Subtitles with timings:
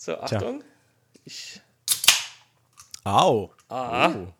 [0.00, 0.64] So, Achtung.
[1.26, 1.60] Ich.
[3.04, 3.52] Au.
[3.68, 4.08] Ah.
[4.08, 4.32] Oh.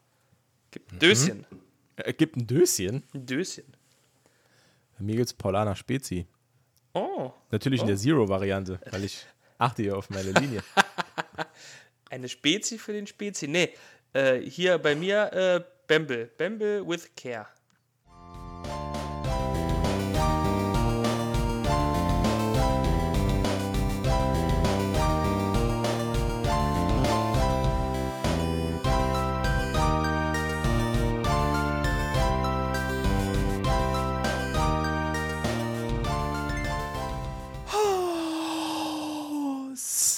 [0.70, 1.46] Gibt ein Döschen.
[1.96, 3.04] Er gibt ein Döschen.
[3.12, 3.66] Ein Döschen.
[4.96, 6.26] Bei mir gibt's Paulaner Spezi.
[6.94, 7.30] Oh.
[7.50, 9.26] Natürlich in der Zero-Variante, weil ich
[9.58, 10.64] achte hier auf meine Linie.
[12.10, 13.46] Eine Spezi für den Spezi.
[13.46, 13.74] Nee,
[14.14, 16.30] äh, hier bei mir äh, Bamble.
[16.38, 17.46] Bamble with Care.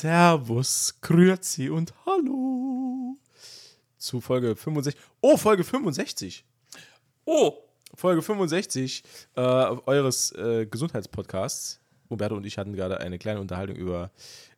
[0.03, 3.17] Servus, Grüezi und Hallo.
[3.99, 5.01] Zu Folge 65.
[5.21, 6.45] Oh, Folge 65.
[7.25, 7.53] Oh,
[7.95, 9.05] Folge 65
[9.37, 11.79] äh, eures äh, Gesundheitspodcasts.
[12.09, 14.11] Umberto und ich hatten gerade eine kleine Unterhaltung über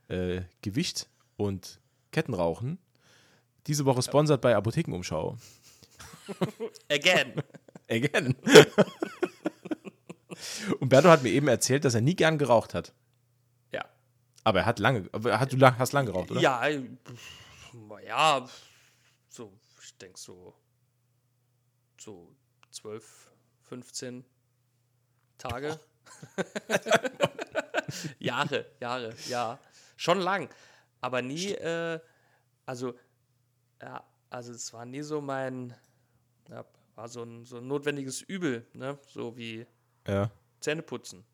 [0.09, 1.79] äh, Gewicht und
[2.11, 2.79] Kettenrauchen.
[3.67, 5.37] Diese Woche sponsert bei Apothekenumschau.
[6.91, 7.35] again.
[7.91, 8.35] Again.
[10.81, 12.95] Umberto hat mir eben erzählt, dass er nie gern geraucht hat.
[14.45, 16.41] Aber er hat lange, hat, du lang, hast lang geraucht, oder?
[16.41, 16.67] Ja,
[18.07, 18.47] ja,
[19.29, 20.55] so, ich denke so,
[21.99, 22.35] so
[22.71, 23.31] 12,
[23.63, 24.25] 15
[25.39, 25.81] Tage.
[28.19, 29.59] Jahre, Jahre, ja.
[29.97, 30.49] Schon lang.
[31.01, 31.99] Aber nie, äh,
[32.67, 32.95] also,
[33.81, 35.75] ja, also es war nie so mein,
[36.49, 38.99] ja, war so ein, so ein notwendiges Übel, ne?
[39.09, 39.67] So wie
[40.07, 40.31] ja.
[40.61, 41.25] Zähneputzen.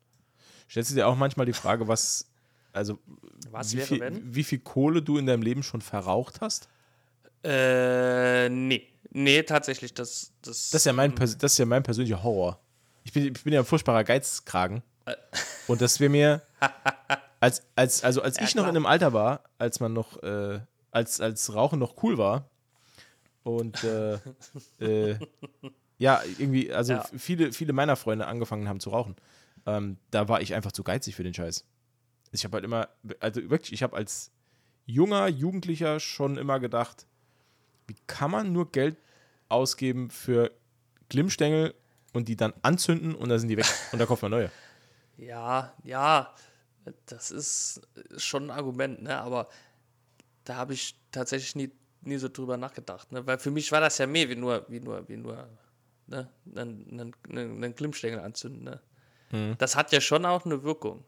[0.69, 2.30] Stellst du dir auch manchmal die Frage, was,
[2.73, 2.99] also,
[3.49, 4.35] Was wie, wäre, viel, wenn?
[4.35, 6.67] wie viel Kohle du in deinem Leben schon verraucht hast?
[7.43, 8.87] Äh, nee.
[9.13, 12.59] Nee, tatsächlich, das, das, Das ist ja mein, pers- das ist ja mein persönlicher Horror.
[13.03, 14.83] Ich bin, ich bin ja ein furchtbarer Geizkragen.
[15.05, 15.15] Äh.
[15.67, 16.41] Und das wäre mir,
[17.39, 18.69] als, als, also als Ja, ich noch klar.
[18.69, 20.59] in einem Alter war, als man noch, äh,
[20.91, 22.49] als, als Rauchen noch cool war
[23.43, 24.19] und äh,
[24.79, 25.17] äh,
[25.97, 27.05] ja, irgendwie, also Ja.
[27.17, 29.15] viele, viele meiner Freunde angefangen haben zu rauchen,
[29.65, 31.65] ähm, da war ich einfach zu geizig für den Scheiß.
[32.31, 34.31] Ich habe halt immer, also wirklich, ich habe als
[34.85, 37.05] junger Jugendlicher schon immer gedacht,
[37.87, 38.97] wie kann man nur Geld
[39.49, 40.51] ausgeben für
[41.09, 41.73] Glimmstängel
[42.13, 44.51] und die dann anzünden und dann sind die weg und da kauft man neue.
[45.17, 46.33] Ja, ja,
[47.05, 47.81] das ist
[48.17, 49.19] schon ein Argument, ne?
[49.19, 49.49] Aber
[50.45, 51.71] da habe ich tatsächlich nie,
[52.01, 53.27] nie so drüber nachgedacht, ne?
[53.27, 55.47] Weil für mich war das ja mehr wie nur, wie nur, wie nur,
[56.07, 56.27] ne?
[56.55, 58.81] Einen, einen, einen, Glimmstängel anzünden, ne?
[59.31, 59.55] Mhm.
[59.59, 61.05] Das hat ja schon auch eine Wirkung.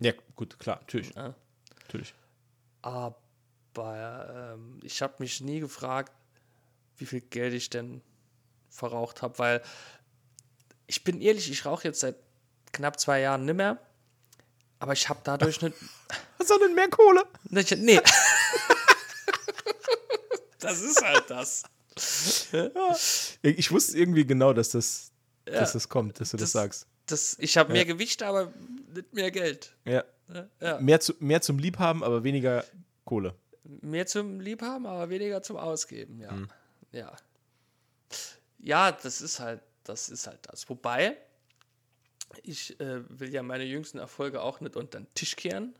[0.00, 1.14] Ja, gut, klar, natürlich.
[1.14, 1.34] Ja.
[1.82, 2.14] natürlich.
[2.82, 3.16] Aber
[4.54, 6.12] ähm, ich habe mich nie gefragt,
[6.96, 8.02] wie viel Geld ich denn
[8.70, 9.62] verraucht habe, weil
[10.86, 12.16] ich bin ehrlich, ich rauche jetzt seit
[12.72, 13.78] knapp zwei Jahren nicht mehr.
[14.78, 15.74] Aber ich habe dadurch eine,
[16.38, 17.24] Was soll denn mehr Kohle?
[17.50, 18.00] Nicht- Nee.
[20.60, 21.62] das ist halt das.
[23.42, 25.10] Ich wusste irgendwie genau, dass das,
[25.44, 26.86] dass das kommt, dass du Das- das, sagst.
[27.12, 28.52] Das ich habe mehr Gewicht, aber
[28.94, 29.74] nicht mehr Geld.
[29.84, 30.04] Ja.
[30.60, 30.80] Ja.
[30.80, 32.64] Mehr, zu, mehr zum Liebhaben, aber weniger
[33.04, 33.34] Kohle.
[33.64, 36.30] Mehr zum Liebhaben, aber weniger zum Ausgeben, ja.
[36.30, 36.48] Hm.
[36.92, 37.16] Ja.
[38.58, 40.68] Ja, das ist halt, das ist halt das.
[40.68, 41.16] Wobei,
[42.42, 45.74] ich äh, will ja meine jüngsten Erfolge auch nicht unter den Tisch kehren.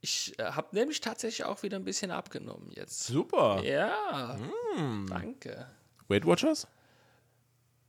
[0.00, 3.04] Ich äh, habe nämlich tatsächlich auch wieder ein bisschen abgenommen jetzt.
[3.04, 3.62] Super.
[3.64, 4.38] Ja,
[4.76, 5.06] Hm.
[5.08, 5.66] danke.
[6.08, 6.66] Weight Watchers?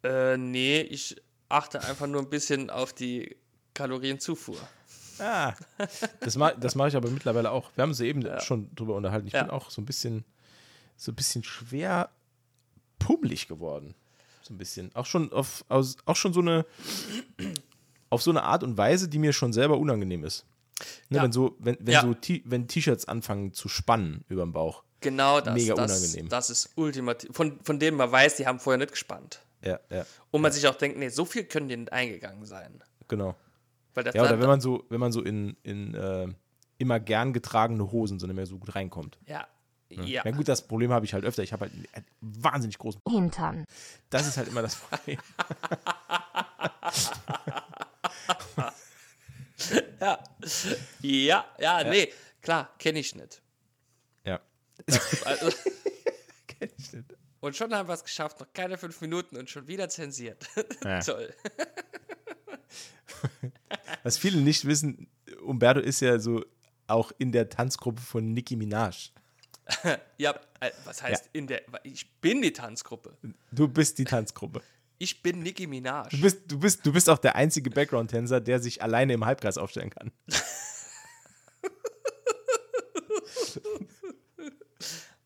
[0.03, 1.15] Äh, nee, ich
[1.49, 3.35] achte einfach nur ein bisschen auf die
[3.73, 4.57] Kalorienzufuhr.
[5.19, 5.53] Ah.
[6.19, 7.71] Das mache das mach ich aber mittlerweile auch.
[7.75, 9.27] Wir haben uns eben schon drüber unterhalten.
[9.27, 9.43] Ich Ja.
[9.43, 10.25] bin auch so ein bisschen,
[10.95, 12.09] so ein bisschen schwer
[12.99, 13.95] pummelig geworden.
[14.43, 14.93] So ein bisschen.
[14.95, 16.65] Auch schon auf, aus, auch schon so eine,
[18.09, 20.45] auf so eine Art und Weise, die mir schon selber unangenehm ist.
[21.09, 21.23] Ne, Ja.
[21.23, 22.01] Wenn so, wenn, wenn Ja.
[22.01, 22.15] so
[22.45, 24.83] wenn T-Shirts anfangen zu spannen über dem Bauch.
[25.01, 25.53] Genau das.
[25.53, 26.29] Mega das, unangenehm.
[26.29, 27.29] Das ist ultimativ.
[27.33, 29.41] Von, von denen man weiß, die haben vorher nicht gespannt.
[29.63, 32.83] Ja, ja, Und man sich auch denkt, nee, so viel können die nicht eingegangen sein.
[33.07, 33.35] genau.
[33.93, 36.27] Weil das Ja, oder dann- wenn man so, wenn man so in, in äh,
[36.77, 39.17] immer gern getragene Hosen so nicht mehr so gut reinkommt.
[39.25, 39.47] ja,
[39.89, 40.21] ja.
[40.25, 41.41] Na gut, das Problem habe ich halt öfter.
[41.43, 43.65] Ich habe halt einen wahnsinnig großen Hintern.
[44.09, 45.17] Das ist halt immer das Problem.
[49.99, 50.19] Ja,
[51.01, 52.11] ja, ja, nee,
[52.41, 53.41] klar, kenne ich nicht.
[54.23, 54.39] Ja.
[55.25, 55.51] Also,
[56.47, 57.13] Kenn ich nicht.
[57.39, 60.47] Und schon haben wir es geschafft, noch keine fünf Minuten und schon wieder zensiert.
[60.83, 60.99] Ja.
[61.05, 61.33] Toll.
[64.03, 65.09] Was viele nicht wissen,
[65.41, 66.43] Umberto ist ja so
[66.87, 69.11] auch in der Tanzgruppe von Nicki Minaj.
[70.17, 71.61] Ja, äh, was heißt in der.
[71.83, 73.17] Ich bin die Tanzgruppe.
[73.51, 74.61] Du bist die Tanzgruppe.
[74.97, 76.09] Ich bin Nicki Minaj.
[76.09, 79.57] Du bist, du bist, du bist auch der einzige Background-Tänzer, der sich alleine im Halbkreis
[79.57, 80.11] aufstellen kann.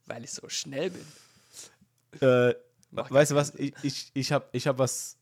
[0.08, 1.06] Weil ich so schnell bin.
[2.20, 2.54] Äh,
[2.92, 3.56] weißt du was?
[3.56, 5.18] Ich, ich, ich habe ich hab was.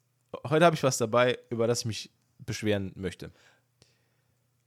[0.47, 3.31] Heute habe ich was dabei, über das ich mich beschweren möchte.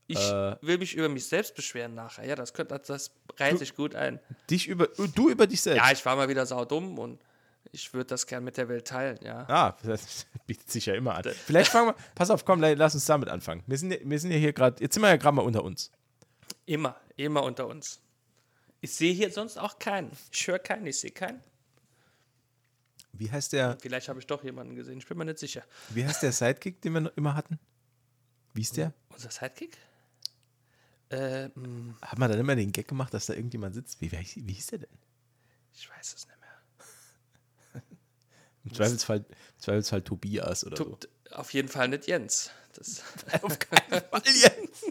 [0.07, 0.57] Ich Äh.
[0.61, 2.25] will mich über mich selbst beschweren nachher.
[2.25, 4.19] Ja, das könnte, das reiht sich gut ein.
[4.49, 4.87] Dich über.
[4.87, 5.77] Du über dich selbst.
[5.85, 7.21] Ja, ich war mal wieder saudumm und
[7.71, 9.45] ich würde das gern mit der Welt teilen, ja.
[9.49, 11.23] Ah, das bietet sich ja immer an.
[11.23, 11.95] Vielleicht fangen wir.
[12.15, 13.63] Pass auf, komm, la- lass uns damit anfangen.
[13.67, 14.81] Wir sind, wir sind ja hier gerade.
[14.81, 15.89] Jetzt sind wir ja gerade mal unter uns.
[16.65, 18.01] Immer, immer unter uns.
[18.81, 20.11] Ich sehe hier sonst auch keinen.
[20.31, 21.41] Ich höre keinen, ich sehe keinen.
[23.13, 25.63] Wie heißt der, Vielleicht habe ich doch jemanden gesehen, ich bin mir nicht sicher.
[25.89, 27.59] wie heißt der Sidekick, den wir noch immer hatten?
[28.53, 28.93] Wie ist der?
[29.09, 29.77] Unser Sidekick?
[31.09, 34.01] Äh, mh, Hat man dann immer den Gag gemacht, dass da irgendjemand sitzt?
[34.01, 34.17] Wie, wie,
[34.47, 34.97] wie hieß der denn?
[35.75, 37.81] ich weiß es nicht mehr.
[38.65, 40.83] Im Zweifelsfall, im Zweifelsfall Tobias oder so.
[40.85, 42.51] Tut auf jeden Fall nicht Jens.
[42.73, 43.03] Das,
[43.41, 44.83] Auf keinen Fall jetzt.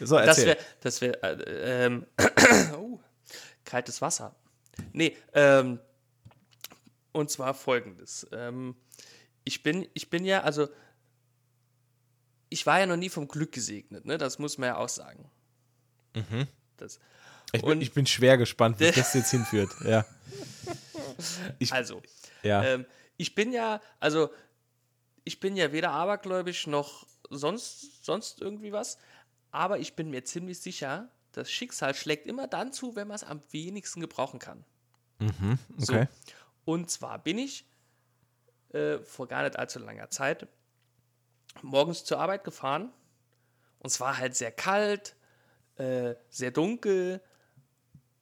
[0.00, 2.06] so, das wäre, das wäre, äh, ähm,
[2.74, 3.00] oh,
[3.68, 4.34] kaltes Wasser.
[4.92, 5.78] Nee, ähm,
[7.12, 8.26] und zwar folgendes.
[8.32, 8.74] Ähm,
[9.44, 10.68] ich bin, ich bin ja, also,
[12.48, 14.18] ich war ja noch nie vom Glück gesegnet, ne?
[14.18, 15.30] Das muss man ja auch sagen.
[16.78, 16.98] Das,
[17.52, 19.70] ich, bin, ich bin schwer gespannt, wie das jetzt hinführt.
[19.84, 20.04] Ja.
[21.58, 22.02] Ich, also,
[22.42, 22.64] ja.
[22.64, 22.86] Ähm,
[23.16, 24.30] ich bin ja, also
[25.24, 28.98] ich bin ja weder abergläubisch noch sonst, sonst irgendwie was,
[29.50, 33.24] aber ich bin mir ziemlich sicher, das Schicksal schlägt immer dann zu, wenn man es
[33.24, 34.64] am wenigsten gebrauchen kann.
[35.76, 35.94] So.
[35.94, 36.08] okay.
[36.64, 37.64] Und zwar bin ich
[38.72, 40.46] äh, vor gar nicht allzu langer Zeit
[41.62, 42.92] morgens zur Arbeit gefahren
[43.78, 45.16] und es war halt sehr kalt,
[45.76, 47.20] äh, sehr dunkel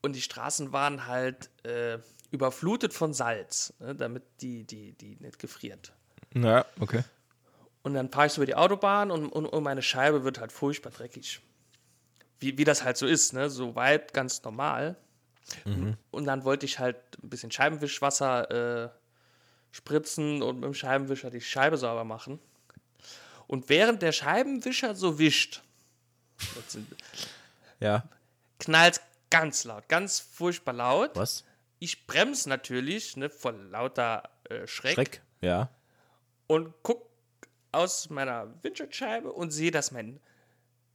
[0.02, 1.98] und die Straßen waren halt äh,
[2.30, 5.92] überflutet von Salz, ne, damit die, die, die nicht gefriert.
[6.34, 7.02] Ja, okay.
[7.82, 10.52] Und dann fahre ich so über die Autobahn und, und, und meine Scheibe wird halt
[10.52, 11.40] furchtbar dreckig.
[12.38, 13.48] Wie, wie das halt so ist, ne?
[13.50, 14.96] So weit ganz normal.
[16.10, 18.88] Und dann wollte ich halt ein bisschen Scheibenwischwasser äh,
[19.70, 22.40] spritzen und mit dem Scheibenwischer die Scheibe sauber machen.
[23.46, 25.62] Und während der Scheibenwischer so wischt,
[27.80, 28.08] Ja.
[28.58, 29.00] knallt
[29.30, 31.10] ganz laut, ganz furchtbar laut.
[31.14, 31.44] Was?
[31.78, 35.22] Ich bremse natürlich, ne, vor lauter äh, Schreck, Schreck?
[35.42, 35.68] Ja.
[36.46, 37.06] und guck
[37.72, 40.18] aus meiner Windschutzscheibe und sehe, dass mein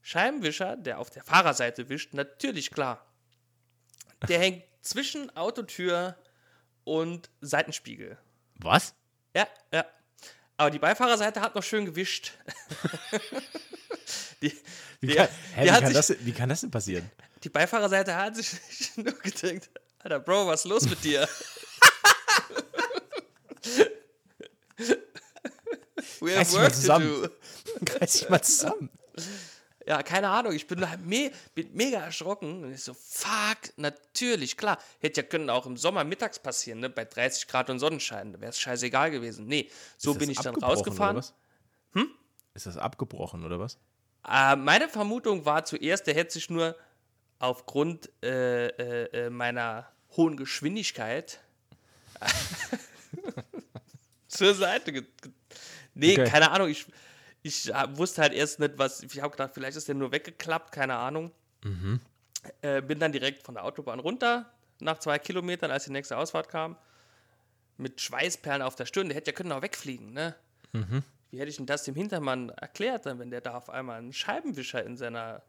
[0.02, 3.06] Scheibenwischer, der auf der Fahrerseite wischt, natürlich klar,
[4.28, 6.16] der hängt zwischen Autotür
[6.84, 8.18] und Seitenspiegel.
[8.56, 8.94] Was?
[9.36, 9.86] Ja, ja.
[10.58, 12.34] Aber die Beifahrerseite hat noch schön gewischt.
[14.42, 14.52] die,
[15.00, 16.72] Wie, die, kann, hä, die wie, hat kann sich, das, denn- wie kann das denn
[16.72, 17.10] passieren?
[17.44, 18.60] die Beifahrerseite hat sich
[18.98, 19.70] nur gedacht,
[20.00, 21.28] Alter, Bro, was ist los mit dir?
[26.20, 27.08] We Reiß have mal work to zusammen.
[27.24, 27.30] do.
[28.00, 28.90] Reiß dich mal zusammen.
[29.88, 32.64] Ja, keine Ahnung, ich bin, me bin mega erschrocken.
[32.64, 34.78] Und ich so, fuck, natürlich, klar.
[35.00, 36.90] Hätte ja können auch im Sommer mittags passieren, ne?
[36.90, 38.34] Bei 30 Grad und Sonnenschein.
[38.34, 39.48] Da wäre es scheißegal gewesen.
[39.48, 41.22] Nee, so bin ich dann rausgefahren.
[41.94, 42.10] Hm?
[42.54, 43.78] Ist das abgebrochen oder was?
[44.28, 46.76] Äh, meine Vermutung war zuerst, der hätte sich nur
[47.40, 51.40] aufgrund äh, äh, äh, meiner hohen Geschwindigkeit
[54.28, 55.06] zur Seite ge-
[55.94, 56.30] Nee, Okay.
[56.30, 56.86] keine Ahnung, ich,
[57.44, 59.04] ich äh, wusste halt erst nicht, was.
[59.04, 61.32] Ich habe gedacht, vielleicht ist der nur weggeklappt, keine Ahnung.
[62.62, 66.50] Äh, bin dann direkt von der Autobahn runter, nach zwei Kilometern, als die nächste Ausfahrt
[66.50, 66.76] kam.
[67.78, 70.36] Mit Schweißperlen auf der Stirn, der hätte ja können auch wegfliegen, ne?
[71.32, 74.14] Wie hätte ich denn das dem Hintermann erklärt, dann, wenn der da auf einmal einen
[74.14, 75.42] Scheibenwischer in seiner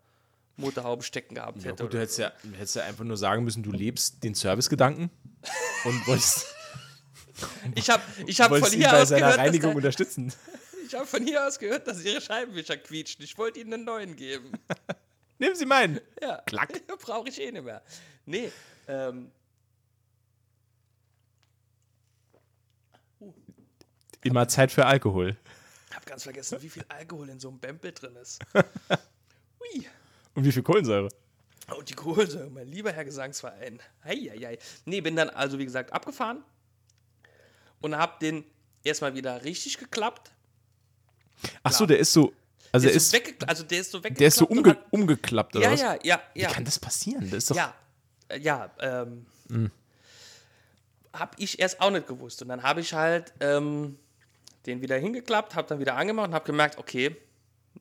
[0.57, 1.83] Motorhaube stecken gehabt Ja, hätte?
[1.85, 2.23] gut, du hättest so?
[2.23, 5.11] ja, hättest ja einfach nur sagen müssen, du lebst den Servicegedanken
[5.85, 6.47] und wolltest,
[7.75, 10.33] Ich habe ich hab von hier bei aus seiner gehört, dass Reinigung der, unterstützen.
[10.92, 13.25] Ich habe von hier aus gehört, dass ihre Scheibenwischer quietschen.
[13.25, 14.52] Ich wollte ihnen einen neuen geben.
[15.38, 16.00] Nehmen Sie meinen.
[16.20, 16.87] Ja, Klack.
[17.00, 17.82] brauche ich eh nicht mehr.
[18.26, 18.52] Nee,
[18.88, 19.32] ähm,
[24.22, 25.37] Immer Zeit für Alkohol.
[25.92, 28.38] hab ganz vergessen, wie viel Alkohol in so einem Bempel drin ist.
[28.54, 29.87] Hui.
[30.34, 31.08] Und wie viel Kohlensäure?
[31.75, 33.80] Und die Kohlensäure, mein lieber Herr Gesangsverein.
[34.04, 34.58] Heieiei.
[34.84, 36.44] Nee, bin dann also, wie gesagt, abgefahren
[37.80, 38.44] und hab den
[38.84, 40.32] erstmal wieder richtig geklappt.
[41.62, 42.32] Ach so, der ist so,
[42.72, 44.20] also Der der ist ist, so weggeklappt, also der ist so weggeklappt.
[44.20, 45.80] der ist so umge umgeklappt oder Ja, was?
[45.80, 46.49] ja, ja, ja.
[46.50, 47.25] Wie kann das passieren?
[47.30, 47.75] Das ist doch, Ja,
[48.28, 49.70] äh, ja, ähm, Hm.
[51.12, 52.40] hab ich erst auch nicht gewusst.
[52.42, 53.99] Und dann habe ich halt ähm,
[54.66, 57.16] den wieder hingeklappt, habe dann wieder angemacht und habe gemerkt, okay,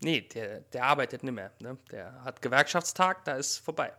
[0.01, 1.51] nee, der, der arbeitet nicht mehr.
[1.59, 1.77] Ne?
[1.91, 3.93] Der hat Gewerkschaftstag, da ist vorbei.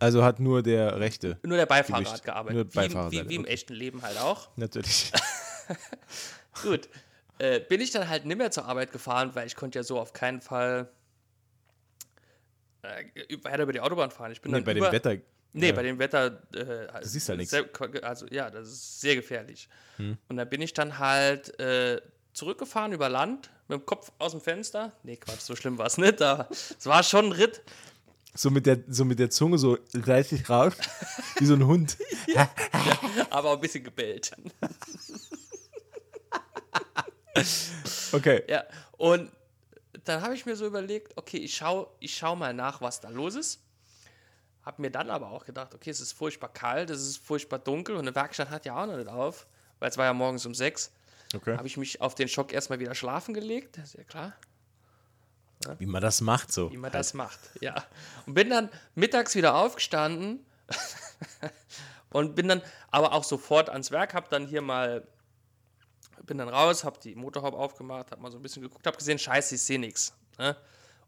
[0.00, 1.38] also hat nur der Rechte.
[1.42, 2.54] Nur der Beifahrer hat gearbeitet.
[2.56, 3.52] Nur wie, im- Beifahrerseite, wie, wie im okay.
[3.52, 4.48] echten Leben halt auch.
[4.56, 5.12] Natürlich.
[6.62, 6.88] Gut.
[7.40, 9.98] Äh, bin ich dann halt nicht mehr zur Arbeit gefahren, weil ich konnte ja so
[9.98, 10.90] auf keinen Fall
[12.82, 13.04] äh,
[13.42, 14.30] weiter über die Autobahn fahren.
[14.30, 15.16] Ich bin Nee, dann bei über, dem Wetter.
[15.54, 15.72] Nee, ja.
[15.72, 16.42] bei dem Wetter.
[16.52, 17.54] Äh, du siehst halt nix.
[18.02, 19.70] Also ja, das ist sehr gefährlich.
[19.96, 20.18] Hm.
[20.28, 22.02] Und da bin ich dann halt äh,
[22.34, 24.92] zurückgefahren über Land mit dem Kopf aus dem Fenster.
[25.02, 26.20] Nee, Quatsch, so schlimm war es nicht.
[26.20, 27.62] Aber es war schon ein Ritt.
[28.34, 30.74] So mit der, so mit der Zunge so reißig raus,
[31.38, 31.96] wie so ein Hund.
[33.30, 34.30] aber auch ein bisschen gebellt.
[38.12, 38.42] Okay.
[38.48, 39.30] Ja, und
[40.04, 43.08] dann habe ich mir so überlegt, okay, ich schaue ich schau mal nach, was da
[43.08, 43.62] los ist.
[44.64, 47.94] Hab mir dann aber auch gedacht, okay, es ist furchtbar kalt, es ist furchtbar dunkel
[47.96, 49.46] und eine Werkstatt hat ja auch noch nicht auf,
[49.78, 50.92] weil es war ja morgens um sechs.
[51.34, 51.56] okay.
[51.56, 54.34] Habe ich mich auf den Schock erstmal wieder schlafen gelegt, das ist ja klar,
[55.78, 56.70] Wie man das macht so.
[56.70, 57.38] wie man das macht.
[57.60, 57.74] Ja.
[58.26, 60.44] Und bin dann mittags wieder aufgestanden
[62.10, 65.06] und bin dann aber auch sofort ans Werk, hab dann hier mal,
[66.26, 69.18] bin dann raus, hab die Motorhaube aufgemacht, hab mal so ein bisschen geguckt, hab gesehen,
[69.18, 70.14] scheiße, ich sehe nichts.
[70.38, 70.56] Ne?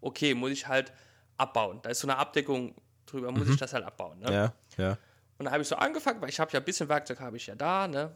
[0.01, 0.93] Okay, muss ich halt
[1.37, 1.81] abbauen.
[1.83, 2.75] Da ist so eine Abdeckung
[3.07, 4.19] drüber, muss ich das halt abbauen.
[4.19, 4.33] Ne?
[4.33, 4.99] Ja, ja.
[5.39, 7.47] Und dann habe ich so angefangen, weil ich habe ja ein bisschen Werkzeug habe ich
[7.47, 8.15] ja da, ne?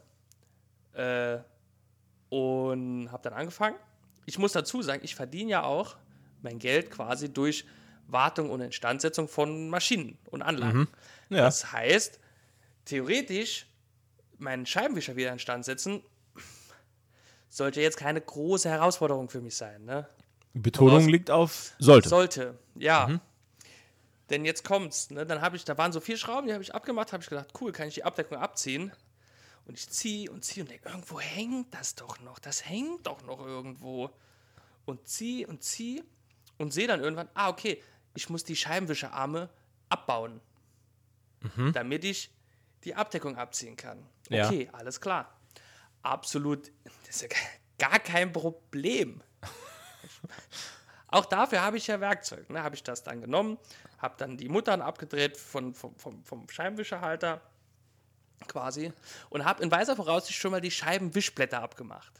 [0.93, 1.39] Äh,
[2.29, 3.77] und habe dann angefangen.
[4.27, 5.97] Ich muss dazu sagen, ich verdiene ja auch
[6.43, 7.65] mein Geld quasi durch
[8.09, 10.89] Wartung und Instandsetzung von Maschinen und Anlagen.
[11.29, 11.43] Ja.
[11.43, 12.21] Das heißt,
[12.85, 13.67] theoretisch
[14.39, 16.03] meinen Scheibenwischer wieder instand setzen,
[17.57, 19.85] sollte jetzt keine große Herausforderung für mich sein.
[19.85, 20.07] Ne?
[20.53, 22.09] Betonung Voraus- liegt auf sollte.
[22.09, 23.19] Sollte, ja.
[24.29, 25.25] Denn jetzt kommt's, ne?
[25.25, 27.49] Dann habe ich, da waren so vier Schrauben, die habe ich abgemacht, habe ich gedacht,
[27.61, 28.93] cool, kann ich die Abdeckung abziehen.
[29.67, 33.23] Und ich ziehe und ziehe und denke, irgendwo hängt das doch noch, das hängt doch
[33.23, 34.11] noch irgendwo.
[34.85, 36.05] Und ziehe und ziehe
[36.59, 37.83] und sehe dann irgendwann, ah, okay,
[38.15, 39.49] ich muss die Scheibenwischerarme
[39.89, 40.41] abbauen,
[41.73, 42.31] damit ich
[42.85, 44.05] die Abdeckung abziehen kann.
[44.29, 44.47] Ja.
[44.47, 45.36] Okay, alles klar.
[46.07, 46.71] Absolut,
[47.05, 47.29] das ist ja
[47.79, 49.21] gar kein Problem.
[51.09, 52.49] Auch dafür habe ich ja Werkzeug.
[52.49, 52.63] Ne?
[52.63, 53.59] Habe ich das dann genommen,
[53.99, 57.41] habe dann die Muttern abgedreht von, vom, vom, vom Scheibenwischerhalter
[58.47, 58.93] quasi
[59.31, 62.13] und habe in weiser Voraussicht schon mal die Scheibenwischblätter abgemacht.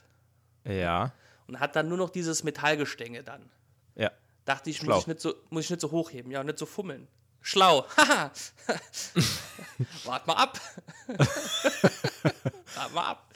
[0.65, 1.13] Ja.
[1.47, 3.49] Und hat dann nur noch dieses Metallgestänge dann.
[3.95, 4.11] Ja.
[4.43, 4.95] Dachte ich, Schlau.
[4.95, 7.07] muss ich, nicht so, muss ich nicht so hochheben, ja, und nicht so fummeln.
[7.39, 7.85] Schlau.
[7.95, 8.31] Haha.
[10.03, 10.59] Wart mal ab.
[12.75, 13.26] Wart mal ab.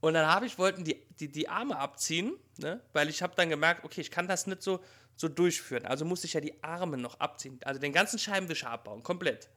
[0.00, 2.80] Und dann habe ich, wollten die, die, die Arme abziehen, ne?
[2.92, 4.80] weil ich habe dann gemerkt, okay, ich kann das nicht so,
[5.16, 5.86] so durchführen.
[5.86, 7.58] Also musste ich ja die Arme noch abziehen.
[7.64, 9.48] Also den ganzen Scheibenwischer abbauen, komplett.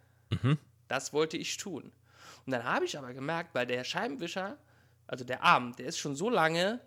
[0.87, 1.91] Das wollte ich tun.
[2.45, 4.57] Und dann habe ich aber gemerkt, weil der Scheibenwischer,
[5.05, 6.79] also der Arm, der ist schon so lange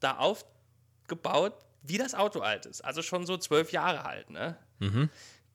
[0.00, 2.80] da aufgebaut, wie das Auto alt ist.
[2.84, 4.30] Also schon so zwölf Jahre alt.
[4.30, 4.56] Ne?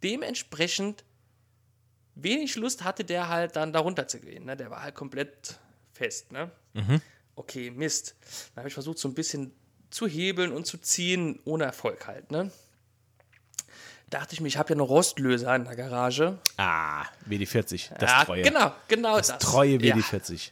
[0.03, 1.03] Dementsprechend
[2.15, 4.45] wenig Lust hatte der halt dann darunter zu gehen.
[4.45, 4.55] Ne?
[4.55, 5.59] Der war halt komplett
[5.91, 6.31] fest.
[6.31, 6.49] Ne?
[7.35, 8.15] Okay, Mist.
[8.53, 9.53] Dann habe ich versucht, so ein bisschen
[9.89, 12.31] zu hebeln und zu ziehen, ohne Erfolg halt.
[12.31, 12.51] Ne?
[14.09, 16.37] Dachte ich mir, ich habe ja noch Rostlöser in der Garage.
[16.57, 17.93] Ah, WD40.
[17.97, 18.41] Das ja, treue.
[18.43, 19.27] genau, genau das.
[19.27, 20.51] Das treue Ja, WD40.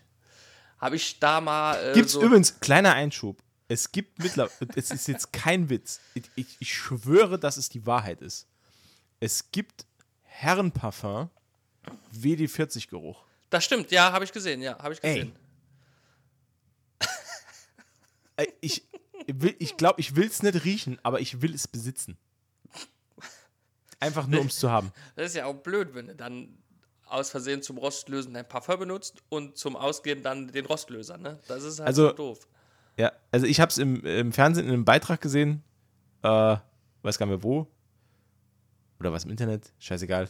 [0.79, 1.75] habe ich da mal.
[1.75, 3.41] Äh, Gibt's so, übrigens, kleiner Einschub.
[3.67, 5.99] Es gibt mittlerweile, es ist jetzt kein Witz.
[6.13, 8.47] Ich, ich, ich schwöre, dass es die Wahrheit ist.
[9.19, 9.85] Es gibt
[10.23, 11.29] Herrenparfum
[12.17, 13.23] WD40-Geruch.
[13.49, 15.15] Das stimmt, ja, habe ich gesehen, ja, habe ich Ey.
[15.15, 15.35] gesehen.
[15.35, 15.48] Äh,
[18.61, 18.87] Ich,
[19.27, 22.17] will, ich glaube, ich will es nicht riechen, aber ich will es besitzen.
[23.99, 24.91] Einfach nur, um es zu haben.
[25.15, 26.57] Das ist ja auch blöd, wenn du dann
[27.05, 31.39] aus Versehen zum Rostlösen dein Parfum benutzt und zum Ausgehen dann den Rostlöser, ne?
[31.47, 32.47] Das ist halt Also- so doof.
[32.97, 35.63] Ja, also ich habe es im, im Fernsehen in einem Beitrag gesehen.
[36.21, 36.27] Äh,
[37.01, 37.65] weiß gar nicht mehr wo.
[38.99, 39.71] Oder was im Internet.
[39.79, 40.27] Scheißegal.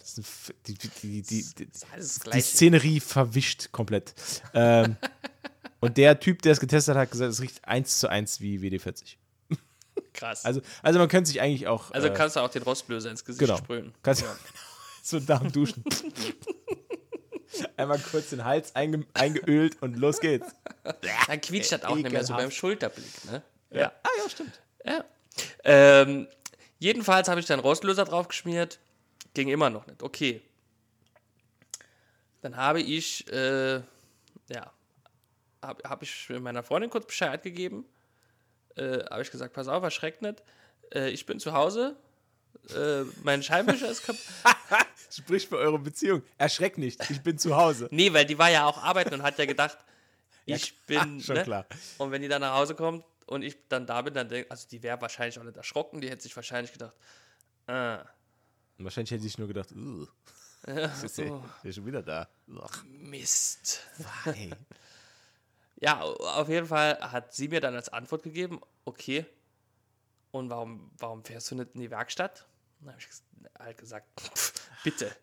[0.68, 2.42] Die, die, die, die, die.
[2.42, 4.14] Szenerie verwischt komplett.
[4.54, 4.98] ähm,
[5.82, 8.60] und der Typ, der es getestet hat, hat gesagt, es riecht eins zu eins wie
[8.60, 9.16] WD40.
[10.14, 10.46] Krass.
[10.46, 13.24] Also, also man könnte sich eigentlich auch Also äh, kannst du auch den Rostlöser ins
[13.24, 13.58] Gesicht genau.
[13.58, 13.94] sprühen.
[14.04, 14.26] kannst,
[15.04, 15.84] so nach dem Duschen.
[17.78, 20.54] Einmal kurz den Hals einge, eingeölt und los geht's.
[21.28, 23.42] Dann quietscht das auch nicht mehr so beim Schulterblick, ne?
[23.72, 23.92] Ja.
[24.04, 24.62] Ah ja, stimmt.
[24.86, 25.06] Ja.
[25.64, 26.28] Ähm,
[26.80, 28.80] jedenfalls habe ich dann Rostlöser drauf geschmiert.
[29.34, 30.04] Ging immer noch nicht.
[30.04, 30.42] Okay.
[32.42, 34.74] Dann habe ich, äh, ja,
[35.62, 37.86] habe hab ich meiner Freundin kurz Bescheid gegeben.
[38.76, 40.44] Äh, habe ich gesagt, pass auf, erschreckt nicht.
[40.94, 41.98] Äh, ich bin zu Hause.
[42.76, 44.22] Äh, mein Scheinwischer ist kaputt.
[45.10, 46.24] Sprich für eure Beziehung.
[46.38, 47.88] Erschreck nicht, ich bin zu Hause.
[47.92, 49.78] Nee, weil die war ja auch arbeiten und hat ja gedacht,
[50.46, 51.20] ich bin.
[51.22, 51.44] schon ne?
[51.44, 51.66] klar.
[51.98, 54.68] Und wenn die dann nach Hause kommt und ich dann da bin, dann denkt, also
[54.68, 56.96] die wäre wahrscheinlich auch nicht erschrocken, die hätte sich wahrscheinlich gedacht,
[57.68, 58.04] ah,
[58.78, 60.08] wahrscheinlich hätte ich nur gedacht, "Ugh,
[60.68, 60.74] ja,
[61.04, 62.28] ist oh, ist schon wieder da.
[62.48, 63.82] Ugh, Mist.
[64.24, 64.52] hey.
[65.82, 69.26] Ja, auf jeden Fall hat sie mir dann als Antwort gegeben, okay,
[70.32, 72.46] und warum, warum fährst du nicht in die Werkstatt?
[72.80, 73.08] Dann habe ich
[73.58, 75.16] halt gesagt, pff, bitte,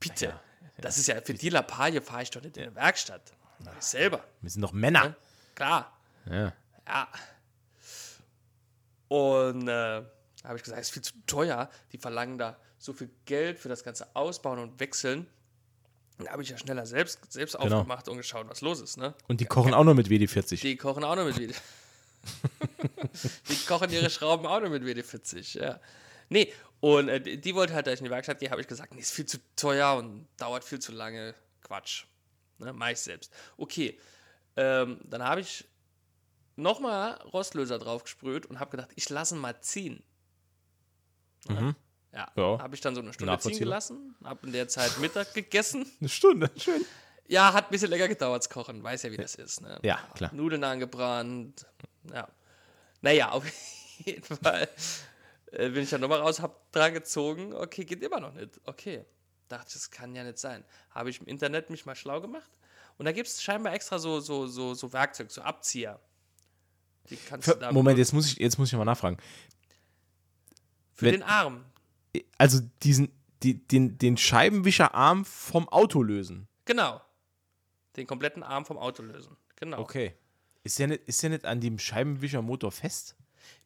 [0.00, 0.26] bitte.
[0.26, 0.40] Ja,
[0.78, 3.32] Das ist ja für die Lappalie fahre ich doch nicht in eine Werkstatt.
[3.60, 4.24] Mach ich selber.
[4.40, 5.14] Wir sind doch Männer.
[5.54, 5.96] Klar.
[6.26, 6.52] Ja.
[6.86, 7.08] Ja.
[9.08, 10.02] Und äh,
[10.44, 11.70] habe ich gesagt, es ist viel zu teuer.
[11.92, 15.26] Die verlangen da so viel Geld für das ganze Ausbauen und Wechseln.
[16.18, 17.78] Da habe ich ja schneller selbst, selbst Genau.
[17.78, 18.96] aufgemacht und geschaut, was los ist.
[18.96, 19.14] Ne?
[19.28, 20.60] Und die kochen auch noch mit WD-40.
[20.60, 21.54] Die kochen auch noch mit WD.
[23.48, 25.80] die kochen ihre Schrauben auch noch mit WD40, ja.
[26.28, 28.94] Nee, und äh, die, wollte halt, dass ich in die Werkstatt gehe, habe ich gesagt,
[28.94, 31.34] nee, ist viel zu teuer und dauert viel zu lange.
[31.62, 32.04] Quatsch.
[32.58, 33.32] Ne, mach ich selbst.
[33.56, 33.98] Okay.
[34.56, 35.66] Ähm, dann habe ich
[36.56, 40.02] nochmal Rostlöser drauf gesprüht und habe gedacht, ich lasse ihn mal ziehen.
[41.48, 41.74] Mhm.
[42.12, 42.58] Ja, Ja.
[42.60, 45.84] habe ich dann so eine Stunde ziehen gelassen, habe in der Zeit Mittag gegessen.
[46.00, 46.84] Eine Stunde, schön.
[47.28, 48.82] Ja, hat ein bisschen länger gedauert zu kochen.
[48.82, 49.60] Weiß ja, wie das ist.
[49.60, 49.78] Ne?
[49.82, 50.32] Ja, klar.
[50.32, 51.66] Nudeln angebrannt.
[52.12, 52.28] Ja.
[53.02, 53.44] Naja, auf
[53.98, 54.68] jeden Fall
[55.50, 57.52] äh, bin ich dann nochmal raus, hab dran gezogen.
[57.52, 58.60] Okay, geht immer noch nicht.
[58.64, 59.04] Okay.
[59.48, 60.64] Dachte ich, das kann ja nicht sein.
[60.90, 62.50] Habe ich im Internet mich mal schlau gemacht.
[62.96, 66.00] Und da gibt es scheinbar extra so, so, so, so Werkzeug, so Abzieher.
[67.10, 69.18] Die kannst du da Moment, jetzt muss ich, jetzt muss ich mal nachfragen.
[70.94, 71.64] Für wenn- den Arm.
[72.38, 73.10] Also diesen,
[73.42, 76.48] die, den, den Scheibenwischerarm vom Auto lösen.
[76.64, 77.00] Genau.
[77.96, 79.36] Den kompletten Arm vom Auto lösen.
[79.56, 79.78] Genau.
[79.80, 80.14] Okay.
[80.64, 83.14] Ist der nicht, ist der nicht an dem Scheibenwischermotor fest?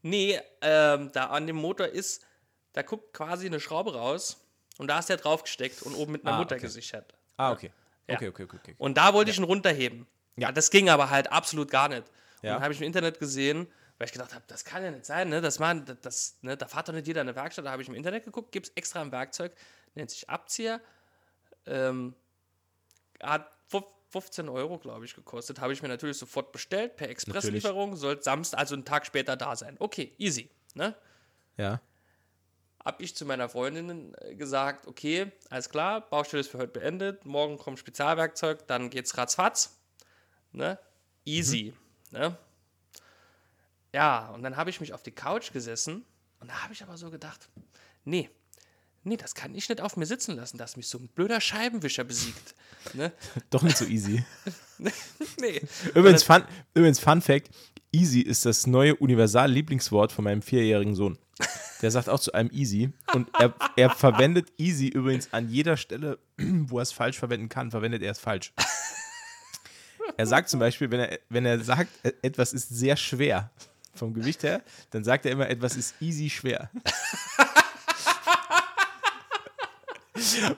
[0.03, 2.25] Nee, ähm, da an dem Motor ist,
[2.73, 4.45] da guckt quasi eine Schraube raus
[4.79, 6.67] und da ist der draufgesteckt und oben mit einer Ah, Mutter okay.
[6.67, 7.15] gesichert.
[7.37, 7.73] Ah, okay.
[8.07, 8.17] Ja.
[8.17, 8.57] Okay, okay, okay.
[8.63, 8.75] okay.
[8.79, 10.07] Und da wollte ich ihn runterheben.
[10.37, 10.49] Ja.
[10.49, 10.53] Ja.
[10.53, 12.03] Das ging aber halt absolut gar nicht.
[12.03, 12.55] Und Ja.
[12.55, 13.67] dann habe ich im Internet gesehen,
[14.01, 15.43] weil ich gedacht habe, das kann ja nicht sein, ne?
[15.43, 16.57] Das man, das- das, ne?
[16.57, 17.67] Da fährt doch nicht jeder in eine Werkstatt.
[17.67, 19.53] Da habe ich im Internet geguckt, gibt es extra ein Werkzeug,
[19.95, 20.81] nennt sich Abzieher.
[21.67, 22.15] Ähm,
[23.23, 25.61] hat fuf- 15 Euro, glaube ich, gekostet.
[25.61, 27.95] Habe ich mir natürlich sofort bestellt, per Expresslieferung.
[27.97, 29.77] Sollte Samstag, also einen Tag später da sein.
[29.79, 30.49] Okay, easy.
[30.75, 30.95] Ne?
[31.59, 31.81] Ja.
[32.83, 37.27] habe ich zu meiner Freundin äh, gesagt, okay, alles klar, Baustelle ist für heute beendet,
[37.27, 39.79] morgen kommt Spezialwerkzeug, dann geht's ratzfatz.
[40.53, 40.79] Ne?
[41.27, 41.75] Easy.
[42.13, 42.39] Ne?
[43.93, 46.05] Ja, und dann habe ich mich auf die Couch gesessen
[46.41, 47.49] und da habe ich aber so gedacht,
[48.05, 48.31] nee,
[49.05, 52.05] nee, das kann ich nicht auf mir sitzen lassen, dass mich so ein blöder Scheibenwischer
[52.05, 52.55] besiegt.
[52.95, 53.13] Ne?
[53.51, 54.25] Doch nicht so easy.
[54.79, 55.61] nee.
[55.95, 57.51] übrigens, Fun, übrigens, Fun Fact:
[57.93, 61.19] Easy ist das neue Universal-Lieblingswort von meinem vierjährigen Sohn.
[61.83, 66.19] Der sagt auch zu einem Easy und er, er verwendet Easy übrigens an jeder Stelle,
[66.39, 68.55] wo er es falsch verwenden kann, verwendet er es falsch.
[70.17, 73.51] Er sagt zum Beispiel, wenn er, wenn er sagt, e- etwas ist sehr schwer
[73.95, 76.71] vom Gewicht her, dann sagt er immer, etwas ist easy schwer.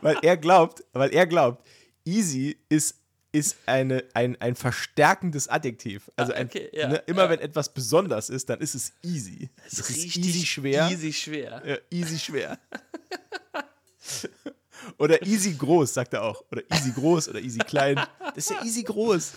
[0.00, 1.64] weil er glaubt, weil er glaubt,
[2.04, 2.96] easy ist,
[3.32, 6.10] ist eine, ein, ein verstärkendes Adjektiv.
[6.16, 7.30] Also ein, okay, ja, ne, immer ja.
[7.30, 9.50] wenn etwas besonders ist, dann ist es easy.
[9.66, 10.88] Es ist easy schwer.
[10.90, 11.62] Easy schwer.
[11.64, 12.58] Ja, easy schwer.
[14.98, 16.44] oder easy groß, sagt er auch.
[16.50, 17.96] Oder easy groß oder easy klein.
[18.34, 19.32] Das ist ja easy groß.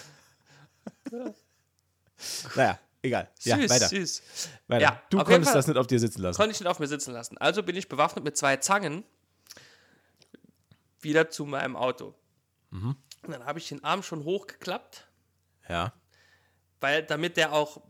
[2.56, 3.30] naja, egal.
[3.44, 3.88] Ja, süß, weiter.
[3.90, 4.22] süß.
[4.68, 4.82] weiter.
[4.82, 6.38] Ja, du konntest das nicht auf dir sitzen lassen.
[6.38, 7.38] Konnte ich nicht auf mir sitzen lassen.
[7.38, 9.04] Also bin ich bewaffnet mit zwei Zangen
[11.02, 12.16] wieder zu meinem Auto.
[12.72, 12.96] Mhm.
[13.24, 15.08] Und dann habe ich den Arm schon hochgeklappt,
[15.70, 15.94] Ja.
[16.82, 17.82] weil damit der auch,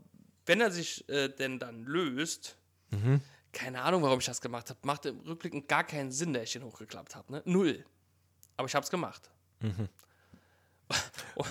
[0.46, 2.56] wenn er sich äh, denn dann löst,
[2.90, 3.20] Mhm.
[3.52, 6.52] keine Ahnung, warum ich das gemacht habe, macht im Rückblick gar keinen Sinn, dass ich
[6.52, 7.32] den hochgeklappt habe.
[7.32, 7.42] Ne?
[7.44, 7.84] Null.
[8.56, 9.30] Aber ich habe es gemacht.
[9.60, 9.88] Mhm.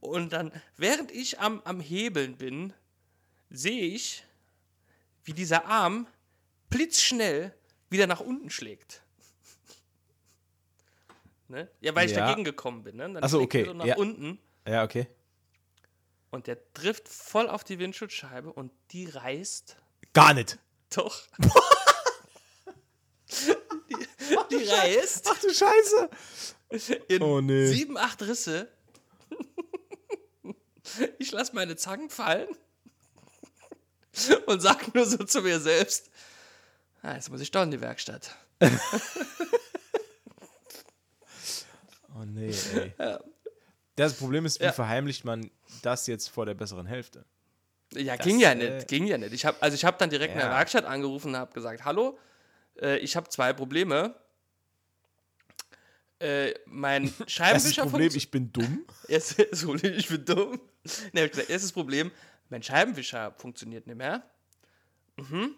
[0.00, 2.72] Und dann, während ich am, am Hebeln bin,
[3.50, 4.24] sehe ich,
[5.24, 6.06] wie dieser Arm
[6.70, 7.54] blitzschnell
[7.90, 9.02] wieder nach unten schlägt.
[11.50, 11.66] Ne?
[11.80, 12.26] Ja, weil ich Ja.
[12.26, 12.96] dagegen gekommen bin.
[12.96, 13.04] Ne?
[13.10, 13.96] Dann Ach so, schlägt er okay, So nach ja.
[13.96, 15.06] unten Ja, okay.
[16.30, 19.76] und der trifft voll auf die Windschutzscheibe und die reißt
[20.12, 20.58] Gar nicht.
[20.90, 21.22] doch.
[23.88, 23.96] die,
[24.50, 26.10] die reißt Ach du Scheiße.
[27.08, 27.66] in Oh, nee.
[27.68, 28.70] sieben, acht Risse.
[31.18, 32.48] Ich lasse meine Zangen fallen
[34.46, 36.10] und sage nur so zu mir selbst:
[37.02, 38.34] ah, Jetzt muss ich doch in die Werkstatt.
[42.14, 42.94] Oh nee, ey.
[43.96, 44.72] Das Problem ist, wie Ja.
[44.72, 45.50] verheimlicht man
[45.82, 47.24] das jetzt vor der besseren Hälfte?
[47.94, 49.32] Ja, Das, ging ja äh, nicht, ging ja nicht.
[49.32, 50.56] Ich hab, also ich habe dann direkt in der Ja.
[50.56, 52.18] Werkstatt angerufen und habe gesagt, hallo,
[52.80, 54.14] äh, ich habe zwei Probleme.
[56.20, 58.84] Äh, mein Erstes Scheibenwischer Problem, funktio- ich bin dumm.
[59.06, 60.60] Erstes Problem, ich bin dumm.
[61.12, 62.10] Nee, hab ich gesagt, erstes Problem,
[62.48, 64.22] mein Scheibenwischer funktioniert nicht mehr.
[65.16, 65.54] Mhm.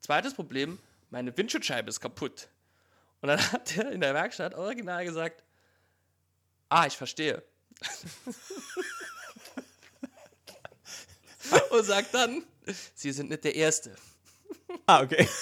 [0.00, 0.78] Zweites Problem,
[1.10, 2.48] meine Windschutzscheibe ist kaputt.
[3.20, 5.42] Und dann hat er in der Werkstatt original gesagt,
[6.68, 7.42] ah, ich verstehe.
[11.70, 12.44] Und sagt dann,
[12.94, 13.94] Sie sind nicht der Erste.
[14.86, 15.28] Ah, okay.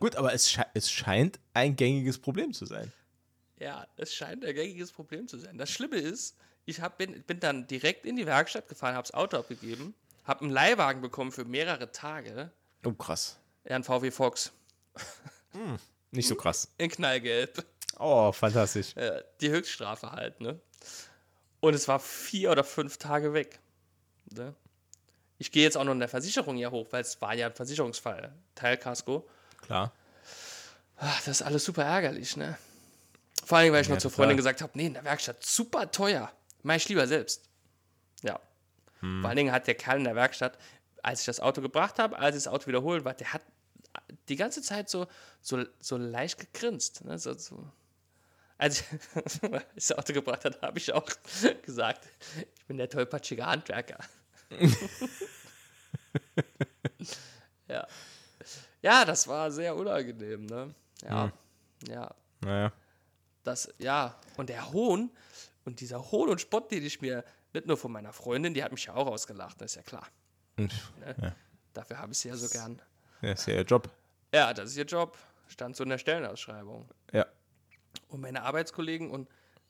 [0.00, 2.92] Gut, aber es, sche es scheint ein gängiges Problem zu sein.
[3.64, 5.58] Ja, es scheint ein gängiges Problem zu sein.
[5.58, 9.14] Das Schlimme ist, ich hab, bin, bin dann direkt in die Werkstatt gefahren, habe das
[9.14, 12.52] Auto abgegeben, habe einen Leihwagen bekommen für mehrere Tage.
[12.84, 13.38] Oh, krass.
[13.64, 14.52] Ja, ein VW Fox
[16.10, 16.68] Nicht so krass.
[16.78, 17.64] in Knallgelb.
[17.98, 18.94] Oh, fantastisch.
[18.96, 20.60] Äh, die Höchststrafe halt, ne?
[21.60, 23.60] Und es war vier oder fünf Tage weg.
[24.30, 24.54] Ne?
[25.38, 27.54] Ich gehe jetzt auch noch in der Versicherung hier hoch, weil es war ja ein
[27.54, 28.34] Versicherungsfall.
[28.54, 29.26] Teilkasko.
[29.62, 29.92] Klar.
[30.96, 32.58] Ach, das ist alles super ärgerlich, ne?
[33.44, 34.10] Vor allem, weil ich Ja, noch zur.
[34.10, 36.32] Freundin gesagt habe, nee, in der Werkstatt super teuer.
[36.62, 37.48] Mach ich lieber selbst.
[38.22, 38.40] Ja.
[39.00, 39.20] Hm.
[39.20, 40.58] Vor allen Dingen hat der Kerl in der Werkstatt,
[41.02, 43.42] als ich das Auto gebracht habe, als ich das Auto wiederholt war, der hat
[44.28, 45.06] die ganze Zeit so,
[45.40, 47.04] so, so leicht gegrinst.
[47.04, 47.18] Ne?
[47.18, 47.70] So, so.
[48.56, 48.86] Als ich,
[49.52, 51.06] als ich das Auto gebracht habe, habe ich auch
[51.62, 52.08] gesagt,
[52.56, 53.98] ich bin der tollpatschige Handwerker.
[57.68, 57.86] ja.
[58.80, 60.74] Ja, das war sehr unangenehm, ne?
[61.02, 61.32] Ja.
[61.88, 62.14] Ja.
[62.40, 62.72] Naja.
[63.44, 64.18] Das, ja.
[64.36, 65.10] Und der Hohn
[65.64, 68.72] und dieser Hohn und Spott, den ich mir nicht nur von meiner Freundin, die hat
[68.72, 70.08] mich ja auch ausgelacht, das ist ja klar.
[70.56, 70.72] Und,
[71.72, 72.80] Dafür habe ich sie ja so gern.
[73.20, 73.90] ja, ist ja ihr Job.
[74.32, 75.16] Ja, das ist ihr Job.
[75.48, 76.88] Stand so in der Stellenausschreibung.
[77.12, 77.26] Ja.
[78.08, 79.28] Und meine Arbeitskollegen und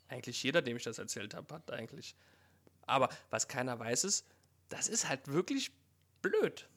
[0.08, 2.14] eigentlich jeder, dem ich das erzählt habe, hat eigentlich.
[2.86, 4.26] Aber was keiner weiß, ist,
[4.68, 5.72] das ist halt wirklich
[6.22, 6.68] blöd.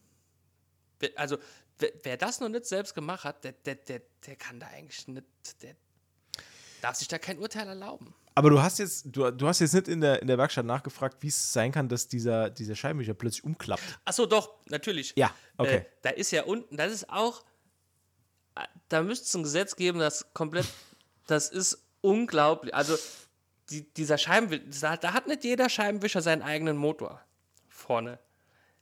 [1.15, 1.37] Also,
[1.79, 5.07] wer, wer das noch nicht selbst gemacht hat, der, der, der, der kann da eigentlich
[5.07, 5.27] nicht,
[5.61, 5.75] der
[6.81, 8.13] darf sich da kein Urteil erlauben.
[8.35, 11.17] Aber du hast jetzt, du, du hast jetzt nicht in der, in der Werkstatt nachgefragt,
[11.21, 13.81] wie es sein kann, dass dieser, dieser Scheibenwischer plötzlich umklappt.
[14.05, 15.13] Achso, doch, natürlich.
[15.15, 15.77] Ja, okay.
[15.77, 17.43] Äh, da ist ja unten, das ist auch,
[18.55, 20.67] äh, da müsste es ein Gesetz geben, das komplett,
[21.25, 22.75] das ist unglaublich.
[22.75, 22.95] Also,
[23.71, 27.21] die, dieser Scheibenwischer, da, da hat nicht jeder Scheibenwischer seinen eigenen Motor
[27.69, 28.19] vorne.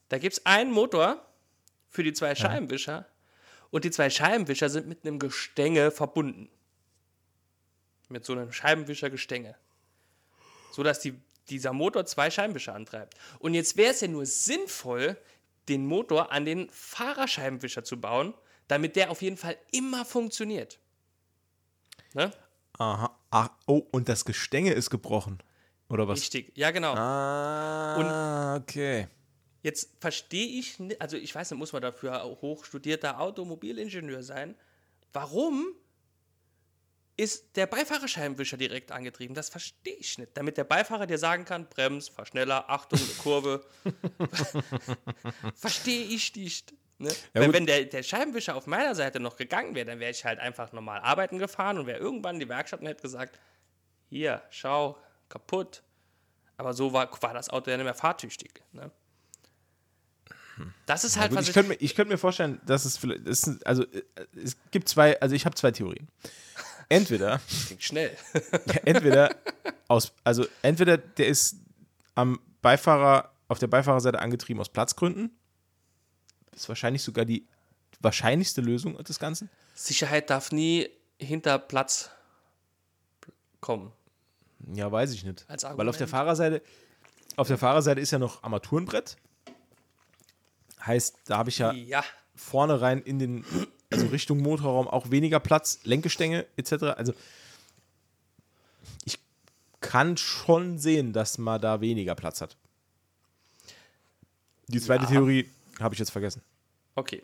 [0.10, 1.26] Da gibt es einen Motor
[1.90, 3.08] für die zwei Scheibenwischer
[3.72, 6.50] und die zwei Scheibenwischer sind mit einem Gestänge verbunden.
[8.10, 9.56] Mit so einem Scheibenwischergestänge.
[10.72, 13.16] So dass die, dieser Motor zwei Scheibenwischer antreibt.
[13.40, 15.18] Und jetzt wäre es ja nur sinnvoll,
[15.70, 18.34] den Motor an den Fahrerscheibenwischer zu bauen,
[18.68, 20.80] damit der auf jeden Fall immer funktioniert.
[22.14, 22.32] Ne?
[22.78, 23.18] Aha.
[23.32, 25.40] Ach, oh, und das Gestänge ist gebrochen.
[25.90, 26.20] Oder was?
[26.20, 26.94] Richtig, ja genau.
[26.96, 29.08] Ah, okay.
[29.62, 34.56] Jetzt verstehe ich, also ich weiß nicht, muss man dafür hochstudierter Automobilingenieur sein.
[35.12, 35.66] Warum
[37.18, 39.36] ist der Beifahrerscheibenwischer direkt angetrieben?
[39.36, 40.32] Das verstehe ich nicht.
[40.36, 43.66] Damit der Beifahrer dir sagen kann, Brems, fahr schneller, Achtung, eine Kurve.
[45.56, 46.74] verstehe ich nicht.
[46.98, 47.10] Ne?
[47.34, 50.26] Ja, Weil wenn der, der Scheibenwischer auf meiner Seite noch gegangen wäre, dann wäre ich
[50.26, 53.40] halt einfach normal arbeiten gefahren und wäre irgendwann in die Werkstatt und hätte gesagt,
[54.10, 54.98] hier, schau,
[55.30, 55.84] kaputt.
[56.58, 58.62] Aber so war, war das Auto ja nicht mehr fahrtüchtig.
[58.72, 58.92] Ne?
[60.86, 63.28] Das ist halt, Gut, was ich ich, könnte mir, könnt mir vorstellen, dass es vielleicht,
[63.28, 64.04] das ist, also äh,
[64.42, 66.08] es gibt zwei, also ich habe zwei Theorien.
[66.90, 68.16] Entweder, klingt schnell.
[68.86, 69.36] entweder
[69.88, 71.58] aus, also entweder der ist
[72.16, 75.32] am Beifahrer, auf der Beifahrerseite angetrieben aus Platzgründen.
[76.52, 77.48] Das ist wahrscheinlich sogar die
[78.00, 79.50] wahrscheinlichste Lösung des Ganzen.
[79.74, 82.10] Sicherheit darf nie hinter Platz
[83.60, 83.92] kommen.
[84.74, 85.46] Ja, weiß ich nicht.
[85.48, 86.62] Weil auf der Fahrerseite,
[87.36, 89.18] auf der Fahrerseite ist ja noch Armaturenbrett.
[90.86, 92.04] Heißt, da habe ich ja Ja,
[92.36, 93.46] vorne rein in den,
[93.92, 96.84] also Richtung Motorraum auch weniger Platz, Lenkgestänge etc.
[96.98, 97.14] Also
[99.06, 99.20] ich
[99.82, 102.58] kann schon sehen, dass man da weniger Platz hat.
[104.68, 105.10] Die zweite Ja.
[105.12, 106.42] Theorie habe ich jetzt vergessen.
[106.96, 107.24] okay.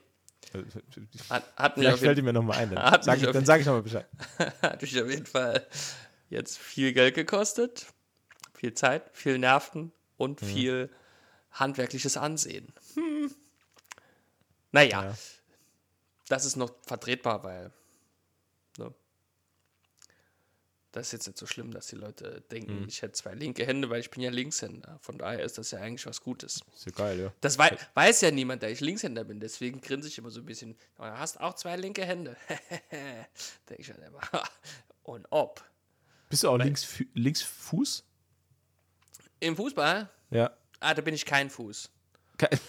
[1.30, 2.71] Hat, hat, Vielleicht fällt die mir nochmal ein.
[2.76, 4.06] Dann sage ich, sag ich nochmal Bescheid.
[4.62, 5.65] hat mich auf jeden Fall
[6.30, 7.86] jetzt viel Geld gekostet,
[8.54, 10.89] viel Zeit, viel Nerven und viel
[11.52, 12.67] handwerkliches Ansehen.
[12.95, 13.32] Hm.
[14.74, 15.15] Naja, Ja.
[16.32, 17.72] Das ist noch vertretbar, weil
[18.78, 18.94] ne,
[20.91, 23.89] das ist jetzt nicht so schlimm, dass die Leute denken, ich hätte zwei linke Hände,
[23.89, 25.00] weil ich bin ja Linkshänder.
[25.02, 26.62] Von daher ist das ja eigentlich was Gutes.
[26.76, 27.34] Ist ja geil, ja.
[27.39, 30.46] Das wei weiß ja niemand, da ich Linkshänder bin, deswegen grinse ich immer so ein
[30.46, 30.78] bisschen.
[30.98, 32.36] Du hast auch zwei linke Hände.
[33.70, 34.20] Denke ich dann immer.
[35.04, 35.63] Und ob.
[36.30, 38.04] Bist du auch links, Linksfuß?
[39.39, 40.10] Im Fußball?
[40.30, 40.56] Ja.
[40.82, 41.89] Ah, da bin ich kein Fuß.
[42.38, 42.50] Ke-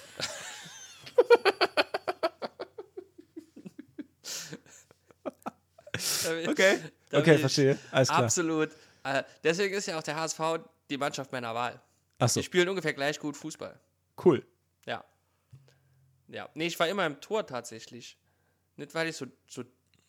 [6.25, 6.79] Da bin- Okay,
[7.13, 7.79] okay, verstehe.
[7.91, 8.25] Alles klar.
[8.25, 8.71] Absolut.
[9.05, 10.41] Äh, deswegen ist ja auch der HSV
[10.91, 11.81] die Mannschaft meiner Wahl.
[12.19, 13.79] Achso, Die spielen ungefähr gleich gut Fußball.
[14.25, 14.45] cool.
[14.87, 15.05] Ja.
[16.29, 16.49] Ja.
[16.55, 18.17] Nee, ich war immer im Tor tatsächlich.
[18.77, 19.65] Nicht, weil ich so, so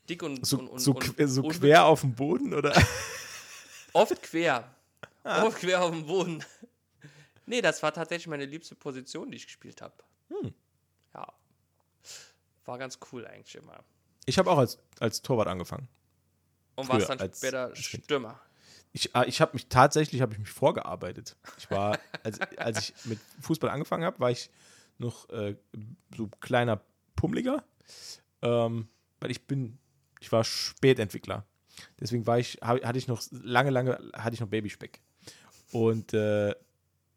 [0.09, 2.73] dick und, So, und, und, so, und so quer auf dem Boden, oder?
[3.93, 4.69] Oft quer.
[5.23, 5.43] Ah.
[5.43, 6.43] Oft quer auf dem Boden.
[7.45, 9.93] Nee, das war tatsächlich meine liebste Position, die ich gespielt habe.
[10.29, 10.53] Hm.
[11.13, 11.27] Ja.
[12.63, 13.83] war ganz cool eigentlich immer.
[14.25, 15.89] Ich habe auch als, als Torwart angefangen.
[16.75, 17.75] Und warst dann als- später.
[17.75, 18.39] Stürmer.
[18.95, 21.35] Ich, ah, ich habe mich tatsächlich habe ich mich vorgearbeitet.
[21.57, 24.49] Ich war, als, als ich mit Fußball angefangen habe, war ich
[24.99, 25.55] noch äh,
[26.15, 26.81] so kleiner
[27.15, 27.63] Pummeliger.
[28.41, 28.87] Ähm,
[29.19, 29.79] weil ich bin,
[30.19, 31.45] ich war Spätentwickler.
[31.99, 35.01] Deswegen war ich, hab, hatte ich noch lange, lange, hatte ich noch Babyspeck.
[35.71, 36.53] Und äh,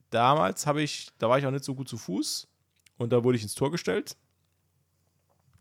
[0.09, 2.49] damals habe ich, da war ich auch nicht so gut zu Fuß
[2.97, 4.17] und da wurde ich ins Tor gestellt.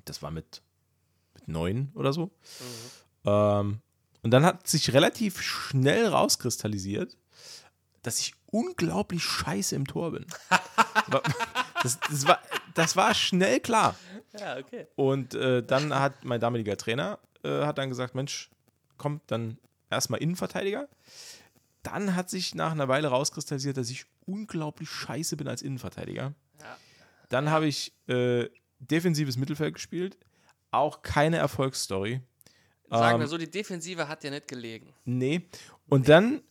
[0.06, 0.62] Das war mit,
[1.34, 2.32] mit neun oder so.
[3.26, 3.82] Ähm,
[4.26, 7.16] und dann hat sich relativ schnell rauskristallisiert,
[8.02, 10.26] dass ich unglaublich scheiße im Tor bin.
[11.84, 12.40] Das, das, war,
[12.74, 13.96] das war schnell klar.
[14.40, 14.88] Ja, okay.
[14.96, 18.50] Und äh, dann hat mein damaliger Trainer äh, hat dann gesagt, Mensch,
[18.98, 19.60] komm, dann
[19.92, 20.90] erstmal Innenverteidiger.
[21.84, 26.34] Dann hat sich nach einer Weile rauskristallisiert, dass ich unglaublich scheiße bin als Innenverteidiger.
[26.60, 26.78] Ja.
[27.30, 30.18] Dann habe ich äh, defensives Mittelfeld gespielt.
[30.72, 32.22] Auch keine Erfolgsstory.
[32.90, 34.94] Sagen Ähm, wir so, die Defensive hat dir nicht gelegen.
[35.06, 35.42] Nee.
[35.90, 36.42] Und dann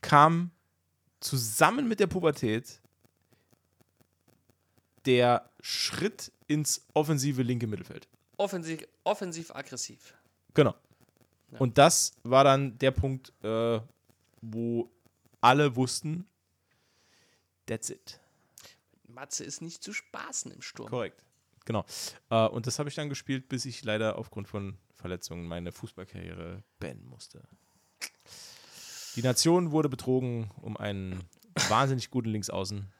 [0.00, 0.50] kam
[1.20, 2.80] zusammen mit der Pubertät
[5.06, 8.08] der Schritt ins offensive linke Mittelfeld.
[8.36, 10.14] Offensiv, offensiv aggressiv.
[10.54, 10.74] Genau.
[11.52, 11.58] Ja.
[11.58, 13.80] Und das war dann der Punkt, äh,
[14.40, 14.90] wo
[15.40, 16.26] alle wussten,
[17.66, 18.20] that's it.
[19.06, 20.88] Matze ist nicht zu spaßen im Sturm.
[20.88, 21.22] Korrekt.
[21.64, 21.84] Genau.
[22.30, 26.62] Äh, und das habe ich dann gespielt, bis ich leider aufgrund von Verletzungen meine Fußballkarriere
[26.78, 27.42] beenden musste.
[29.16, 31.22] Die Nation wurde betrogen um einen
[31.68, 32.92] wahnsinnig guten Linksaußen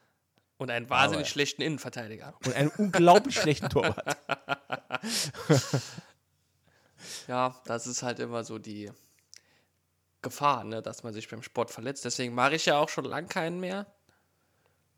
[0.57, 2.33] Und einen wahnsinnig Aber- schlechten Innenverteidiger.
[2.45, 4.17] und einen unglaublich schlechten Torwart.
[7.27, 8.91] Ja, das ist halt immer so die
[10.21, 12.05] Gefahr, ne, dass man sich beim Sport verletzt.
[12.05, 13.85] Deswegen mache ich ja auch schon lang keinen mehr.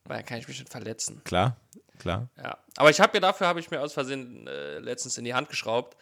[0.06, 1.22] Weil dann kann ich mich nicht verletzen.
[1.26, 1.58] Klar,
[2.00, 2.30] klar.
[2.38, 2.58] Ja.
[2.78, 5.50] Aber ich habe mir dafür, habe ich mir aus Versehen äh, letztens in die Hand
[5.50, 5.98] geschraubt.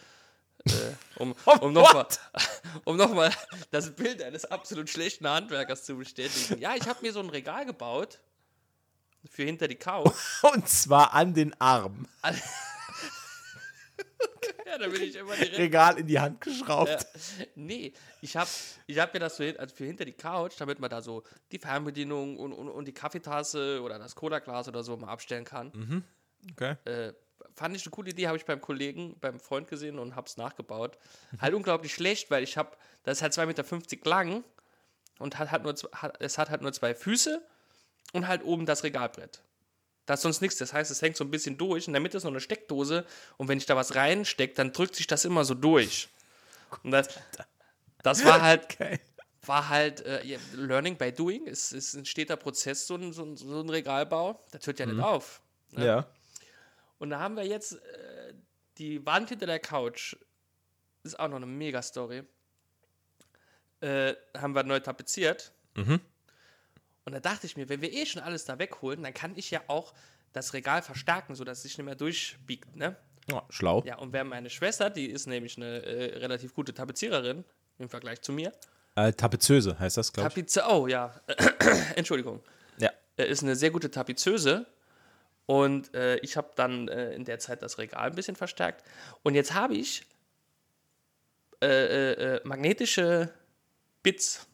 [0.67, 0.71] Äh,
[1.17, 2.07] um Oh, um nochmal
[2.85, 3.31] um noch mal
[3.71, 6.59] das Bild eines absolut schlechten Handwerkers zu bestätigen.
[6.59, 8.19] Ja, ich habe mir so ein Regal gebaut
[9.29, 10.13] für hinter die Couch.
[10.41, 12.07] Und zwar an den Arm.
[14.65, 16.89] Ja, da bin ich immer direkt Regal in die Hand geschraubt.
[16.89, 17.45] Ja.
[17.55, 18.49] Nee, ich habe
[18.87, 21.23] ich hab mir das so hin- also für hinter die Couch, damit man da so
[21.51, 26.03] die Fernbedienung und, und, und die Kaffeetasse oder das Cola-Glas oder so mal abstellen kann.
[26.51, 26.75] Okay.
[26.85, 27.13] Äh,
[27.55, 30.37] fand ich eine coole Idee, habe ich beim Kollegen, beim Freund gesehen und habe es
[30.37, 30.97] nachgebaut.
[31.39, 34.43] Halt unglaublich schlecht, weil ich habe, das ist halt 2,50 Meter lang
[35.19, 37.41] und hat, hat nur, hat, es hat halt nur zwei Füße
[38.13, 39.41] und halt oben das Regalbrett.
[40.05, 40.57] Da ist sonst nichts.
[40.57, 41.87] Das heißt, es hängt so ein bisschen durch.
[41.87, 43.05] In der Mitte ist noch eine Steckdose.
[43.37, 46.09] Und wenn ich da was reinstecke, dann drückt sich das immer so durch.
[46.83, 47.07] Und das,
[48.03, 48.99] das war halt, Okay.
[49.45, 51.47] war halt äh, Learning by Doing.
[51.47, 54.39] Es ist ein steter Prozess, so ein, so ein, so ein Regalbau.
[54.51, 55.41] Das hört ja nicht auf.
[55.71, 55.85] ne?
[55.85, 56.07] Ja.
[56.97, 58.33] Und da haben wir jetzt äh,
[58.77, 60.15] die Wand hinter der Couch.
[61.03, 62.23] Ist auch noch eine Mega-Story.
[63.81, 65.51] Äh, haben wir neu tapeziert.
[65.75, 65.99] Mhm.
[67.05, 69.51] Und da dachte ich mir, wenn wir eh schon alles da wegholen, dann kann ich
[69.51, 69.93] ja auch
[70.33, 72.75] das Regal verstärken, sodass es sich nicht mehr durchbiegt.
[72.75, 72.95] Ne?
[73.29, 73.83] Ja, schlau.
[73.85, 77.43] Ja, und wer meine Schwester, die ist nämlich eine äh, relativ gute Tapeziererin
[77.77, 78.51] im Vergleich zu mir.
[78.95, 80.33] Äh, Tapezöse heißt das, glaube ich.
[80.33, 81.13] Tapize, oh ja,
[81.95, 82.41] Entschuldigung.
[82.77, 82.91] Ja.
[83.17, 84.65] Er ist eine sehr gute Tapezöse.
[85.45, 88.83] Und äh, ich habe dann äh, in der Zeit das Regal ein bisschen verstärkt.
[89.23, 90.05] Und jetzt habe ich
[91.61, 93.33] äh, äh, äh, magnetische
[94.03, 94.47] Bits.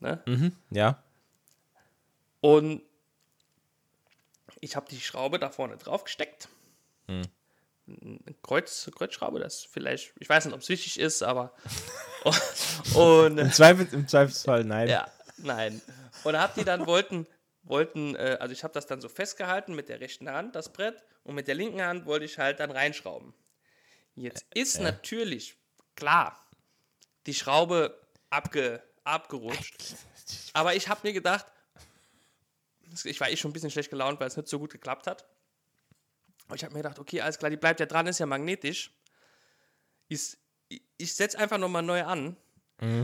[0.00, 0.22] Ne?
[0.26, 0.52] Mhm.
[0.70, 1.02] Ja.
[2.40, 2.82] Und
[4.60, 6.48] ich habe die Schraube da vorne drauf gesteckt.
[7.08, 7.28] Eine
[8.42, 11.52] Kreuz, Kreuzschraube, das vielleicht, ich weiß nicht, ob es wichtig ist, aber.
[12.94, 14.88] und, Im, Zweifel, Im Zweifelsfall nein.
[14.88, 15.80] Ja, nein.
[16.24, 17.26] Und hab die dann wollten,
[17.68, 21.04] wollten, äh, also ich habe das dann so festgehalten mit der rechten Hand, das Brett,
[21.24, 23.34] und mit der linken Hand wollte ich halt dann reinschrauben.
[24.14, 25.56] Jetzt ist natürlich
[25.94, 26.40] klar,
[27.26, 28.00] die Schraube
[28.30, 29.96] abge, abgerutscht.
[30.52, 31.46] Aber ich habe mir gedacht,
[33.04, 35.26] ich war eh schon ein bisschen schlecht gelaunt, weil es nicht so gut geklappt hat.
[36.46, 38.92] Aber ich habe mir gedacht, okay, alles klar, die bleibt ja dran, ist ja magnetisch.
[40.08, 40.38] Ich,
[40.96, 42.36] ich setze einfach nochmal neu an.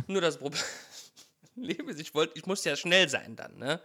[0.07, 0.63] Nur das Problem
[1.89, 3.81] ist, ich, wollt, ich musste ja schnell sein dann, ne?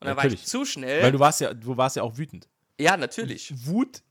[0.00, 1.02] Und dann war ich zu schnell.
[1.02, 2.48] Weil du warst ja, du warst ja auch wütend.
[2.78, 3.52] ja, natürlich.
[3.66, 4.02] Wut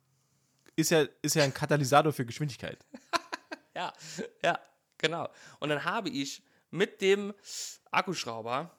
[0.75, 2.77] ist ja, ist ja ein Katalysator für Geschwindigkeit.
[3.77, 3.91] Ja,
[4.41, 4.57] ja,
[4.97, 5.27] genau.
[5.59, 7.33] Und dann habe ich mit dem
[7.91, 8.71] Akkuschrauber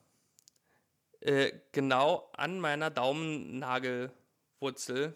[1.21, 5.14] äh, genau an meiner Daumennagelwurzel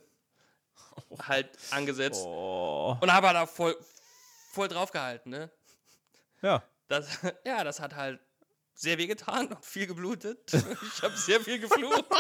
[1.26, 2.94] halt angesetzt Oh.
[3.00, 3.74] und habe da voll,
[4.52, 5.50] voll drauf gehalten, ne?
[6.42, 6.62] Ja.
[6.88, 7.08] Das,
[7.46, 8.20] ja, das hat halt
[8.80, 10.50] sehr weh getan und viel geblutet.
[10.52, 12.04] Ich habe sehr viel geflucht.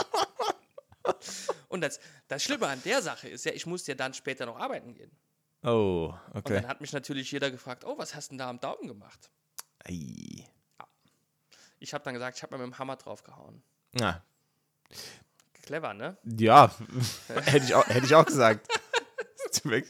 [1.68, 4.58] Und das, das Schlimme an der Sache ist ja, ich musste ja dann später noch
[4.58, 5.10] arbeiten gehen.
[5.62, 6.54] Oh, Und okay.
[6.54, 9.30] dann hat mich natürlich jeder gefragt, oh, was hast du denn da am Daumen gemacht?
[9.84, 10.46] Ei.
[11.78, 13.62] Ich habe dann gesagt, ich habe mir mit dem Hammer draufgehauen.
[13.92, 14.22] Na,
[15.62, 16.18] Clever, ne?
[16.24, 16.74] ja,
[17.28, 18.68] hätte ich auch, hätte ich auch gesagt.
[19.50, 19.86] Zum Glück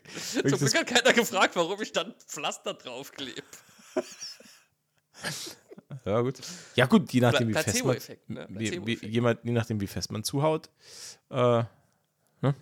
[0.75, 3.43] hat keiner gefragt, warum ich dann Pflaster draufklebe.
[6.05, 6.41] Ja, gut.
[6.77, 8.47] Ja, gut, je nachdem, wie fest man, ne?
[8.51, 10.71] wie, wie, jemand, je nachdem, wie fest man zuhaut.
[11.31, 11.65] Äh,
[12.43, 12.55] Ja.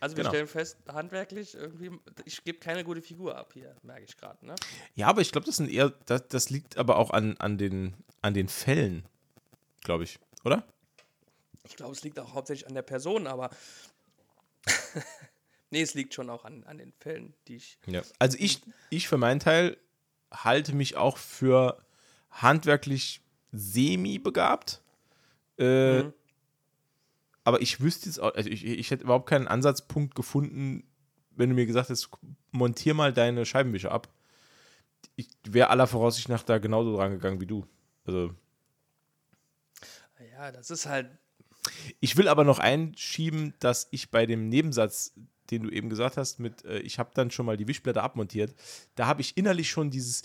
[0.00, 0.30] Also wir Genau.
[0.30, 1.90] stellen fest, handwerklich irgendwie,
[2.24, 4.54] ich gebe keine gute Figur ab hier, merke ich gerade, ne?
[4.94, 7.94] ja, aber ich glaube, das sind eher, das, das liegt aber auch an, an, den,
[8.22, 9.04] an den Fällen,
[9.82, 10.64] glaube ich, oder?
[11.64, 13.50] Ich glaube, es liegt auch hauptsächlich an der Person, aber
[15.70, 17.78] nee, es liegt schon auch an, an den Fällen, die ich.
[17.86, 18.02] Ja.
[18.18, 19.76] Also ich, ich für meinen Teil
[20.32, 21.76] halte mich auch für
[22.30, 23.20] handwerklich
[23.52, 24.82] semi-begabt.
[25.58, 26.12] Äh, Mhm.
[27.42, 30.84] Aber ich wüsste jetzt auch, also ich, ich hätte überhaupt keinen Ansatzpunkt gefunden,
[31.30, 32.10] wenn du mir gesagt hättest,
[32.50, 34.08] montier mal deine Scheibenwischer ab.
[35.16, 37.66] Ich wäre aller Voraussicht nach da genauso dran gegangen wie du.
[38.04, 38.34] Also
[40.32, 41.10] Ja, das ist halt.
[41.98, 45.12] Ich will aber noch einschieben, dass ich bei dem Nebensatz,
[45.50, 48.54] den du eben gesagt hast, mit äh, ich habe dann schon mal die Wischblätter abmontiert,
[48.94, 50.22] da habe ich innerlich schon dieses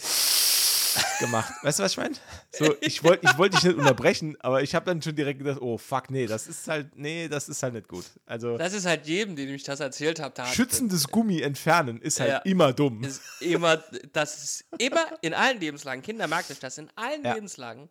[1.19, 1.53] gemacht.
[1.63, 2.15] Weißt du, was ich meine?
[2.51, 5.59] So, ich wollte ich wollt dich nicht unterbrechen, aber ich habe dann schon direkt gedacht,
[5.61, 8.05] oh fuck, nee, das ist halt, nee, das ist halt nicht gut.
[8.25, 12.29] Also Das ist halt jedem, dem ich das erzählt habe, schützendes Gummi entfernen ist halt
[12.31, 12.37] Ja.
[12.39, 13.03] immer dumm.
[13.03, 13.77] ist immer,
[14.13, 17.33] das ist immer in allen Lebenslagen, Kinder merkt euch das, in allen Ja.
[17.33, 17.89] Lebenslagen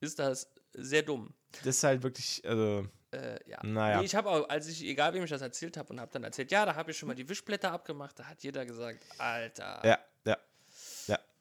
[0.00, 1.32] ist das sehr dumm.
[1.64, 3.58] Das ist halt wirklich, also, Äh, ja.
[3.64, 3.98] Naja.
[3.98, 6.22] Nee, ich habe auch, als ich, egal wem ich das erzählt habe und habe dann
[6.22, 9.80] erzählt, ja, da habe ich schon mal die Wischblätter abgemacht, da hat jeder gesagt, Alter.
[9.84, 10.36] ja, ja,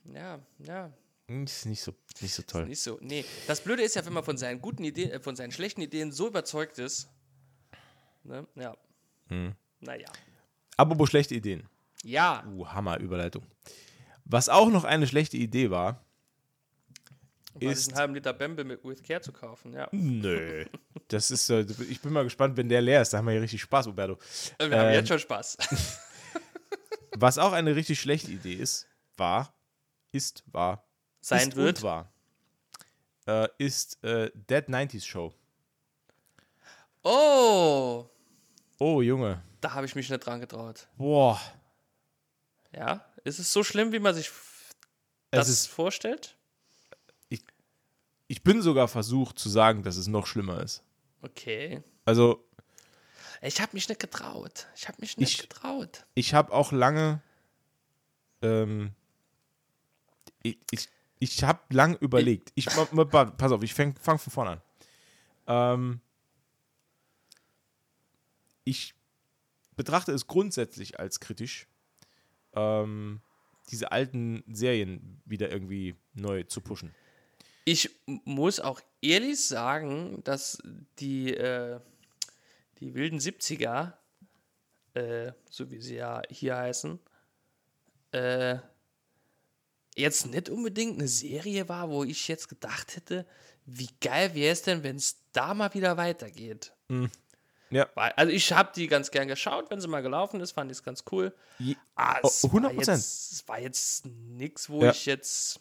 [0.05, 0.91] ja, Ja,
[1.27, 2.65] ja, ist nicht so, nicht so toll.
[2.65, 2.97] nicht so.
[3.01, 5.81] Nee, das Blöde ist ja, wenn man von seinen guten Ideen, äh, von seinen schlechten
[5.81, 7.07] Ideen so überzeugt ist.
[8.23, 8.47] Ne?
[8.55, 8.75] Ja.
[9.27, 9.53] Hm.
[9.79, 10.07] Naja.
[10.77, 11.67] Apropos schlechte Ideen.
[12.03, 12.43] Ja.
[12.47, 13.45] Uh, Hammer-Überleitung.
[14.25, 16.03] Was auch noch eine schlechte Idee war,
[17.55, 19.87] Weil Ist- einen halben Liter Bamble mit With Care zu kaufen, ja.
[19.91, 20.65] Nö.
[21.09, 23.11] Das ist, äh, ich bin mal gespannt, wenn der leer ist.
[23.11, 24.17] Da haben wir hier richtig Spaß, Roberto.
[24.59, 25.57] Wir haben Ähm, jetzt schon Spaß.
[27.17, 29.53] Was auch eine richtig schlechte Idee ist, war,
[30.11, 30.83] ist, war,
[31.21, 31.83] Sein ist wird.
[31.83, 32.11] war,
[33.27, 35.33] äh, ist äh, Dead 90s Show.
[37.03, 38.05] Oh,
[38.79, 39.41] Oh, Junge.
[39.61, 40.87] da habe ich mich nicht dran getraut.
[40.97, 41.39] Boah.
[42.73, 44.29] Ja, ist es so schlimm, wie man sich
[45.31, 46.35] das ist, vorstellt?
[48.31, 50.83] ich bin sogar versucht zu sagen, dass es noch schlimmer ist.
[51.23, 51.81] Okay.
[52.05, 52.45] Also,
[53.41, 54.67] Ich habe mich nicht getraut.
[54.75, 56.05] Ich habe mich nicht Ich- getraut.
[56.13, 57.23] ich habe auch lange,
[58.43, 58.93] ähm,
[60.43, 62.51] ich, ich, ich habe lang überlegt.
[62.55, 64.61] Ich, pass auf, ich fange fang von vorne an.
[65.47, 66.01] Ähm,
[68.63, 68.93] ich
[69.75, 71.67] betrachte es grundsätzlich als kritisch,
[72.53, 73.21] ähm,
[73.71, 76.93] diese alten Serien wieder irgendwie neu zu pushen.
[77.65, 80.61] Ich muss auch ehrlich sagen, dass
[80.99, 81.79] die, äh,
[82.79, 83.93] die wilden 70er,
[84.93, 86.99] äh, so wie sie ja hier heißen,
[88.11, 88.57] äh,
[89.99, 93.25] jetzt nicht unbedingt eine Serie war, wo ich jetzt gedacht hätte,
[93.65, 96.73] wie geil wäre es denn, wenn es da mal wieder weitergeht.
[97.69, 97.87] Ja.
[97.93, 100.77] Weil- Also ich habe die ganz gern geschaut, wenn sie mal gelaufen ist, fand ich
[100.79, 101.35] es ganz cool.
[101.95, 102.77] Ah, es war 100%.
[102.97, 104.91] jetzt- Es war jetzt nichts, wo Ja.
[104.91, 105.59] ich jetzt.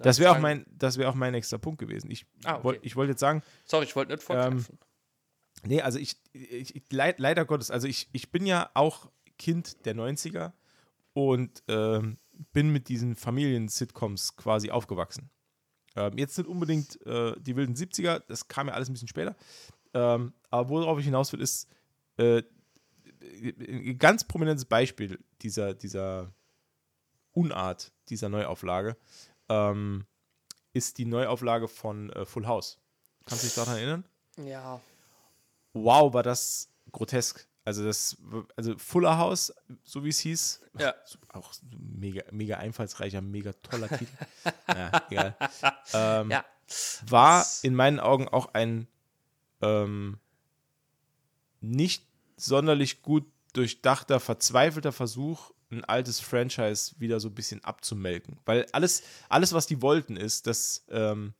[0.00, 2.10] Das wäre auch, mein, das wär auch mein nächster Punkt gewesen.
[2.10, 2.64] Ich Ah, okay.
[2.64, 4.78] wollte wollt jetzt sagen, Sorry, ich wollte nicht vorgreifen.
[5.64, 9.84] Nee, also ich, ich, ich leid, leider Gottes, also ich, ich bin ja auch Kind
[9.84, 10.52] der 90er
[11.12, 12.18] und ähm,
[12.52, 15.30] bin mit diesen Familien-Sitcoms quasi aufgewachsen.
[15.96, 19.36] Ähm, jetzt nicht unbedingt äh, die wilden 70er, das kam ja alles ein bisschen später.
[19.92, 21.68] Ähm, aber worauf ich hinaus will, ist
[22.16, 22.42] äh,
[23.22, 26.32] ein ganz prominentes Beispiel dieser, dieser
[27.32, 28.96] Unart, dieser Neuauflage,
[29.48, 30.04] ähm,
[30.72, 32.78] ist die Neuauflage von äh, Full House.
[33.26, 34.04] Kannst du dich daran erinnern?
[34.44, 34.80] Ja.
[35.72, 37.48] wow, war das grotesk.
[37.64, 38.16] Also das,
[38.56, 39.52] also Fuller House,
[39.84, 40.94] so wie es hieß, Ja.
[41.32, 44.12] auch mega, mega einfallsreicher, mega toller Titel.
[44.68, 45.36] ja, egal.
[45.94, 46.44] Ähm, Ja.
[47.08, 48.86] war in meinen Augen auch ein
[49.62, 50.18] ähm,
[51.60, 52.06] nicht
[52.36, 58.38] sonderlich gut durchdachter, verzweifelter Versuch, ein altes Franchise wieder so ein bisschen abzumelken.
[58.44, 61.32] Weil alles, alles was die wollten, ist, dass ähm,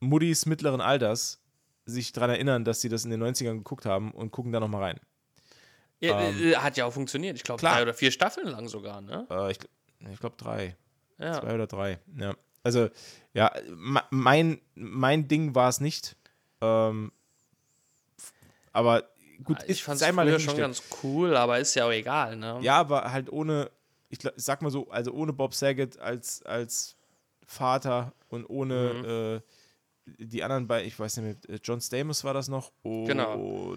[0.00, 1.40] Muddis mittleren Alters
[1.88, 4.82] sich daran erinnern, dass sie das in den 90ern geguckt haben und gucken da nochmal
[4.82, 5.00] rein.
[6.00, 7.36] ja Ähm, äh, hat ja auch funktioniert.
[7.36, 9.26] Ich glaube, drei oder vier Staffeln lang sogar, ne?
[9.30, 9.58] Äh, ich
[10.12, 10.76] ich glaube drei.
[11.18, 11.40] Ja.
[11.40, 11.98] Zwei oder drei.
[12.16, 12.34] Ja.
[12.62, 12.88] Also,
[13.32, 16.14] ja, me- mein, mein Ding war es nicht.
[16.60, 17.10] Ähm,
[18.72, 19.04] aber
[19.42, 22.58] gut, ich fand es früher schon ganz cool, aber ist ja auch egal, ne?
[22.62, 23.70] Ja, aber halt ohne,
[24.10, 26.96] ich, sag mal so, also ohne Bob Saget als, als
[27.46, 29.50] Vater und ohne äh,
[30.18, 33.76] die anderen bei, ich weiß nicht mehr, äh, John Stamos war das noch und Genau.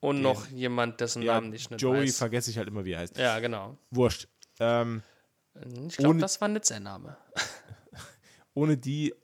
[0.00, 2.18] Und noch jemand, dessen ja, Namen ich nicht Joey weiß.
[2.18, 3.16] vergesse ich halt immer, wie er heißt.
[3.16, 3.76] Ja, genau.
[3.90, 4.28] Wurscht.
[4.60, 5.02] Ähm,
[5.88, 7.16] Ich glaube, das war nicht sein Name.
[8.54, 9.14] ohne die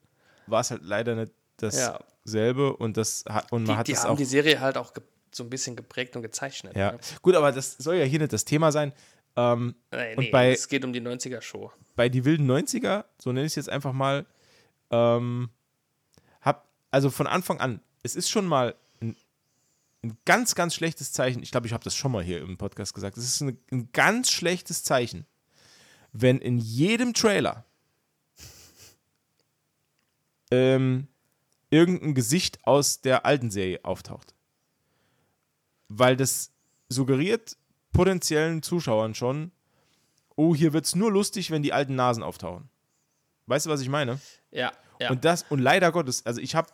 [0.46, 1.98] war es halt leider nicht Ja.
[2.24, 4.92] dasselbe und das hat und man Die, hat die haben auch die Serie halt auch
[5.32, 6.74] so ein bisschen geprägt und gezeichnet.
[6.76, 6.98] ja Ne?
[7.22, 8.92] gut aber das soll ja hier nicht das Thema sein
[9.36, 11.70] ähm, Nee, Und nee, bei- es geht um die 90er-Show.
[11.94, 14.26] bei die wilden 90er so nenne ich es jetzt einfach mal
[14.90, 15.50] ähm,
[16.90, 19.16] also von Anfang an es ist schon mal ein,
[20.02, 22.94] ein ganz ganz schlechtes Zeichen ich glaube ich habe das schon mal hier im Podcast
[22.94, 25.26] gesagt es ist ein, ein ganz schlechtes Zeichen
[26.12, 27.64] wenn in jedem Trailer
[30.50, 31.08] ähm,
[31.70, 34.34] irgendein Gesicht aus der alten Serie auftaucht.
[35.88, 36.52] Weil das
[36.88, 37.56] suggeriert
[37.92, 39.52] potenziellen Zuschauern schon,
[40.36, 42.68] oh, hier wird es nur lustig, wenn die alten Nasen auftauchen.
[43.46, 44.20] Weißt du, was ich meine?
[44.50, 45.10] Ja, ja.
[45.10, 46.68] Und das, und leider Gottes, also ich habe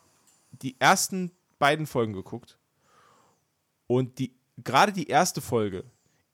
[0.51, 2.59] die ersten beiden Folgen geguckt
[3.87, 5.85] und die, gerade die erste Folge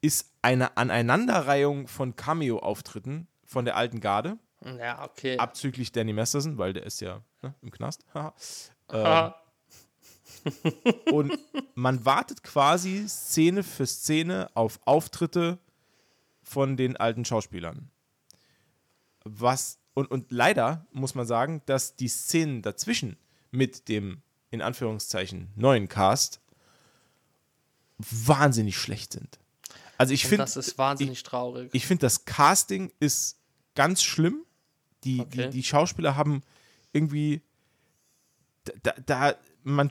[0.00, 5.38] ist eine Aneinanderreihung von Cameo-Auftritten von der alten Garde, ja, okay.
[5.38, 8.04] abzüglich Danny Masterson, weil der ist ja ne, im Knast.
[8.88, 9.34] Ah,
[11.10, 11.38] und
[11.74, 15.58] man wartet quasi Szene für Szene auf Auftritte
[16.42, 17.90] von den alten Schauspielern.
[19.24, 23.16] Was, und, und leider muss man sagen, dass die Szenen dazwischen
[23.52, 26.40] mit dem, in Anführungszeichen, neuen Cast
[27.98, 29.38] wahnsinnig schlecht sind.
[29.98, 31.70] Also ich und finde, das ist wahnsinnig traurig.
[31.72, 33.38] ich finde, das Casting ist
[33.76, 34.44] ganz schlimm.
[35.04, 35.44] Die, Okay.
[35.44, 36.42] die, die Schauspieler haben
[36.92, 37.42] irgendwie
[38.82, 39.90] da, da man,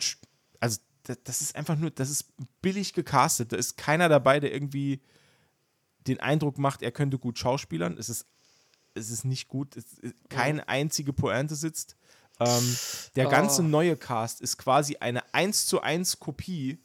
[0.60, 3.52] also da, das ist einfach nur, das ist billig gecastet.
[3.52, 5.02] Da ist keiner dabei, der irgendwie
[6.08, 7.98] den Eindruck macht, er könnte gut schauspielern.
[7.98, 8.26] Es ist,
[8.94, 9.76] es ist nicht gut.
[9.78, 9.86] Es,
[10.30, 11.96] keine einzige Pointe sitzt.
[12.48, 12.78] Ähm,
[13.16, 13.66] der ganze Oh.
[13.66, 16.80] neue Cast ist quasi eine 1 zu 1 Kopie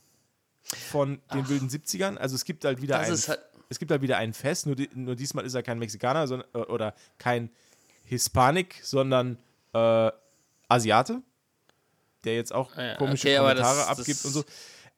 [0.91, 2.17] von den wilden 70ern.
[2.17, 4.91] Also es gibt halt wieder das halt, es gibt halt wieder einen Fest, nur, di-
[4.95, 7.51] nur diesmal ist er kein Mexikaner sondern, äh, oder kein
[8.05, 9.39] Hispanik, sondern
[9.73, 10.11] äh,
[10.69, 11.23] Asiate,
[12.25, 14.45] der jetzt auch Ja, komische okay, Kommentare das- abgibt das- und so.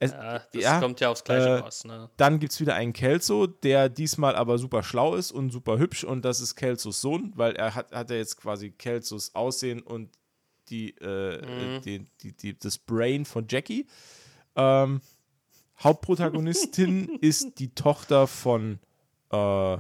[0.00, 1.84] Es, ja, das ja, kommt ja aufs Gleiche äh, raus.
[1.84, 2.09] Ne?
[2.16, 6.04] Dann gibt es wieder einen Kelso, der diesmal aber super schlau ist und super hübsch
[6.04, 10.11] und das ist Kelsos Sohn, weil er hat, hat er jetzt quasi Kelsos Aussehen und
[10.71, 11.77] die, äh, Mhm.
[11.77, 13.87] äh, die, die, die, das Brain von Jackie.
[14.57, 15.01] Ähm,
[15.81, 18.79] Hauptprotagonistin ist die Tochter von
[19.33, 19.75] äh?
[19.75, 19.77] Äh,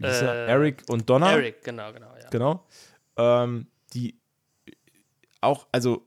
[0.00, 1.32] Eric und Donna.
[1.32, 2.28] Eric, genau, genau, ja.
[2.30, 2.64] Genau.
[3.16, 4.16] Ähm, die
[5.40, 6.06] auch, also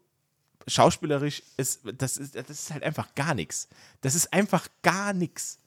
[0.67, 3.67] schauspielerisch ist, das ist, das ist halt einfach gar nichts.
[4.01, 5.59] Das ist einfach gar nichts.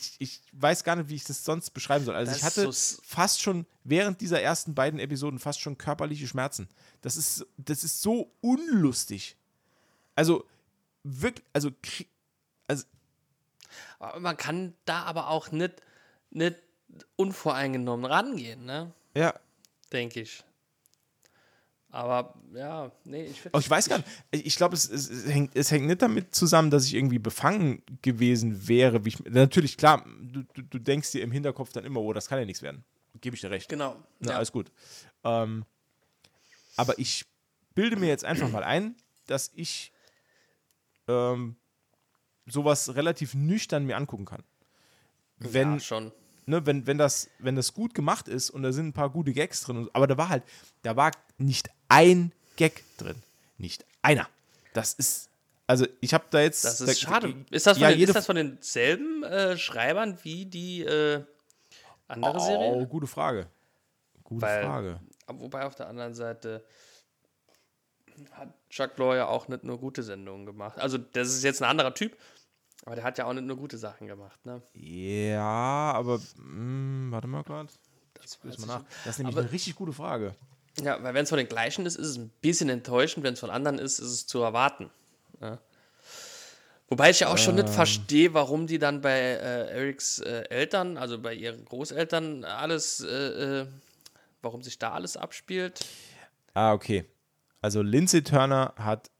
[0.00, 2.14] Ich, ich weiß gar nicht, wie ich das sonst beschreiben soll.
[2.14, 6.26] Also Das ich hatte so fast schon während dieser ersten beiden Episoden fast schon körperliche
[6.26, 6.68] Schmerzen.
[7.02, 9.36] Das ist, das ist so unlustig.
[10.14, 10.44] Also
[11.02, 11.44] wirklich,
[12.66, 12.84] also,
[13.98, 15.74] also man kann da aber auch nicht,
[16.30, 16.56] nicht
[17.16, 18.92] unvoreingenommen rangehen, ne?
[19.14, 19.34] ja,
[19.92, 20.42] Denke ich.
[21.96, 24.08] Aber ja, nee, ich Oh, ich weiß gar nicht.
[24.30, 27.82] Ich glaube, es, es, es, hängt, es hängt nicht damit zusammen, dass ich irgendwie befangen
[28.02, 29.00] gewesen wäre.
[29.06, 32.38] Ich, natürlich, klar, du, du, du denkst dir im Hinterkopf dann immer, oh, das kann
[32.38, 32.84] ja nichts werden.
[33.22, 33.70] Gebe ich dir recht.
[33.70, 33.96] Genau.
[34.18, 34.36] Na, ja.
[34.36, 34.70] Alles gut.
[35.24, 35.64] Ähm,
[36.76, 37.24] aber ich
[37.74, 38.94] bilde mir jetzt einfach mal ein,
[39.26, 39.90] dass ich
[41.08, 41.56] ähm,
[42.44, 44.42] sowas relativ nüchtern mir angucken kann.
[45.38, 46.12] Wenn, ja, schon.
[46.46, 49.32] Ne, wenn, wenn, das, wenn das gut gemacht ist und da sind ein paar gute
[49.32, 50.42] Gags drin, und, aber da war halt,
[50.82, 53.16] da war nicht ein Gag drin.
[53.58, 54.28] Nicht einer.
[54.72, 55.28] Das ist,
[55.66, 56.64] also ich habe da jetzt.
[56.64, 57.34] Das da, ist schade.
[57.50, 61.22] Ist das von, ja, den, ist das von denselben äh, Schreibern wie die äh,
[62.08, 62.86] andere oh, Serie?
[62.86, 63.46] gute Frage.
[64.24, 65.00] Gute Weil- Frage.
[65.28, 66.64] Wobei auf der anderen Seite
[68.30, 70.78] hat Chuck Lorre ja auch nicht nur gute Sendungen gemacht.
[70.78, 72.16] Also, das ist jetzt ein anderer Typ,
[72.86, 74.46] aber der hat ja auch nicht nur gute Sachen gemacht.
[74.46, 74.62] Ne?
[74.72, 77.68] Ja, aber mh, warte mal gerade.
[78.14, 78.38] Das.
[78.40, 78.54] Das
[79.04, 80.34] ist nämlich Aber- eine richtig gute Frage.
[80.80, 83.24] Ja, weil wenn es von den gleichen ist, ist es ein bisschen enttäuschend.
[83.24, 84.90] Wenn es von anderen ist, ist es zu erwarten.
[85.40, 85.58] Ja.
[86.88, 87.64] Wobei ich ja auch schon Ähm.
[87.64, 93.00] nicht verstehe, warum die dann bei äh, Erics äh, Eltern, also bei ihren Großeltern, alles,
[93.00, 93.66] äh, äh,
[94.42, 95.84] warum sich da alles abspielt.
[96.54, 97.04] Ah, okay.
[97.62, 99.10] Also Lindsay Turner hat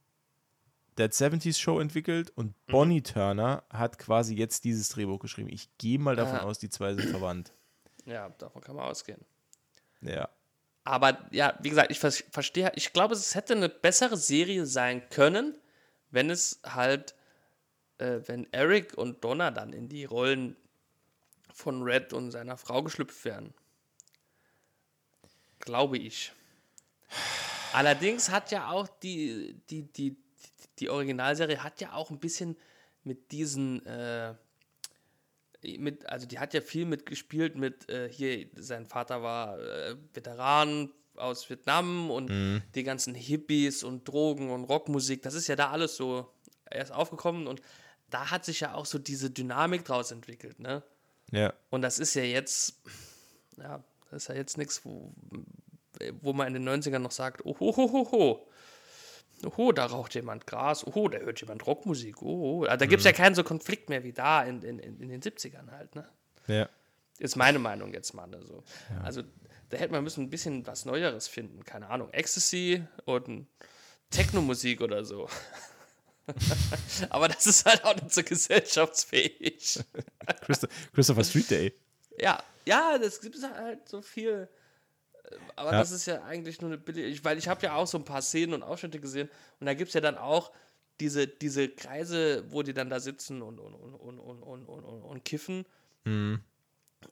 [0.97, 2.73] That 70s Show entwickelt und Mhm.
[2.73, 5.49] Bonnie Turner hat quasi jetzt dieses Drehbuch geschrieben.
[5.51, 6.43] Ich gehe mal davon Ah.
[6.45, 7.53] aus, die zwei sind verwandt.
[8.07, 9.21] Ja, davon kann man ausgehen.
[10.01, 10.29] Ja.
[10.85, 15.09] Aber ja, wie gesagt, ich vers- verstehe, ich glaube, es hätte eine bessere Serie sein
[15.11, 15.55] können,
[16.11, 17.15] wenn es halt
[17.99, 20.55] äh, wenn Eric und Donna dann in die Rollen
[21.55, 23.55] von Red und seiner Frau geschlüpft werden.
[25.61, 26.33] Glaube ich.
[27.73, 30.17] Allerdings hat ja auch die, die, die,
[30.79, 32.57] die Originalserie hat ja auch ein bisschen
[33.05, 34.35] mit diesen, äh,
[35.79, 40.91] mit, also die hat ja viel mitgespielt mit, äh, hier, sein Vater war äh, Veteran
[41.17, 42.63] aus Vietnam und Mhm.
[42.75, 46.31] die ganzen Hippies und Drogen und Rockmusik, das ist ja da alles so
[46.71, 47.63] erst aufgekommen und
[48.11, 50.83] da hat sich ja auch so diese Dynamik draus entwickelt, ne?
[51.33, 51.53] Ja.
[51.71, 52.81] Und das ist ja jetzt,
[53.57, 55.13] ja, das ist ja jetzt nichts, wo,
[56.21, 58.49] wo man in den 90ern noch sagt, oho, ho, ho, ho.
[59.45, 62.65] Oho, da raucht jemand Gras, oho, da hört jemand Rockmusik, oho.
[62.65, 65.21] Also Da gibt es ja keinen so Konflikt mehr wie da in, in, in den
[65.21, 66.09] 70ern halt, ne?
[66.47, 66.69] Ja.
[67.19, 68.27] Ist meine Meinung jetzt mal.
[68.27, 68.63] Ne, so.
[69.03, 69.23] Also
[69.71, 71.65] da hätte man müssen ein bisschen was Neueres finden.
[71.65, 73.47] Keine Ahnung, Ecstasy und
[74.11, 75.29] Techno-Musik oder so.
[77.11, 79.81] Aber das ist halt auch nicht so gesellschaftsfähig.
[80.43, 81.73] Christo Christopher Street Day.
[82.19, 84.49] Ja, ja, das gibt es halt so viel.
[85.57, 85.79] Aber ja.
[85.79, 88.23] das ist ja eigentlich nur eine billige, weil ich habe ja auch so ein paar
[88.23, 89.29] Szenen und Ausschnitte gesehen
[89.61, 90.53] und da gibt es ja dann auch
[91.01, 95.03] diese, diese Kreise, wo die dann da sitzen und, und, und, und, und, und, und,
[95.03, 95.67] und kiffen.
[96.05, 96.41] Mhm.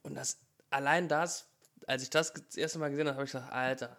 [0.03, 0.39] Und das,
[0.71, 1.47] allein das,
[1.87, 3.97] als ich das das erste Mal gesehen habe, habe ich gesagt, Alter,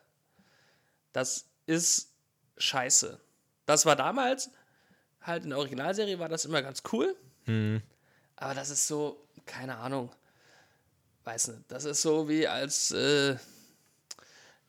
[1.14, 2.14] das ist
[2.58, 3.20] scheiße.
[3.66, 4.50] Das war damals,
[5.22, 7.16] halt in der Originalserie war das immer ganz cool.
[7.46, 7.82] Mhm.
[8.36, 10.12] Aber das ist so, keine Ahnung.
[11.24, 13.38] Weiß nicht, das ist so wie als, äh,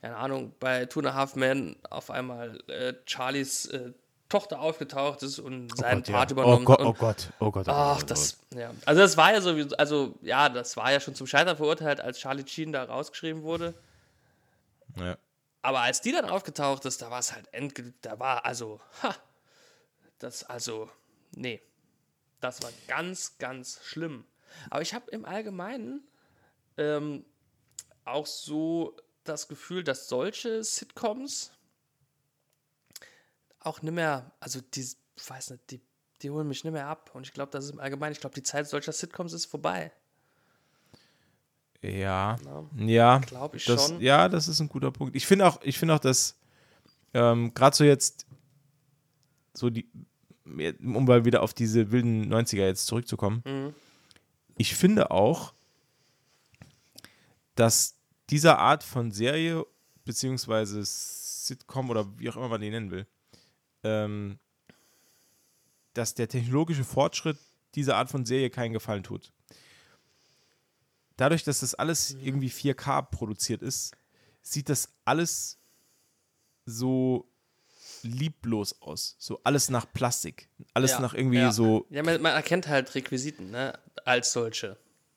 [0.06, 3.92] keine Ahnung, bei Two and a Half Men auf einmal äh, Charlies äh,
[4.28, 6.14] Tochter aufgetaucht ist und seinen Gott, ja.
[6.14, 8.70] Part übernommen oh Gott, und oh Gott, oh Gott, oh Ach, Gott, oh das, ja.
[8.84, 12.20] Also das war ja sowieso, also ja, das war ja schon zum Scheitern verurteilt, als
[12.20, 13.74] Charlie Sheen da rausgeschrieben wurde.
[14.96, 15.18] Ja.
[15.62, 19.12] Aber als die dann aufgetaucht ist, da war es halt endgültig, da war also, ha,
[20.20, 20.88] das also,
[21.34, 21.60] nee,
[22.40, 24.24] das war ganz, ganz schlimm.
[24.70, 26.06] Aber ich habe im Allgemeinen
[26.76, 27.24] ähm,
[28.04, 28.96] auch so
[29.28, 31.52] das Gefühl, dass solche Sitcoms
[33.60, 35.80] auch nicht mehr, also die, ich weiß nicht, die,
[36.22, 37.10] die holen mich nicht mehr ab.
[37.14, 39.92] Und ich glaube, das ist im Allgemeinen, ich glaube, die Zeit solcher Sitcoms ist vorbei.
[41.82, 42.64] Ja, Ja.
[42.76, 44.00] ja, Glaub ich das, schon.
[44.00, 45.14] Ja, das ist ein guter Punkt.
[45.14, 46.36] Ich finde auch, ich finde auch, dass
[47.14, 48.26] ähm, gerade so jetzt
[49.54, 49.88] so die,
[50.44, 53.74] um mal wieder auf diese wilden 90er jetzt zurückzukommen, Mhm.
[54.56, 55.52] ich finde auch,
[57.54, 57.95] dass
[58.30, 59.64] dieser Art von Serie
[60.04, 63.06] beziehungsweise Sitcom oder wie auch immer man die nennen will,
[63.82, 64.38] ähm,
[65.94, 67.38] dass der technologische Fortschritt
[67.74, 69.32] dieser Art von Serie keinen Gefallen tut.
[71.16, 73.96] Dadurch, dass das alles irgendwie 4K produziert ist,
[74.42, 75.58] sieht das alles
[76.66, 77.28] so
[78.02, 79.16] lieblos aus.
[79.18, 80.48] So alles nach Plastik.
[80.74, 81.52] Alles Ja, nach irgendwie ja.
[81.52, 84.76] so Ja, man, man erkennt halt Requisiten, ne, als solche.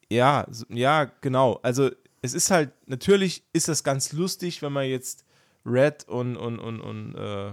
[0.10, 1.60] Ja, so, ja, genau.
[1.62, 1.91] Also
[2.22, 5.26] es ist halt, natürlich ist das ganz lustig, wenn man jetzt
[5.65, 7.49] Red und, und, und, und äh,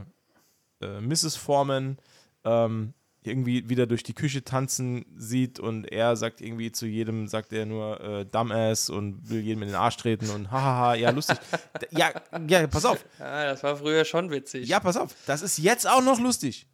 [0.80, 1.36] äh, Mrs.
[1.36, 1.98] Foreman
[2.44, 7.52] ähm, irgendwie wieder durch die Küche tanzen sieht und er sagt irgendwie zu jedem, sagt
[7.52, 11.38] er nur äh, Dumbass und will jedem in den Arsch treten und hahaha, ja, lustig.
[11.90, 12.12] Ja,
[12.48, 13.04] ja, pass auf.
[13.18, 14.68] Ja, das war früher schon witzig.
[14.68, 15.14] Ja, pass auf.
[15.26, 16.68] Das ist jetzt auch noch lustig.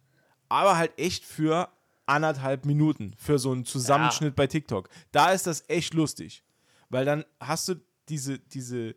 [0.49, 1.69] Aber halt echt für
[2.05, 3.13] anderthalb Minuten.
[3.17, 4.89] Für so einen Zusammenschnitt bei TikTok.
[5.11, 6.43] Da ist das echt lustig.
[6.93, 7.75] Weil dann hast du
[8.07, 8.95] diese, diese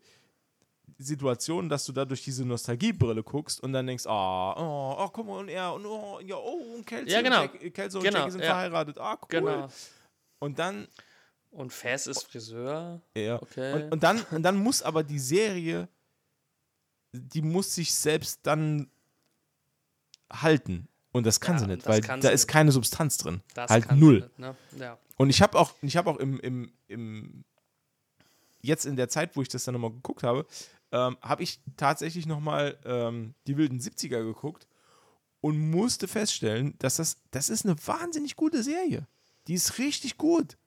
[0.99, 5.25] Situation, dass du da durch diese Nostalgiebrille guckst und dann denkst, ah, oh, oh, guck
[5.27, 7.43] mal, und er, und oh, ja, oh, und Kelsey, Ja, genau.
[7.43, 8.47] und, Jack, Kelsey und Genau, Jackie sind ja.
[8.47, 8.97] verheiratet.
[8.99, 9.27] Ah, cool.
[9.29, 9.67] Genau.
[10.39, 10.87] Und dann,
[11.51, 13.01] Und Fast ist Friseur.
[13.15, 13.41] ja.
[13.41, 13.73] Okay.
[13.73, 15.87] Und, und, dann, und dann muss aber die Serie,
[17.13, 18.89] die muss sich selbst dann
[20.31, 20.87] halten.
[21.13, 22.47] Und das kann Ja, sie nicht, weil da ist nicht.
[22.47, 23.41] keine Substanz drin.
[23.55, 24.19] Das halt null.
[24.21, 24.55] nicht, ne?
[24.77, 24.97] Ja.
[25.15, 27.43] Und ich habe auch, ich habe auch im, im, im,
[28.67, 30.45] jetzt in der Zeit, wo ich das dann nochmal geguckt habe,
[30.91, 34.67] ähm, habe ich tatsächlich nochmal ähm, die wilden 70er geguckt
[35.41, 39.07] und musste feststellen, dass das, das ist eine wahnsinnig gute Serie.
[39.47, 40.57] Die ist richtig gut.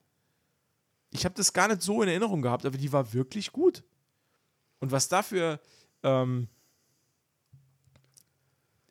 [1.11, 3.83] Ich habe das gar nicht so in Erinnerung gehabt, aber die war wirklich gut.
[4.79, 5.59] Und was dafür,
[6.03, 6.47] ähm,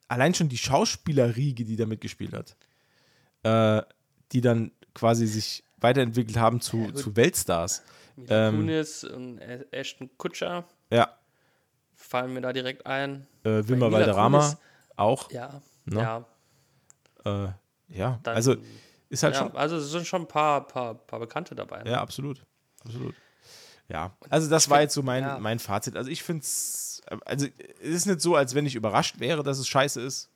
[0.07, 2.57] allein schon die Schauspielerriege, die da mitgespielt hat,
[3.43, 3.83] äh,
[4.33, 6.99] die dann quasi sich weiterentwickelt haben zu, gut.
[6.99, 7.83] zu Weltstars.
[8.17, 9.39] Mila Ähm, Kunis und
[9.71, 11.17] Ashton Kutscher Ja,
[11.95, 13.27] fallen mir da direkt ein.
[13.45, 14.57] äh, Wilma Valderrama Kunis-
[14.97, 15.31] auch.
[15.31, 15.61] Ja.
[15.87, 16.01] Ne?
[16.01, 16.27] Ja.
[17.25, 17.49] Äh,
[17.89, 18.57] ja, Dann, also
[19.09, 19.57] ist halt ja, schon.
[19.57, 21.83] also es sind schon ein paar, paar, paar Bekannte dabei.
[21.83, 21.91] ne?
[21.93, 22.45] Ja, absolut.
[22.85, 23.15] Absolut.
[23.89, 25.39] Ja, also das war jetzt so mein, ja.
[25.39, 25.97] mein Fazit.
[25.97, 27.47] Also ich finde es, also
[27.81, 30.31] es ist nicht so, als wenn ich überrascht wäre, dass es scheiße ist.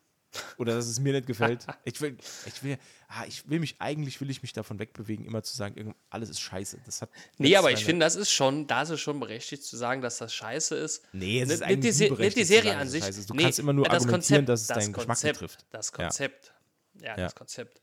[0.58, 1.64] oder dass es mir nicht gefällt.
[1.84, 2.16] Ich will,
[2.46, 2.76] ich will,
[3.16, 6.40] ah, ich will mich, eigentlich will ich mich davon wegbewegen, immer zu sagen, alles ist
[6.40, 6.80] scheiße.
[6.84, 9.76] Das hat Nee, aber ich finde, das ist schon, da ist es schon berechtigt zu
[9.76, 11.02] sagen, dass das scheiße ist.
[11.12, 13.04] Nee, es Nicht- ist nicht eigentlich die, nicht die Serie sagen, an sich.
[13.26, 15.66] Du Nee, kannst immer nur das argumentieren, Konzept, dass es das deinen Geschmack Konzept, betrifft.
[15.70, 15.96] Das Ja.
[15.96, 16.54] Konzept.
[17.00, 17.16] Ja, Ja.
[17.16, 17.80] das Konzept.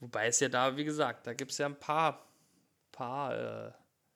[0.00, 2.26] Wobei es ja da, wie gesagt, da gibt es ja ein paar,
[2.92, 3.72] paar äh,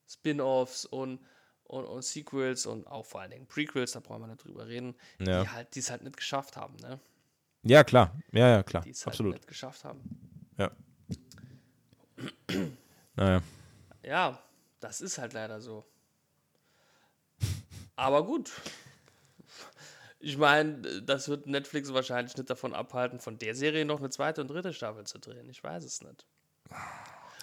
[0.07, 1.19] Spin-Offs und,
[1.63, 4.95] und, und Sequels und auch vor allen Dingen Prequels, da brauchen wir nicht drüber reden,
[5.19, 5.43] Ja.
[5.43, 6.99] die halt, die es halt nicht geschafft haben, ne?
[7.63, 8.13] Ja, klar.
[8.33, 8.83] Ja, ja, klar.
[8.83, 9.33] Die es halt Absolut.
[9.35, 10.01] nicht geschafft haben.
[10.57, 10.71] Ja.
[13.15, 13.41] Naja.
[14.03, 14.39] Ja,
[14.79, 15.85] das ist halt leider so.
[17.95, 18.51] Aber gut.
[20.19, 24.41] Ich meine, das wird Netflix wahrscheinlich nicht davon abhalten, von der Serie noch eine zweite
[24.41, 25.49] und dritte Staffel zu drehen.
[25.49, 26.25] Ich weiß es nicht.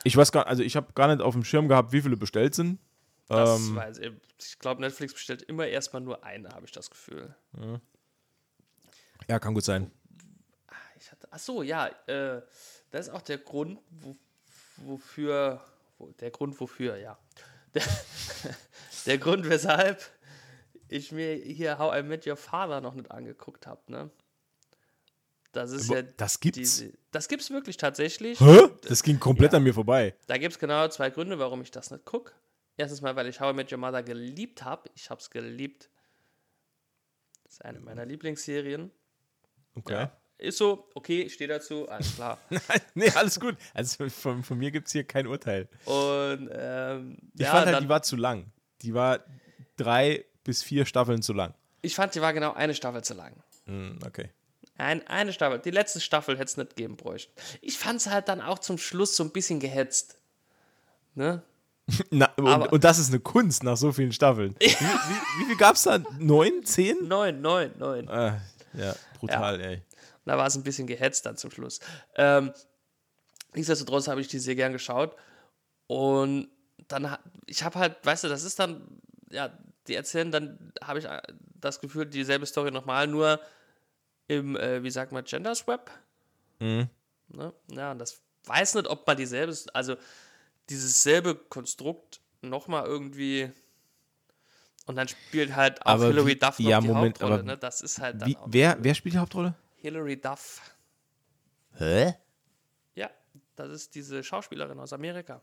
[0.03, 2.55] Ich weiß gar also ich habe gar nicht auf dem Schirm gehabt, wie viele bestellt
[2.55, 2.81] sind.
[3.29, 4.13] Das Ähm, weiß ich.
[4.41, 7.35] Ich glaube, Netflix bestellt immer erstmal nur eine, habe ich das Gefühl.
[9.29, 9.91] ja, kann gut sein.
[10.99, 12.43] Ich hatte, ach so, ja, äh,
[12.91, 14.17] das ist auch der Grund, wo,
[14.79, 15.65] wofür,
[15.99, 17.19] wo, der Grund wofür, ja.
[17.75, 17.83] Der,
[19.07, 20.03] der Grund, weshalb
[20.89, 24.11] ich mir hier How I Met Your Father noch nicht angeguckt habe, ne?
[25.53, 26.59] Das ist Aber ja das gibt's?
[26.59, 28.39] diese, das gibt's wirklich tatsächlich.
[28.41, 28.69] Hä?
[28.83, 29.59] Das ging komplett Ja.
[29.59, 30.15] an mir vorbei.
[30.29, 32.33] Da gibt es genau zwei Gründe, warum ich das nicht gucke.
[32.77, 34.89] Erstens mal, weil ich How I Met Your Mother geliebt habe.
[34.95, 35.91] Ich habe es geliebt.
[37.43, 38.93] Das ist eine meiner Lieblingsserien.
[39.75, 39.93] Okay.
[39.93, 40.20] Ja.
[40.41, 42.39] Ist so, okay, ich stehe dazu, alles klar.
[42.95, 43.57] nee, alles gut.
[43.75, 45.69] Also von, von mir gibt es hier kein Urteil.
[45.85, 48.47] Und ähm, Ich ja, fand halt, dann, die war zu lang.
[48.83, 49.21] Die war
[49.77, 51.55] drei bis vier Staffeln zu lang.
[51.83, 53.35] ich fand, die war genau eine Staffel zu lang.
[53.67, 54.31] Hm, okay.
[54.79, 55.59] Ein, eine Staffel.
[55.59, 57.33] Die letzte Staffel hätte es nicht geben bräuchten.
[57.61, 60.17] Ich fand es halt dann auch zum Schluss so ein bisschen gehetzt.
[61.15, 61.43] Ne?
[62.11, 64.57] Na, und, und das ist eine Kunst nach so vielen Staffeln.
[64.61, 65.99] wie, wie, wie viel gab es da?
[66.19, 66.65] Neun?
[66.65, 66.97] Zehn?
[67.07, 68.09] Neun, neun, neun.
[68.09, 68.41] Ah,
[68.73, 69.83] ja, brutal, ey.
[70.25, 71.81] Da war es ein bisschen gehetzt dann zum Schluss.
[72.17, 72.53] Ähm,
[73.55, 75.17] nichtsdestotrotz habe ich die sehr gern geschaut.
[75.87, 76.49] Und
[76.89, 77.17] dann,
[77.47, 79.01] ich habe halt, weißt du, das ist dann,
[79.31, 79.57] ja,
[79.89, 81.21] die erzählen dann, habe ich äh,
[81.55, 83.41] das Gefühl, dieselbe Story nochmal, nur
[84.29, 85.91] im, äh, wie sagt man, Gender Swap.
[86.61, 86.89] Mhm.
[87.29, 87.53] Ne?
[87.73, 89.97] Ja, und das weiß nicht, ob man dieselbe, also
[90.69, 93.51] dieses selbe Konstrukt nochmal irgendwie.
[94.87, 97.35] Und dann spielt halt auch Aber Hilary wie- Duff noch ja, die Moment, Hauptrolle.
[97.35, 97.59] aber Ne?
[97.59, 99.55] Das ist halt dann Wie, auch wer, wer spielt die Hauptrolle?
[99.81, 100.61] Hilary Duff.
[101.77, 102.15] Hä?
[102.95, 103.11] Ja,
[103.57, 105.41] das ist diese Schauspielerin aus Amerika.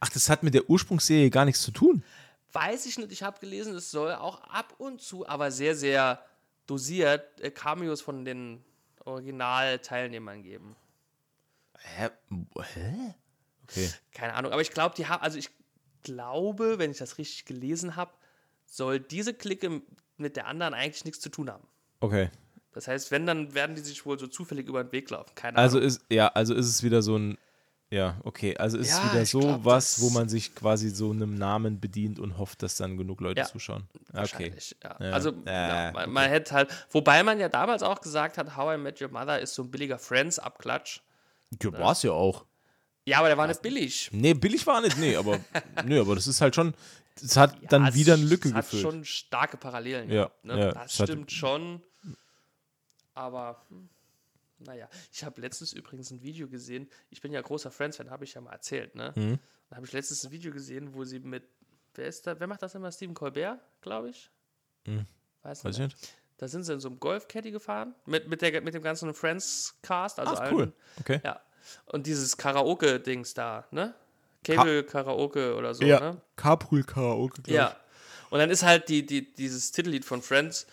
[0.00, 2.04] Ach, das hat mit der Ursprungsserie gar nichts zu tun.
[2.52, 6.24] Weiß ich nicht, ich habe gelesen, es soll auch ab und zu, aber sehr, sehr
[6.66, 8.64] dosiert, äh, Cameos von den
[9.04, 10.76] Originalteilnehmern geben.
[11.78, 12.08] Hä?
[12.74, 13.14] Hä?
[13.64, 13.90] Okay.
[14.12, 15.50] Keine Ahnung, aber ich glaube, die haben, also ich
[16.02, 18.12] glaube, wenn ich das richtig gelesen habe,
[18.64, 19.82] soll diese Clique
[20.16, 21.66] mit der anderen eigentlich nichts zu tun haben.
[22.00, 22.30] Okay.
[22.72, 25.34] Das heißt, wenn, dann werden die sich wohl so zufällig über den Weg laufen.
[25.34, 25.88] Keine Also Ahnung.
[25.88, 27.38] ist, ja, also ist es wieder so ein,
[27.90, 31.10] ja, okay, also ist Ja, es wieder so glaub, was, wo man sich quasi so
[31.10, 33.84] einem Namen bedient und hofft, dass dann genug Leute Ja, zuschauen.
[34.10, 34.12] Okay.
[34.12, 34.90] Wahrscheinlich, ja.
[34.98, 38.74] Also, Ja, ja, man, man hätte halt, wobei man ja damals auch gesagt hat, How
[38.74, 41.00] I Met Your Mother ist so ein billiger Friends-Abklatsch.
[41.62, 42.44] Ja, war es ja auch.
[43.06, 44.10] Ja, aber der war nicht billig.
[44.12, 45.40] Nee, billig war nicht, nee, aber,
[45.86, 46.74] nee, aber das ist halt schon,
[47.16, 48.82] es hat dann wieder eine Lücke es hat gefüllt.
[48.82, 50.10] schon starke Parallelen.
[50.10, 50.70] Ja, gehabt, ne?
[50.74, 51.82] das hat- stimmt schon.
[53.18, 53.88] Aber, hm,
[54.60, 54.88] naja.
[55.12, 56.88] Ich habe letztens übrigens ein Video gesehen.
[57.10, 58.94] Ich bin ja großer Friends-Fan, habe ich ja mal erzählt.
[58.94, 59.12] Ne?
[59.16, 59.38] Mhm.
[59.70, 61.42] Da habe ich letztens ein Video gesehen, wo sie mit,
[61.94, 62.90] wer ist da, wer macht das immer?
[62.92, 64.30] Stephen Colbert, glaube ich.
[64.86, 65.04] Mhm.
[65.42, 65.94] Weiß Weiß nicht.
[65.94, 66.14] ich nicht.
[66.38, 70.20] Da sind sie in so einem Golf-Caddy gefahren, mit, mit, der, mit dem ganzen Friends-Cast.
[70.20, 70.72] Also Ach, allen- cool.
[71.00, 71.20] Okay.
[71.24, 71.40] Ja.
[71.86, 73.94] Und dieses Karaoke-Dings da, ne?
[74.44, 76.20] Cable-Karaoke oder so, Ja, ne?
[76.36, 77.76] Carpool-Karaoke, glaub Ja.
[78.30, 80.66] Und dann ist halt die, die, dieses Titellied von Friends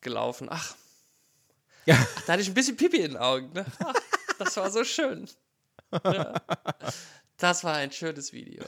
[0.00, 0.48] gelaufen.
[0.50, 0.74] Ach,
[1.86, 1.96] Ja.
[1.98, 3.52] ach, da hatte ich ein bisschen Pipi in den Augen.
[3.52, 3.64] Ne?
[3.80, 3.94] Ach,
[4.38, 5.28] das war so schön.
[6.04, 6.34] Ja.
[7.36, 8.64] Das war ein schönes Video.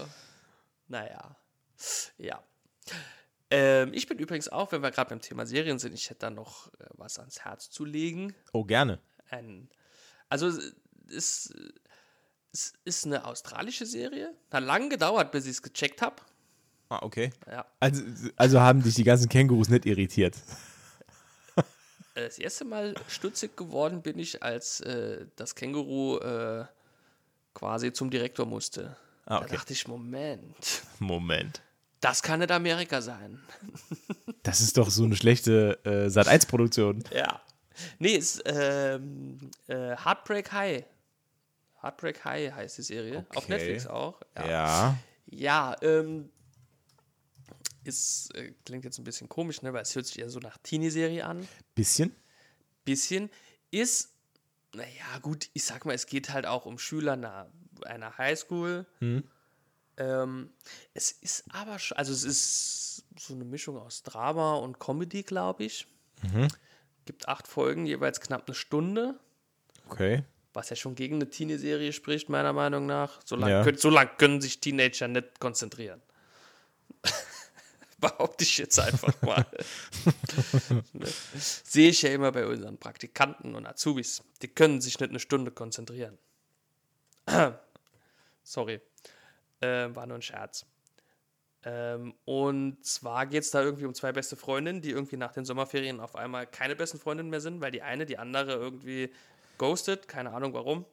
[0.89, 1.37] Naja.
[2.19, 2.43] Ja.
[3.51, 6.31] Ähm, ich bin übrigens auch, wenn wir gerade beim Thema Serien sind, ich hätte da
[6.31, 8.35] noch äh, was ans Herz zu legen.
[8.53, 9.01] Oh, gerne.
[9.31, 9.69] Ein,
[10.29, 10.49] also
[11.09, 11.55] es,
[12.53, 14.35] es ist eine australische Serie.
[14.51, 16.17] Hat lang gedauert, bis ich es gecheckt habe.
[16.89, 17.31] Ah, okay.
[17.47, 17.67] Ja.
[17.81, 18.03] Also,
[18.37, 20.37] also haben dich die ganzen Kängurus nicht irritiert.
[22.17, 26.65] Äh, Das erste Mal stutzig geworden bin ich, als äh, das Känguru äh,
[27.55, 28.97] quasi zum Direktor musste.
[29.27, 29.57] Ah, Da okay.
[29.57, 31.61] dachte ich, Moment, Moment.
[32.01, 33.41] das kann nicht Amerika sein.
[34.43, 37.03] Das ist doch so eine schlechte äh, Sat1-Produktion.
[37.13, 37.41] Ja.
[37.99, 40.85] Nee, es ist ähm, äh, Heartbreak High.
[41.83, 43.27] Heartbreak High heißt die Serie.
[43.31, 43.53] Auf Okay.
[43.55, 44.21] Netflix auch.
[44.37, 44.97] Ja, Ja.
[45.27, 46.31] ja ähm,
[47.87, 50.59] ist, äh, klingt jetzt ein bisschen komisch, ne, weil es hört sich eher so nach
[50.59, 51.47] Teenie-Serie an.
[51.75, 52.15] Bisschen.
[52.85, 53.31] bisschen,
[53.71, 54.11] ist
[54.75, 57.51] naja, gut, ich sag mal, es geht halt auch um Schüler einer,
[57.87, 58.85] einer Highschool.
[59.01, 59.25] Mhm.
[59.97, 60.51] Ähm,
[60.93, 65.65] es ist aber schon, also es ist so eine Mischung aus Drama und Comedy, glaube
[65.65, 65.87] ich.
[67.07, 69.19] Gibt acht Folgen, jeweils knapp eine Stunde,
[69.89, 70.25] Okay.
[70.53, 73.21] was ja schon gegen eine Teenie-Serie spricht, meiner Meinung nach.
[73.25, 73.63] So lange Ja.
[73.65, 76.03] können, so lang können sich Teenager nicht konzentrieren.
[77.99, 79.47] Behaupte ich jetzt einfach mal.
[80.93, 81.07] Ne?
[81.35, 84.23] Sehe ich ja immer bei unseren Praktikanten und Azubis.
[84.43, 86.19] Die können sich nicht eine Stunde konzentrieren.
[88.43, 88.81] Sorry.
[89.61, 90.67] Äh, war nur ein Scherz.
[91.65, 95.45] Ähm, und zwar geht es da irgendwie um zwei beste Freundinnen, die irgendwie nach den
[95.45, 99.11] Sommerferien auf einmal keine besten Freundinnen mehr sind, weil die eine die andere irgendwie
[99.59, 100.07] ghostet.
[100.07, 100.85] Keine Ahnung warum.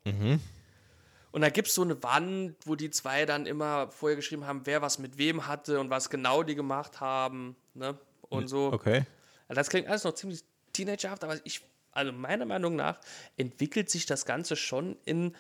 [1.34, 4.62] Und da gibt es so eine Wand, wo die zwei dann immer vorher geschrieben haben,
[4.66, 7.56] wer was mit wem hatte und was genau die gemacht haben.
[7.74, 7.98] Ne?
[8.30, 8.72] Und so.
[8.72, 9.08] Okay.
[9.48, 11.62] Also das klingt alles noch ziemlich teenagerhaft, aber ich,
[11.92, 13.00] also meiner Meinung nach
[13.36, 15.36] entwickelt sich das Ganze schon in,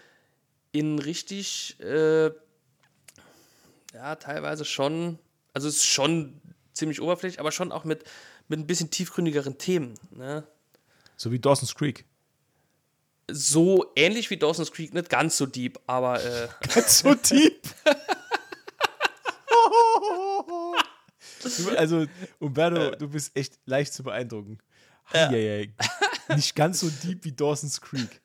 [0.71, 2.31] in richtig, äh,
[3.93, 5.19] ja, teilweise schon,
[5.53, 6.41] also es ist schon
[6.73, 8.03] ziemlich oberflächlich, aber schon auch mit,
[8.47, 9.93] mit ein bisschen tiefgründigeren Themen.
[10.09, 10.43] Ne?
[11.17, 12.03] So wie Dawson's Creek.
[13.31, 16.47] So ähnlich wie Dawson's Creek, nicht ganz so deep, aber äh,
[16.87, 17.61] so deep.
[21.77, 22.05] Also,
[22.39, 24.59] Umberto, du bist echt leicht zu beeindrucken.
[25.11, 25.73] Heieiei.
[26.29, 28.21] Nicht ganz so deep wie Dawson's Creek.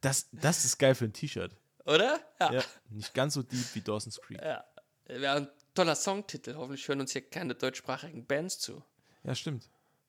[0.00, 1.52] Das, das ist geil für ein T-Shirt.
[1.86, 2.18] oder?
[2.40, 2.52] Ja.
[2.54, 4.40] Ja, nicht ganz so deep wie Dawson's Creek.
[4.42, 4.64] ja.
[5.06, 6.54] Wäre ein toller Songtitel.
[6.54, 8.82] Hoffentlich hören uns hier keine deutschsprachigen Bands zu.
[9.24, 9.68] Ja, stimmt.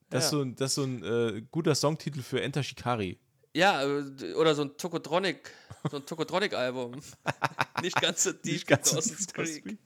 [0.09, 0.25] Das, Ja.
[0.25, 3.19] ist so ein, das ist so ein äh, guter Songtitel für Enter Shikari.
[3.53, 5.51] Ja, äh, oder so ein Tokotronic,
[5.89, 7.01] so ein Tokotronic-Album.
[7.81, 9.77] Nicht ganz so deep Nicht ganz so wie Dawson's Dawson's Creek.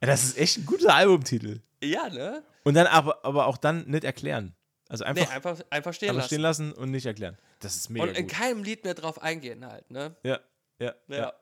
[0.00, 1.60] Das ist echt ein guter Albumtitel.
[1.82, 2.42] Ja, ne?
[2.64, 4.54] Und dann aber, aber auch dann nicht erklären.
[4.88, 6.26] Also Nee, einfach, einfach, einfach stehen einfach lassen.
[6.28, 7.38] stehen lassen und nicht erklären.
[7.60, 8.32] Das ist mega Und in gut.
[8.36, 10.16] keinem Lied mehr drauf eingehen halt, ne?
[10.22, 10.40] Ja,
[10.78, 11.16] ja, Ja.
[11.16, 11.32] ja.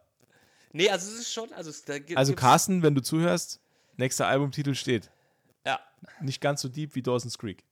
[0.72, 3.60] Nee, also es ist schon, also es, da gibt Also Carsten, wenn du zuhörst,
[3.96, 5.10] nächster Albumtitel steht.
[5.66, 5.80] Ja,
[6.20, 7.64] Nicht ganz so deep wie Dawson's Creek.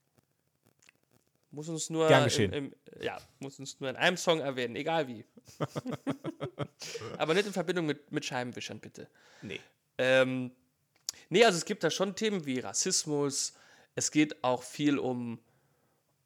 [1.51, 2.09] Muss uns nur.
[2.53, 5.25] Im, im, ja, muss uns nur in einem Song erwähnen, egal wie.
[7.19, 9.09] Aber nicht in Verbindung mit, mit Scheibenwischern, bitte.
[9.43, 9.61] Nee.
[9.97, 10.53] Ähm,
[11.29, 13.55] nee, also es gibt da schon Themen wie Rassismus.
[13.95, 15.41] Es geht auch viel um,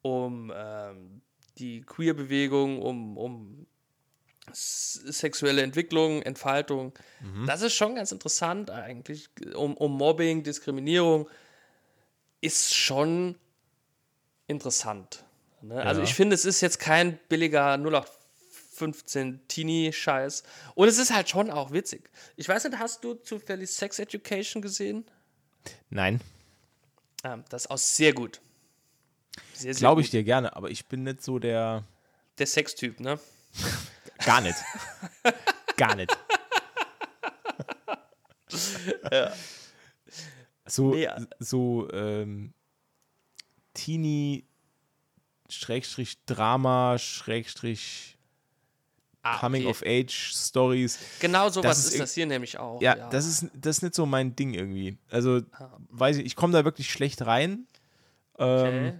[0.01, 1.21] um ähm,
[1.57, 3.65] die Queer-Bewegung, um, um
[4.51, 6.93] sexuelle Entwicklung, Entfaltung.
[7.45, 9.29] Das ist schon ganz interessant eigentlich.
[9.55, 11.29] Um, um Mobbing, Diskriminierung
[12.41, 13.35] ist schon
[14.47, 15.23] interessant.
[15.61, 15.81] Ne?
[15.81, 16.07] Also Ja.
[16.07, 20.43] ich finde, es ist jetzt kein billiger 0815 Teenie-Scheiß.
[20.75, 22.09] Und es ist halt schon auch witzig.
[22.35, 25.05] Ich weiß nicht, hast du zufällig Sex Education gesehen?
[25.89, 26.19] Nein,
[27.25, 28.41] Ah, das ist auch sehr gut.
[29.53, 30.13] Sehr, sehr glaube ich gut.
[30.13, 31.85] dir gerne, aber ich bin nicht so der.
[32.37, 33.17] Der Sextyp, ne?
[34.25, 34.57] Gar nicht.
[35.77, 36.17] Gar nicht.
[40.65, 42.53] So, Nee, so ähm,
[43.73, 44.45] Teenie,
[45.49, 48.17] Schrägstrich Drama, Schrägstrich
[49.25, 49.69] Ah, Coming okay.
[49.71, 50.99] of Age Stories.
[51.21, 52.81] Genau sowas ist ist, das hier nämlich auch.
[52.81, 54.97] Ja, Das, ist, das ist nicht so mein Ding irgendwie.
[55.09, 55.69] Also, Ah.
[55.91, 57.65] weiß ich, ich komme da wirklich schlecht rein.
[58.37, 58.93] Ähm, okay.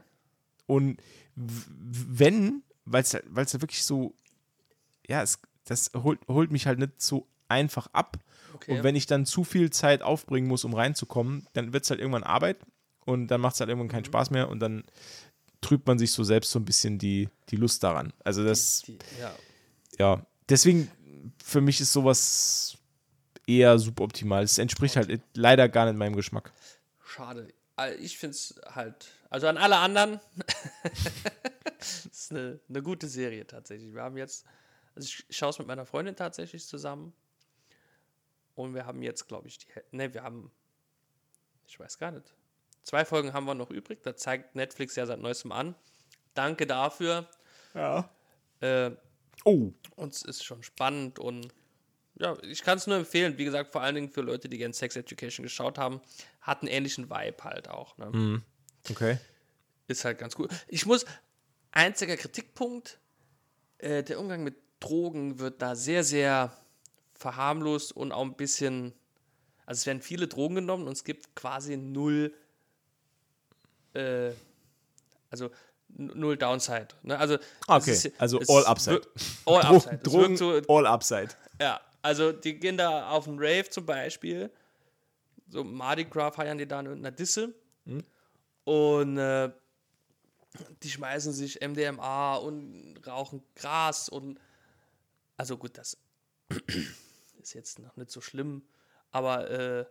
[0.66, 1.02] Und
[1.36, 3.22] wenn, weil es ja
[3.62, 4.14] wirklich so,
[5.06, 8.18] ja, es, das holt, holt mich halt nicht so einfach ab.
[8.54, 8.78] okay.
[8.78, 12.00] Und wenn ich dann zu viel Zeit aufbringen muss, um reinzukommen, dann wird es halt
[12.00, 12.58] irgendwann Arbeit
[13.06, 13.92] und dann macht es halt irgendwann Mhm.
[13.92, 14.84] keinen Spaß mehr und dann
[15.62, 18.12] trübt man sich so selbst so ein bisschen die, die Lust daran.
[18.24, 19.34] Also das, Die, ja.
[19.98, 20.92] ja, deswegen
[21.44, 22.78] für mich ist sowas
[23.48, 24.44] eher suboptimal.
[24.44, 26.52] Es entspricht halt leider gar nicht meinem Geschmack.
[27.06, 27.54] Schade.
[27.76, 30.20] Also Ich finde es halt, also an alle anderen,
[31.80, 33.94] es ist eine, eine gute Serie tatsächlich.
[33.94, 34.46] Wir haben jetzt,
[34.96, 37.14] also ich schaue es mit meiner Freundin tatsächlich zusammen
[38.56, 40.52] und wir haben jetzt, glaube ich, die, ne, wir haben,
[41.68, 42.34] ich weiß gar nicht,
[42.84, 45.76] zwei Folgen haben wir noch übrig, da zeigt Netflix ja seit neuestem an.
[46.34, 47.28] Danke dafür.
[47.74, 48.10] Ja.
[48.60, 48.92] Äh,
[49.46, 51.54] Oh, uns ist schon spannend und
[52.16, 53.38] ja, ich kann es nur empfehlen.
[53.38, 56.00] Wie gesagt, vor allen Dingen für Leute, die gerne Sex Education geschaut haben,
[56.42, 57.98] hat einen ähnlichen Vibe halt auch.
[57.98, 58.42] Ne?
[58.90, 59.18] okay.
[59.88, 60.48] Ist halt ganz cool.
[60.68, 61.06] Ich muss,
[61.72, 63.00] einziger Kritikpunkt,
[63.80, 66.56] äh, der Umgang mit Drogen wird da sehr, sehr
[67.14, 68.94] verharmlost und auch ein bisschen,
[69.66, 72.34] also es werden viele Drogen genommen und es gibt quasi null,
[73.94, 74.32] äh,
[75.30, 75.50] also
[75.90, 76.88] null Downside.
[77.04, 77.18] Ne?
[77.18, 77.38] Also,
[77.68, 79.02] Okay, ist- also all upside.
[79.46, 79.98] All upside.
[80.00, 81.30] Drogen, so, all upside.
[81.60, 84.52] ja, also die gehen da auf einen Rave zum Beispiel.
[85.50, 87.54] So Mardi Gras feiern die da in irgendeiner Disse.
[88.66, 89.52] Und äh,
[90.82, 94.40] die schmeißen sich MDMA und rauchen Gras und
[95.38, 95.98] also gut, das
[97.42, 98.64] ist jetzt noch nicht so schlimm,
[99.12, 99.86] aber äh,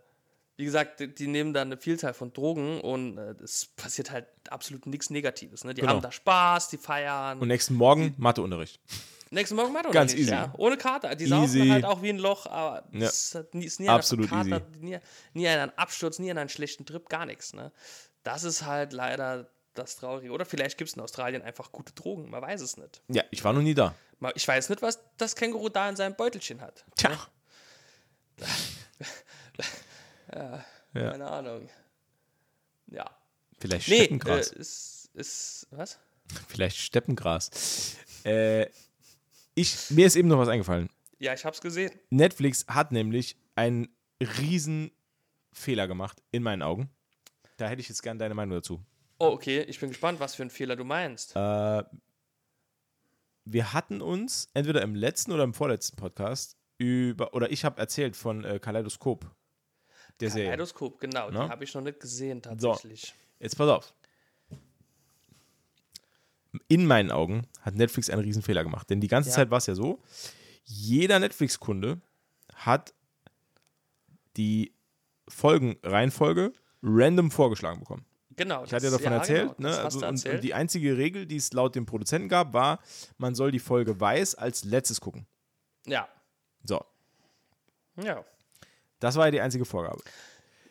[0.63, 4.27] wie gesagt, die, die, nehmen da eine Vielzahl von Drogen und äh, es passiert halt
[4.49, 5.65] absolut nichts Negatives.
[5.65, 5.75] Ne?
[5.75, 5.95] Die Genau.
[5.95, 7.41] haben da Spaß, die feiern.
[7.41, 8.81] Und nächsten Morgen Matheunterricht.
[9.31, 10.31] Nächsten Morgen Mathe Ganz easy.
[10.31, 10.55] Ja.
[10.57, 11.17] Ohne Kater.
[11.17, 11.31] Die Easy.
[11.59, 13.09] saufen halt auch wie ein Loch, aber Ja.
[13.09, 14.99] es hat nie, ist nie Absolut einer verkatert, nie,
[15.33, 17.55] nie einen Absturz, nie einen schlechten Trip, gar nichts.
[17.55, 17.73] Ne?
[18.23, 20.31] Das ist halt leider das Traurige.
[20.31, 23.03] Oder vielleicht gibt es in Australien einfach gute Drogen, man weiß es nicht.
[23.09, 23.97] Ja, ich war noch nie da.
[24.37, 26.85] Ich weiß nicht, was das Känguru da in seinem Beutelchen hat.
[26.95, 27.11] Tja.
[30.35, 30.65] Ja.
[30.93, 31.69] Keine Ahnung.
[32.87, 33.11] Ja.
[33.59, 34.49] Vielleicht Nee, äh, Steppengras.
[34.53, 35.99] ist, ist, was?
[36.49, 37.97] Vielleicht Steppengras.
[38.25, 38.67] äh,
[39.55, 40.89] ich, mir ist eben noch was eingefallen.
[41.19, 41.93] Ja, ich hab's gesehen.
[42.11, 43.89] Netflix hat nämlich einen
[44.21, 44.91] riesen
[45.53, 46.91] Fehler gemacht, in meinen Augen.
[47.59, 48.81] Da hätte ich jetzt gerne deine Meinung dazu.
[49.19, 49.61] Oh, okay.
[49.63, 51.37] Ich bin gespannt, was für einen Fehler du meinst.
[51.37, 51.85] Äh,
[53.45, 58.17] wir hatten uns entweder im letzten oder im vorletzten Podcast über, oder ich habe erzählt
[58.17, 59.31] von äh, Kaleidoskop.
[60.21, 60.47] Der Serie.
[60.51, 61.31] Kaleidoskop, genau.
[61.31, 61.45] Ne?
[61.45, 63.15] Die habe ich noch nicht gesehen, tatsächlich.
[63.41, 63.93] Jetzt pass auf.
[66.69, 68.89] In meinen Augen hat Netflix einen riesen Fehler gemacht.
[68.91, 69.37] Denn die ganze Ja.
[69.37, 70.01] Zeit war es ja so,
[70.65, 72.01] jeder Netflix-Kunde
[72.55, 72.95] hat
[74.37, 74.75] die
[75.29, 76.53] Folgenreihenfolge
[76.83, 78.05] random vorgeschlagen bekommen.
[78.37, 78.65] Genau.
[78.65, 79.79] Ich hatte ja davon erzählt, genau, ne?
[79.79, 80.37] Also, erzählt.
[80.37, 82.81] und die einzige Regel, die es laut dem Produzenten gab, war,
[83.19, 85.27] man soll die Folge weiß als letztes gucken.
[85.87, 86.09] ja.
[86.65, 86.85] So,
[87.97, 88.25] Ja.
[89.03, 90.01] Das war ja die einzige Vorgabe.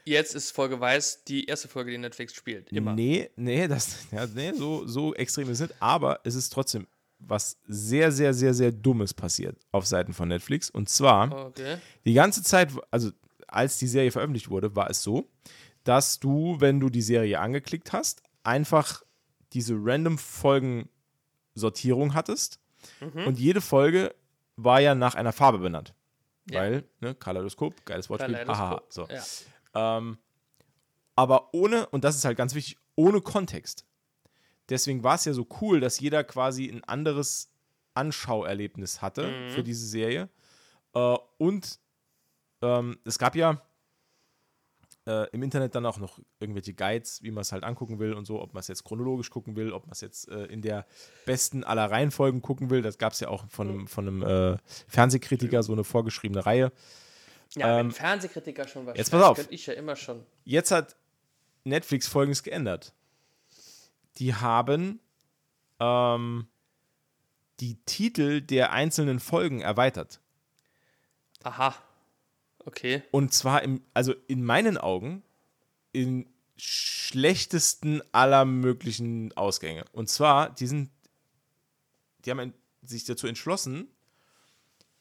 [0.06, 2.72] Jetzt ist Folge Weiß die erste Folge, die Netflix spielt.
[2.72, 2.94] Immer.
[2.96, 5.82] Nee, nee, das, ja, nee so, so extrem ist es nicht.
[5.82, 6.88] Aber es ist trotzdem
[7.20, 10.72] was sehr, sehr, sehr, sehr Dummes passiert auf Seiten von Netflix.
[10.72, 11.78] Und zwar, Okay.
[12.04, 13.12] die ganze Zeit, also
[13.48, 15.30] als die Serie veröffentlicht wurde, war es so,
[15.84, 19.04] dass du, wenn du die Serie angeklickt hast, einfach
[19.54, 22.60] diese random Folgen-Sortierung hattest.
[23.26, 24.16] Und jede Folge
[24.56, 25.94] war ja nach einer Farbe benannt.
[26.50, 26.62] Ja.
[26.62, 28.34] Weil, ne, Kaleidoskop, geiles Wortspiel.
[28.36, 28.92] Kaleidoskop.
[28.94, 29.08] So.
[29.08, 29.98] Ja.
[29.98, 30.18] Ähm,
[31.16, 33.86] aber ohne, und das ist halt ganz wichtig, ohne Kontext.
[34.70, 37.52] Deswegen war es ja so cool, dass jeder quasi ein anderes
[37.94, 39.50] Anschauerlebnis hatte Mhm.
[39.52, 40.30] für diese Serie.
[40.94, 41.80] Äh, und
[42.62, 43.62] ähm, es gab ja
[45.12, 48.26] äh, im Internet dann auch noch irgendwelche Guides, wie man es halt angucken will und
[48.26, 50.86] so, ob man es jetzt chronologisch gucken will, ob man es jetzt äh, in der
[51.26, 52.82] besten aller Reihenfolgen gucken will.
[52.82, 54.58] Das gab es ja auch von einem, von einem äh,
[54.88, 56.72] Fernsehkritiker, so eine vorgeschriebene Reihe.
[57.56, 59.52] Ja, Ähm, Fernsehkritiker schon was jetzt pass auf.
[59.52, 60.26] ich ja immer schon.
[60.46, 60.96] Jetzt hat
[61.64, 62.94] Netflix folgendes geändert.
[64.18, 65.00] Die haben
[65.80, 66.48] ähm,
[67.60, 70.20] die Titel der einzelnen Folgen erweitert.
[71.44, 71.76] Aha.
[72.66, 73.04] Okay.
[73.12, 75.24] Und zwar im, also in meinen Augen
[75.92, 79.86] in schlechtesten aller möglichen Ausgänge.
[79.94, 80.92] Und zwar, die sind,
[82.24, 82.54] die haben ein,
[82.84, 83.88] sich dazu entschlossen,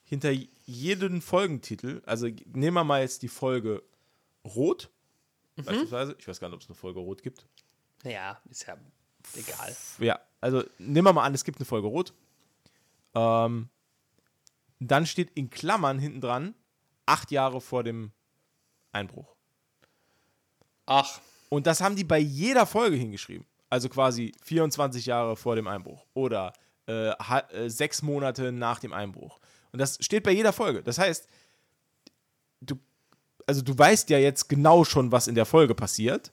[0.03, 0.31] hinter
[0.65, 3.83] jedem Folgentitel, also nehmen wir mal jetzt die Folge
[4.45, 4.91] Rot,
[5.57, 7.47] beispielsweise, ich weiß gar nicht, ob es eine Folge Rot gibt.
[8.03, 8.77] Naja, ist ja
[9.37, 9.77] egal.
[9.99, 12.15] Ja, also nehmen wir mal an, es gibt eine Folge Rot.
[13.15, 13.69] Ähm,
[14.79, 16.55] dann steht in Klammern hinten dran,
[17.07, 18.13] acht Jahre vor dem
[18.93, 19.35] Einbruch.
[20.87, 23.47] Ach, Und das haben die bei jeder Folge hingeschrieben.
[23.69, 26.53] Also quasi 24 Jahre vor dem Einbruch oder
[26.89, 29.39] äh, äh, sechs Monate nach dem Einbruch.
[29.73, 30.83] Und das steht bei jeder Folge.
[30.83, 31.29] Das heißt,
[32.63, 32.77] du,
[33.47, 36.33] also du weißt ja jetzt genau schon, was in der Folge passiert.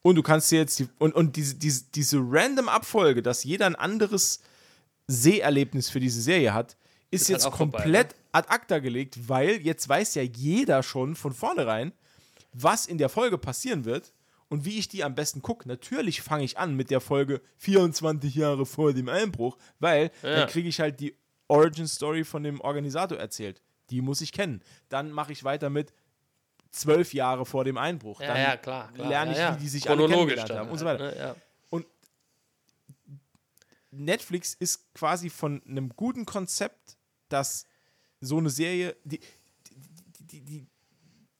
[0.00, 3.66] Und du kannst dir jetzt die, und, und diese, diese, diese random Abfolge, dass jeder
[3.66, 4.40] ein anderes
[5.06, 6.76] Seherlebnis für diese Serie hat,
[7.10, 11.14] ist, Ist halt jetzt vorbei, komplett ad acta gelegt, weil jetzt weiß ja jeder schon
[11.16, 11.92] von vornherein,
[12.52, 14.12] was in der Folge passieren wird
[14.48, 15.68] und wie ich die am besten gucke.
[15.68, 20.36] Natürlich fange ich an mit der Folge 24 Jahre vor dem Einbruch, weil Ja.
[20.40, 21.14] dann kriege ich halt die
[21.48, 23.62] Origin Story von dem Organisator erzählt.
[23.90, 24.62] Die muss ich kennen.
[24.90, 25.92] Dann mache ich weiter mit
[26.70, 28.20] zwölf Jahre vor dem Einbruch.
[28.20, 28.92] ja, dann ja, klar.
[28.92, 29.08] klar.
[29.08, 31.04] lerne ich, ja, wie die sich alle Chronologisch kennengelernt haben und so weiter.
[31.10, 31.36] Ne?
[31.70, 31.86] Und
[33.90, 36.96] Netflix ist quasi von einem guten Konzept,
[37.28, 37.66] dass
[38.20, 39.20] so eine Serie, die,
[40.20, 40.66] die, die, die,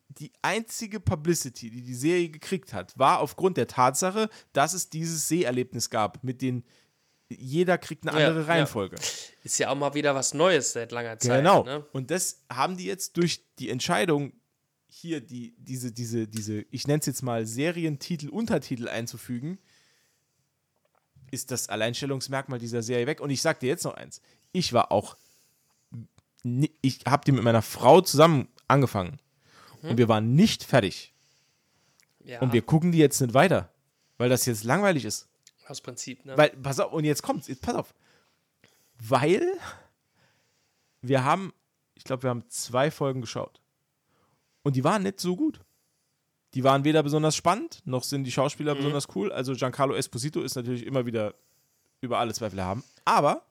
[0.09, 5.29] die einzige Publicity, die die Serie gekriegt hat, war aufgrund der Tatsache, dass es dieses
[5.29, 6.65] Seherlebnis gab, mit den
[7.31, 8.53] jeder kriegt eine Ja, andere ja.
[8.55, 8.97] Reihenfolge.
[9.43, 11.41] Ist ja auch mal wieder was Neues seit langer Zeit.
[11.41, 11.63] Genau.
[11.63, 11.85] Ne?
[11.93, 14.33] Und das haben die jetzt durch die Entscheidung,
[14.87, 19.59] hier die, diese, diese, diese, ich nenne es jetzt mal Serientitel, Untertitel einzufügen,
[21.31, 23.21] ist das Alleinstellungsmerkmal dieser Serie weg.
[23.21, 24.23] Und ich sag dir jetzt noch eins.
[24.53, 25.19] Ich war auch,
[26.81, 29.19] ich habe die mit meiner Frau zusammen angefangen.
[29.83, 31.13] Und wir waren nicht fertig.
[32.25, 32.41] Ja.
[32.41, 33.71] Und wir gucken die jetzt nicht weiter,
[34.19, 35.29] weil das jetzt langweilig ist.
[35.67, 36.37] Aus Prinzip, ne?
[36.37, 37.95] Weil, pass auf, und jetzt kommt's, jetzt pass auf.
[38.99, 39.47] Weil
[41.03, 41.53] wir haben,
[41.95, 43.61] ich glaube, wir haben zwei Folgen geschaut.
[44.63, 45.61] Und die waren nicht so gut.
[46.55, 48.79] Die waren weder besonders spannend, noch sind die Schauspieler Mhm.
[48.79, 49.31] besonders cool.
[49.31, 51.35] Also Giancarlo Esposito ist natürlich immer wieder
[52.01, 52.83] über alle Zweifel haben.
[53.05, 53.43] Aber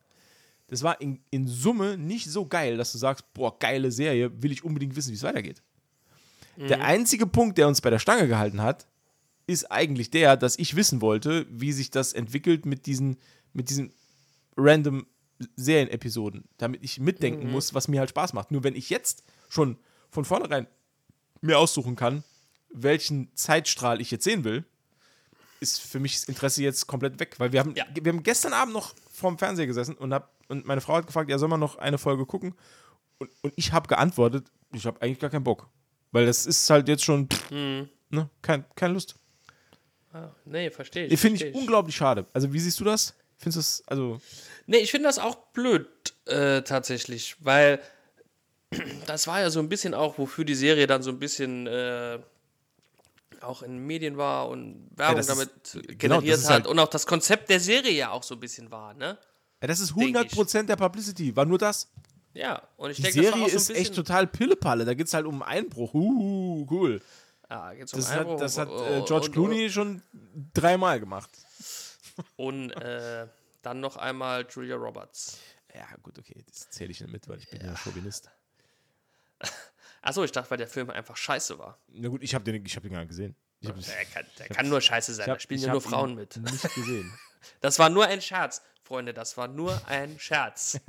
[0.68, 4.52] das war in, in Summe nicht so geil, dass du sagst, boah, geile Serie, will
[4.52, 5.62] ich unbedingt wissen, wie es weitergeht.
[6.58, 8.88] Der einzige Punkt, der uns bei der Stange gehalten hat,
[9.46, 13.18] ist eigentlich der, dass ich wissen wollte, wie sich das entwickelt mit diesen,
[13.54, 13.94] mit diesen
[14.58, 15.06] random
[15.56, 18.52] Serienepisoden, damit ich mitdenken muss, was mir halt Spaß macht.
[18.52, 19.78] Nur wenn ich jetzt schon
[20.10, 20.66] von vornherein
[21.42, 22.24] mir aussuchen kann,
[22.74, 24.66] welchen Zeitstrahl ich jetzt sehen will,
[25.60, 27.36] ist für mich das Interesse jetzt komplett weg.
[27.38, 27.86] Weil wir haben, Ja.
[27.94, 31.30] wir haben gestern Abend noch vorm Fernseher gesessen und, hab, und meine Frau hat gefragt,
[31.30, 32.54] ja, soll man noch eine Folge gucken?
[33.18, 35.68] Und, und ich habe geantwortet, ich habe eigentlich gar keinen Bock.
[36.12, 37.90] Weil das ist halt jetzt schon, Mhm.
[38.10, 39.16] ne, kein, keine Lust.
[40.14, 41.20] Ah, nee, verstehe ich.
[41.20, 42.26] Finde ich unglaublich schade.
[42.34, 43.16] Also, wie siehst du das?
[43.38, 44.22] Findest du das, also,
[44.68, 45.88] Nee, ich finde das auch blöd,
[46.26, 47.80] äh, tatsächlich, weil
[49.08, 52.20] das war ja so ein bisschen auch, wofür die Serie dann so ein bisschen äh,
[53.44, 55.50] auch in Medien war und Werbung ist- damit
[55.98, 58.36] genau, generiert das ist hat halt- und auch das Konzept der Serie ja auch so
[58.36, 59.18] ein bisschen war, ne?
[59.62, 60.34] ja, das ist Denk ich.
[60.38, 61.36] 100% der Publicity.
[61.36, 61.90] War nur das.
[62.34, 64.86] Ja, und ich Die denke, das war Serie auch so ein ist echt total Pillepalle.
[64.86, 65.94] Da geht es halt um Einbruch.
[65.96, 67.02] Uh, cool.
[67.50, 70.04] Ja, geht's um Das Einbruch hat, das hat und- äh, George und- Clooney schon
[70.54, 71.30] dreimal gemacht.
[72.36, 73.28] Und äh,
[73.64, 75.38] dann noch einmal Julia Roberts.
[75.74, 76.44] Ja, gut, okay.
[76.48, 78.30] Das zähle ich nicht mit, weil ich bin ja, Chauvinist.
[80.08, 81.78] Achso, ich dachte, weil der Film einfach scheiße war.
[81.90, 83.36] Na gut, ich habe den, ich hab den gar nicht gesehen.
[83.60, 85.84] Ich habe Der kann, der kann nur scheiße sein, ich da hab- spielen ja nur
[85.84, 86.38] hab Frauen mit.
[86.38, 87.12] Nicht gesehen.
[87.62, 90.80] Das war nur ein Scherz, Freunde, das war nur ein Scherz.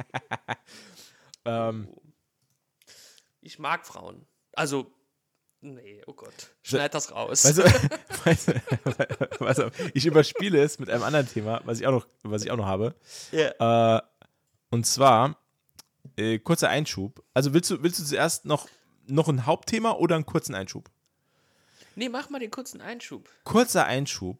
[1.44, 1.88] ähm,
[3.40, 4.26] Ich mag Frauen.
[4.54, 4.90] Also,
[5.60, 6.50] nee, oh Gott.
[6.62, 7.44] Schneid das raus.
[7.44, 7.62] weißt du,
[8.24, 12.06] weißt du, pass auf, ich überspiele es mit einem anderen Thema, was ich auch noch,
[12.22, 12.94] was ich auch noch habe.
[13.30, 13.98] Ja.
[13.98, 14.02] Äh,
[14.70, 15.36] und zwar,
[16.16, 17.22] äh, kurzer Einschub.
[17.34, 18.68] Also willst du, willst du zuerst noch,
[19.08, 20.90] noch ein Hauptthema oder einen kurzen Einschub?
[21.96, 23.28] Nee, mach mal den kurzen Einschub.
[23.44, 24.38] Kurzer Einschub,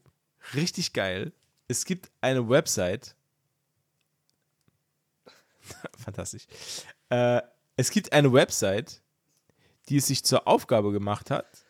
[0.54, 1.32] richtig geil.
[1.66, 3.16] Es gibt eine Website.
[5.98, 6.46] Fantastisch.
[7.10, 7.42] Äh,
[7.76, 9.02] es gibt eine Website,
[9.88, 11.64] die es sich zur Aufgabe gemacht hat,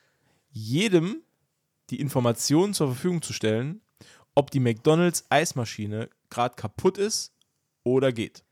[0.51, 1.23] jedem
[1.91, 3.81] die Informationen zur Verfügung zu stellen,
[4.35, 7.33] ob die McDonalds Eismaschine gerade kaputt ist
[7.83, 8.45] oder geht.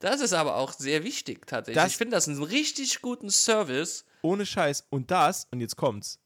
[0.00, 1.82] Das ist aber auch sehr wichtig, tatsächlich.
[1.82, 4.04] Das- ich finde das einen richtig guten Service.
[4.22, 4.86] Ohne Scheiß.
[4.90, 6.18] Und das, und jetzt kommt's,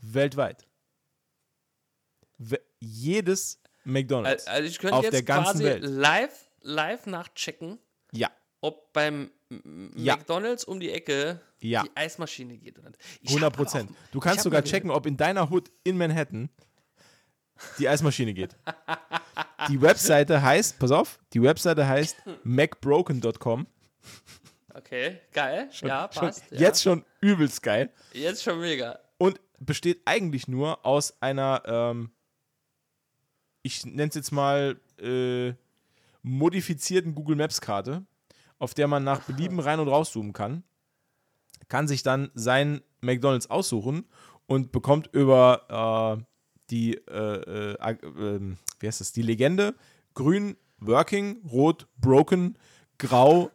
[0.00, 0.66] weltweit.
[2.38, 4.46] We jedes McDonalds.
[4.46, 5.82] Also ich könnte Auf jetzt der ganzen quasi Welt.
[5.84, 7.78] live, live nachchecken,
[8.12, 8.30] ja.
[8.60, 9.30] ob beim
[9.96, 10.16] Ja.
[10.16, 11.82] McDonalds um die Ecke Ja.
[11.82, 12.78] die Eismaschine geht.
[13.22, 13.90] Ich 100 hab aber Prozent.
[14.12, 16.48] Du kannst sogar checken, ob in deiner Hood in Manhattan
[17.78, 18.56] die Eismaschine geht.
[19.68, 23.66] Die Webseite heißt, pass auf, die Webseite heißt macbroken.com.
[24.74, 25.68] Okay, geil.
[25.80, 26.44] ja, Schon, passt.
[26.52, 26.60] ja.
[26.60, 27.92] Jetzt schon übelst geil.
[28.12, 29.00] Jetzt schon mega.
[29.18, 32.12] Und besteht eigentlich nur aus einer, ähm,
[33.62, 35.54] ich nenne es jetzt mal, äh,
[36.22, 38.04] modifizierten Google Maps Karte,
[38.58, 40.62] auf der man nach Belieben rein und rauszoomen kann.
[41.68, 44.06] Kann sich dann sein McDonalds aussuchen
[44.46, 46.24] und bekommt über äh,
[46.70, 49.74] die, äh, äh, ag- ähm, wie heißt das, die Legende,
[50.14, 52.56] grün, working, rot, broken,
[52.98, 53.50] grau,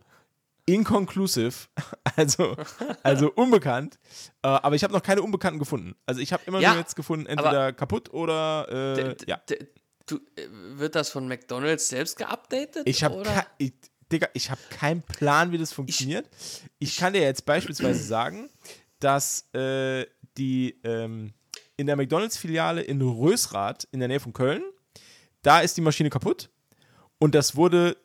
[0.66, 1.68] inconclusive,
[2.16, 2.56] also,
[3.04, 4.00] also unbekannt.
[4.42, 5.96] Äh, aber ich habe noch keine Unbekannten gefunden.
[6.06, 9.42] Also ich habe immer Ja, nur jetzt gefunden, entweder kaputt oder äh, ja.
[10.06, 12.84] Du, äh, wird das von McDonalds selbst geupdatet?
[12.86, 13.22] Ich habe
[13.58, 13.74] ich,
[14.12, 16.30] Digga, ich habe keinen Plan, wie das funktioniert.
[16.78, 18.50] Ich, kann dir jetzt beispielsweise sagen,
[19.00, 20.06] dass äh,
[20.38, 21.34] die ähm,
[21.78, 24.64] in der McDonalds-Filiale in Rösrath in der Nähe von Köln,
[25.42, 26.50] da ist die Maschine kaputt
[27.20, 27.98] und das wurde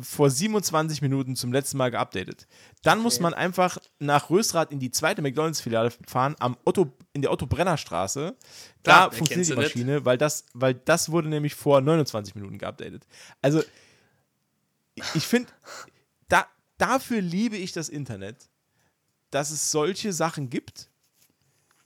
[0.00, 2.46] vor 27 Minuten zum letzten Mal geupdatet.
[2.82, 7.32] Dann muss man einfach nach Rösrath in die zweite McDonalds-Filiale fahren, am Otto, in der
[7.32, 8.36] Otto-Brenner-Straße.
[8.82, 9.74] Da wer funktioniert die nicht?
[9.74, 13.06] Maschine, weil das, weil das wurde nämlich vor 29 Minuten geupdatet.
[13.42, 13.62] Also,
[15.14, 15.50] ich finde,
[16.28, 16.46] da,
[16.78, 18.48] dafür liebe ich das Internet,
[19.30, 20.88] dass es solche Sachen gibt.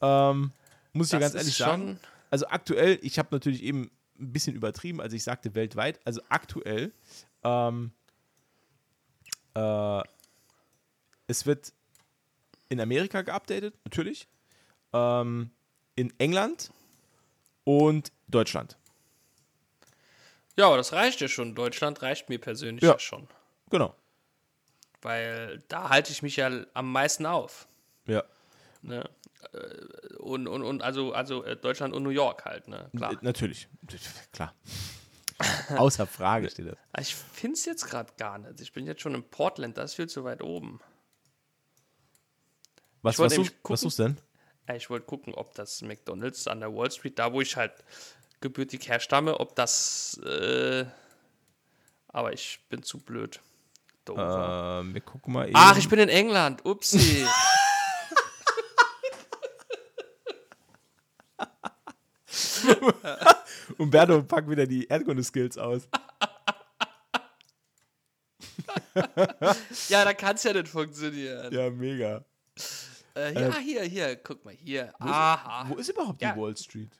[0.01, 0.51] Ähm,
[0.93, 1.99] muss ich ja ganz ehrlich sagen.
[2.29, 5.99] Also aktuell, ich habe natürlich eben ein bisschen übertrieben, als ich sagte weltweit.
[6.05, 6.91] Also aktuell,
[7.43, 7.91] ähm,
[9.55, 10.01] äh,
[11.27, 11.73] es wird
[12.69, 14.27] in Amerika geupdatet, natürlich.
[14.93, 15.51] Ähm,
[15.95, 16.71] in England
[17.63, 18.77] und Deutschland.
[20.57, 21.55] Ja, aber das reicht ja schon.
[21.55, 22.91] Deutschland reicht mir persönlich Ja.
[22.93, 23.27] ja schon.
[23.69, 23.95] Genau.
[25.01, 27.67] Weil da halte ich mich ja am meisten auf.
[28.05, 28.23] Ja.
[28.81, 29.09] Ne?
[29.53, 32.89] Äh, und, und, und also, also äh, Deutschland und New York halt, ne?
[32.95, 33.17] Klar.
[33.21, 33.67] Natürlich.
[34.31, 34.53] Klar.
[35.75, 36.77] Außer Frage steht das.
[36.99, 38.61] Ich finde es jetzt gerade gar nicht.
[38.61, 40.79] Ich bin jetzt schon in Portland, das ist viel zu weit oben.
[43.01, 43.77] Was, was, such, was gucken.
[43.77, 44.17] suchst du denn?
[44.75, 47.73] Ich wollte gucken, ob das McDonalds an der Wall Street, da wo ich halt
[48.41, 50.19] gebürtig herstamme, ob das.
[50.23, 50.85] Äh,
[52.07, 53.39] aber ich bin zu blöd.
[54.05, 54.81] Dover.
[54.81, 55.55] Ähm, wir gucken mal eben.
[55.55, 56.65] Ach, ich bin in England.
[56.65, 57.25] Upsi.
[63.77, 65.87] Umberto packt wieder die Erdkunde-Skills aus.
[69.89, 71.53] ja, da kann es ja nicht funktionieren.
[71.53, 72.25] Ja, mega.
[73.15, 74.93] Äh, ja, hier, hier, guck mal hier.
[74.99, 75.67] Aha.
[75.69, 76.33] Wo ist überhaupt Ja.
[76.33, 76.91] die Wall Street?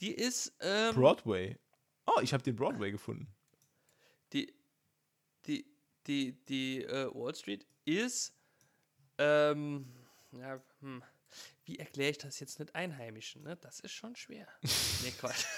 [0.00, 0.52] Die ist.
[0.60, 1.56] Ähm, Broadway.
[2.06, 3.28] Oh, ich habe den Broadway gefunden.
[4.32, 4.52] die,
[5.46, 5.64] die,
[6.06, 8.34] die, die äh, Wall Street ist,
[9.18, 9.86] ähm,
[10.32, 11.02] ja, hm,
[11.66, 13.42] wie erkläre ich das jetzt nicht Einheimischen?
[13.42, 13.56] Ne?
[13.56, 14.48] Das ist schon schwer.
[15.02, 15.44] nee, Quatsch.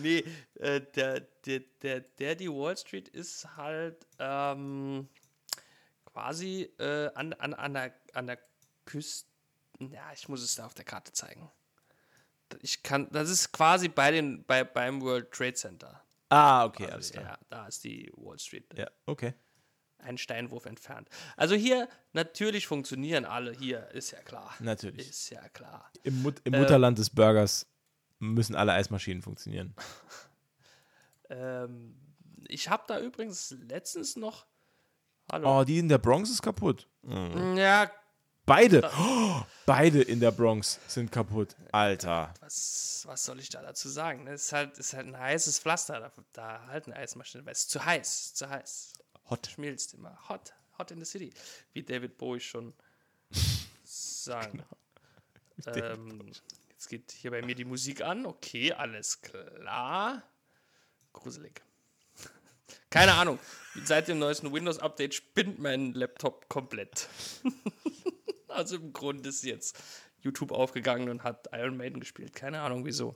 [0.00, 0.24] nee,
[0.56, 5.08] äh, der, der, der, der, die Wall Street ist halt ähm,
[6.06, 8.38] quasi äh, an, an, an, der, an der
[8.84, 9.28] Küste.
[9.80, 11.50] Ja, ich muss es da auf der Karte zeigen.
[12.60, 16.04] Ich kann, das ist quasi bei den, bei, beim World Trade Center.
[16.28, 17.38] Ah, okay, alles Also, klar.
[17.40, 18.66] ja, da ist die Wall Street.
[18.76, 19.34] Ja, okay.
[19.98, 21.08] Ein Steinwurf entfernt.
[21.36, 24.54] Also hier, natürlich funktionieren alle hier, ist ja klar.
[24.60, 25.08] Natürlich.
[25.08, 25.90] Ist ja klar.
[26.02, 27.66] Im, Mut Äh, im Mutterland des Burgers
[28.18, 29.74] müssen alle Eismaschinen funktionieren.
[31.30, 31.96] Ähm,
[32.48, 34.44] ich habe da übrigens letztens noch.
[35.32, 35.60] Hallo.
[35.60, 36.86] Oh, die in der Bronx ist kaputt.
[37.02, 37.90] Ja,
[38.46, 38.90] Beide.
[38.98, 41.56] Oh, beide in der Bronx sind kaputt.
[41.72, 42.34] Alter.
[42.40, 44.26] was, was soll ich da dazu sagen?
[44.26, 45.98] Es ist halt, ist halt ein heißes Pflaster.
[45.98, 48.34] Da, da halt eine Eismaschine, weil es ist zu heiß.
[48.34, 48.92] Zu heiß.
[49.30, 49.46] Hot.
[49.46, 50.16] Schmilzt immer.
[50.28, 50.52] Hot.
[50.78, 51.32] Hot in the city.
[51.72, 52.72] Wie David Bowie schon
[53.84, 54.62] sagen.
[55.66, 56.32] Ähm,
[56.70, 58.26] jetzt geht hier bei mir die Musik an.
[58.26, 60.20] Okay, alles klar.
[61.12, 61.62] Gruselig.
[62.90, 63.38] Keine Ahnung.
[63.84, 67.08] Seit dem neuesten Windows-Update spinnt mein Laptop komplett.
[68.48, 69.80] also im Grunde ist jetzt
[70.22, 72.34] YouTube aufgegangen und hat Iron Maiden gespielt.
[72.34, 73.14] Keine Ahnung wieso.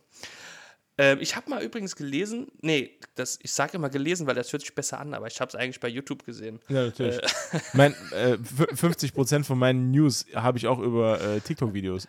[1.01, 4.62] Ähm, ich habe mal übrigens gelesen, nee, das, ich sage immer gelesen, weil das hört
[4.62, 6.59] sich besser an, aber ich habe es eigentlich bei YouTube gesehen.
[6.68, 7.20] Ja, natürlich.
[7.72, 12.09] mein, äh, f- 50% von meinen News habe ich auch über äh, TikTok-Videos.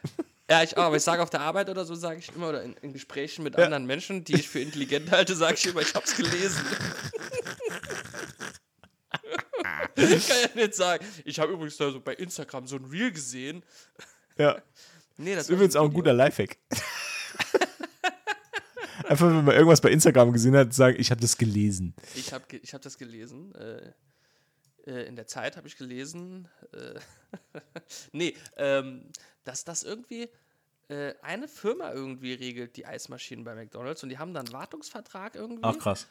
[0.50, 2.64] Ja, ich auch, aber ich sage auf der Arbeit oder so, sage ich immer, oder
[2.64, 5.94] in, in Gesprächen mit anderen Menschen, die ich für intelligent halte, sage ich immer, ich
[5.94, 6.66] habe es gelesen.
[9.96, 13.12] ich kann ja nicht sagen, ich habe übrigens da so bei Instagram so ein Reel
[13.12, 13.62] gesehen.
[14.38, 14.60] Ja.
[15.18, 16.58] Nee, das ist übrigens auch ein guter Lifehack.
[19.10, 21.96] Einfach, wenn man irgendwas bei Instagram gesehen hat, sagen, ich habe das gelesen.
[22.14, 23.56] Ich habe ich hab das gelesen.
[23.56, 23.92] Äh,
[24.86, 26.48] äh, in der Zeit habe ich gelesen.
[26.74, 27.00] Äh,
[28.12, 29.10] nee, ähm,
[29.46, 30.30] dass das irgendwie
[30.90, 34.04] äh, eine Firma irgendwie regelt, die Eismaschinen bei McDonalds.
[34.04, 35.78] Und die haben dann einen Wartungsvertrag irgendwie.
[35.80, 36.06] krass.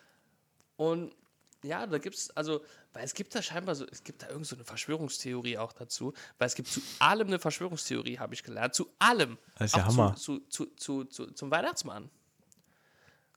[0.76, 1.14] Und
[1.62, 4.46] ja, da gibt es, also, weil es gibt da scheinbar so, es gibt da irgend
[4.46, 8.74] so eine Verschwörungstheorie auch dazu, weil es gibt zu allem eine Verschwörungstheorie, habe ich gelernt.
[8.74, 9.38] Zu allem.
[9.56, 10.16] Das ist ja Auch Hammer.
[10.16, 12.10] Zu, zu, zu, zu, zum Weihnachtsmann.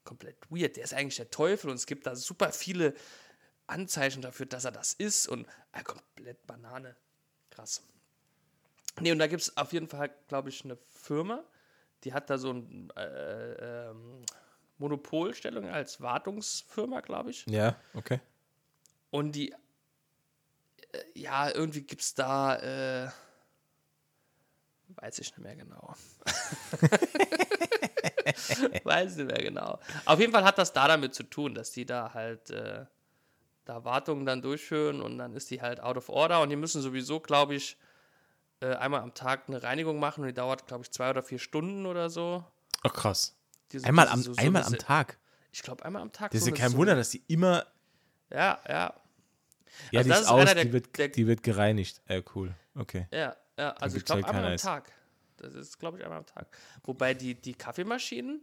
[0.04, 0.78] Komplett weird.
[0.78, 2.94] Der ist eigentlich der Teufel und es gibt da super viele
[3.68, 6.96] Anzeichen dafür, dass er das ist und äh, komplett Banane.
[7.50, 7.82] Krass.
[9.00, 11.44] Nee, und da gibt es auf jeden Fall, glaube ich, eine Firma,
[12.04, 14.26] die hat da so ein äh, ähm,
[14.78, 17.46] Monopolstellung als Wartungsfirma, glaube ich.
[17.48, 18.20] Ja, okay.
[19.12, 19.56] Und die, äh,
[21.14, 23.12] ja, irgendwie gibt es da, äh,
[24.96, 25.96] weiß ich nicht mehr genau.
[28.84, 29.80] weiß nicht mehr genau.
[30.06, 32.86] Auf jeden Fall hat das da damit zu tun, dass die da halt äh,
[33.66, 36.82] da Wartungen dann durchführen und dann ist die halt out of order und die müssen
[36.82, 37.78] sowieso, glaube ich,
[38.60, 41.40] äh, einmal am Tag eine Reinigung machen und die dauert, glaube ich, zwei oder vier
[41.40, 42.44] Stunden oder so.
[42.84, 43.36] Ach, krass.
[43.72, 45.18] Diese- Einmal diese- am, so- so einmal eine am Tag.
[45.52, 46.32] Ich glaube, einmal am Tag.
[46.32, 47.66] Das ist so ja kein Wunder, dass die immer.
[48.30, 48.94] Ja, ja.
[49.92, 52.02] Ja, Also die ist ist aus, der- die, wird, der- die wird gereinigt.
[52.08, 52.54] Äh, cool.
[52.76, 53.08] Okay.
[53.12, 54.58] Ja, ja, also ich gibt's halt glaube einmal am.
[54.58, 54.92] Tag.
[55.42, 56.56] Das ist, glaube ich, einmal am Tag.
[56.84, 58.42] Wobei die, die Kaffeemaschinen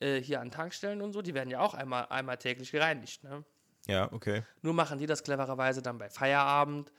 [0.00, 3.24] äh, hier an Tankstellen und so, die werden ja auch einmal, einmal täglich gereinigt.
[3.24, 3.44] Ne?
[3.86, 4.44] Ja, okay.
[4.62, 6.92] Nur machen die das clevererweise dann bei Feierabend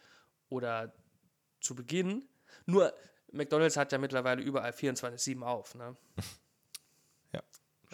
[0.49, 0.93] oder
[1.61, 2.27] zu Beginn.
[2.65, 2.93] Nur
[3.31, 5.75] McDonalds hat ja mittlerweile überall 24-7 auf.
[5.75, 5.95] Ne?
[7.31, 7.43] Ja,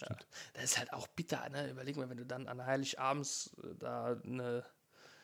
[0.07, 0.27] stimmt.
[0.53, 1.49] Das ist halt auch bitter.
[1.49, 1.69] Ne?
[1.69, 4.65] Überleg mal, wenn du dann an Heiligabends äh, da eine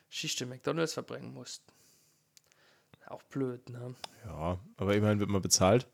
[0.10, 1.64] Schicht in McDonalds verbringen musst.
[3.08, 3.96] Auch blöd, ne?
[4.26, 5.88] Ja, aber immerhin wird man bezahlt.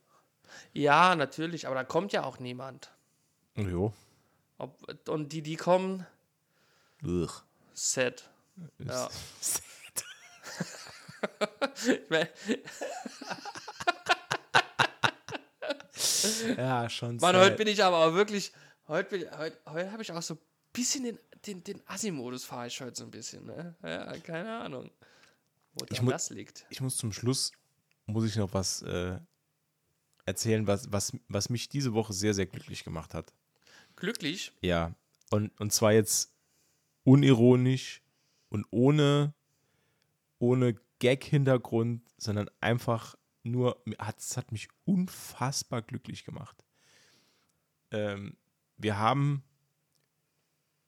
[0.73, 2.91] Ja, natürlich, aber da kommt ja auch niemand.
[3.55, 3.93] Jo.
[4.57, 4.77] Ob,
[5.09, 6.05] und die, die kommen,
[7.03, 7.29] Ugh.
[7.73, 8.29] sad.
[8.79, 9.09] Ja.
[11.85, 12.27] Ich mein,
[16.57, 17.17] Ja, schon.
[17.17, 18.51] Mann, heute bin ich aber auch wirklich,
[18.87, 20.39] heute, bin- heute, heute habe ich auch so ein
[20.73, 23.75] bisschen den, den, den Assi-Modus fahre ich heute so ein bisschen, ne?
[23.83, 24.91] Ja, keine Ahnung,
[25.73, 26.65] wo das liegt.
[26.69, 27.51] ich muss zum Schluss,
[28.05, 29.19] muss ich noch was äh,
[30.27, 33.33] erzählen, was, was, was mich diese Woche sehr, sehr glücklich gemacht hat.
[33.95, 34.93] Glücklich, Ja,
[35.31, 36.35] und, und zwar jetzt
[37.03, 38.03] unironisch
[38.49, 39.33] und ohne,
[40.37, 46.63] ohne Gag-Hintergrund, sondern einfach nur, hat, es hat mich unfassbar glücklich gemacht.
[47.91, 48.37] Ähm,
[48.77, 49.43] wir haben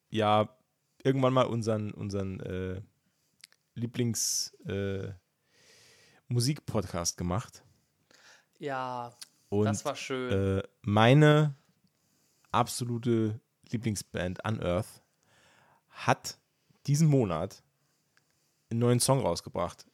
[0.09, 0.55] ja
[1.03, 2.81] irgendwann mal unseren, unseren äh,
[3.75, 5.13] Lieblings- äh,
[6.27, 7.63] Musikpodcast gemacht.
[8.59, 9.11] ja,
[9.49, 10.59] Und das war schön.
[10.59, 11.55] äh, meine
[12.51, 13.39] absolute
[13.71, 15.01] Lieblingsband Unearth
[15.89, 16.37] hat
[16.87, 17.63] diesen Monat
[18.69, 19.85] einen neuen Song rausgebracht.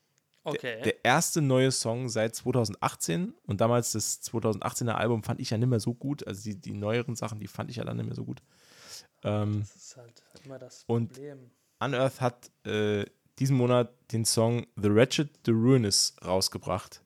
[0.43, 0.81] okay.
[0.83, 5.69] Der erste neue Song seit 2018 und damals das 2018er Album fand ich ja nicht
[5.69, 6.25] mehr so gut.
[6.27, 8.41] Also die, die neueren Sachen, die fand ich ja dann nicht mehr so gut.
[9.23, 11.51] Ähm, das ist halt immer das und- Problem.
[11.79, 13.05] Unearth hat äh,
[13.37, 17.03] diesen Monat den Song The Wretched, The Ruinous rausgebracht.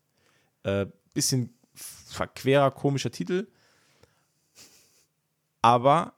[0.63, 3.47] Äh, bisschen verquerer, komischer Titel.
[5.61, 6.13] Aber,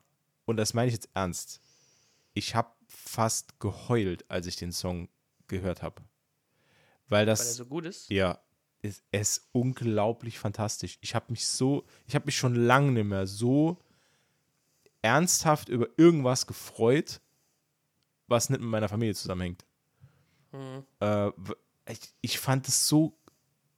[0.45, 1.61] und das meine ich jetzt ernst,
[2.34, 5.10] ich habe fast geheult, als ich den Song
[5.48, 6.02] gehört habe.
[7.07, 8.10] Weil Weil er das, so gut ist.
[8.10, 8.40] ja,
[8.82, 10.98] ist, er ist unglaublich fantastisch.
[11.02, 13.78] Ich habe mich so, ich habe mich schon lange nicht mehr so
[15.02, 17.22] ernsthaft über irgendwas gefreut,
[18.28, 19.65] was nicht mit meiner Familie zusammenhängt.
[20.52, 20.86] Mhm.
[20.99, 21.32] Äh,
[21.88, 23.18] ich, ich fand es so,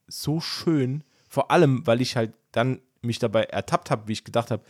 [0.06, 1.02] so schön,
[1.34, 4.62] vor allem, weil ich halt dann mich dabei ertappt habe, wie ich gedacht habe,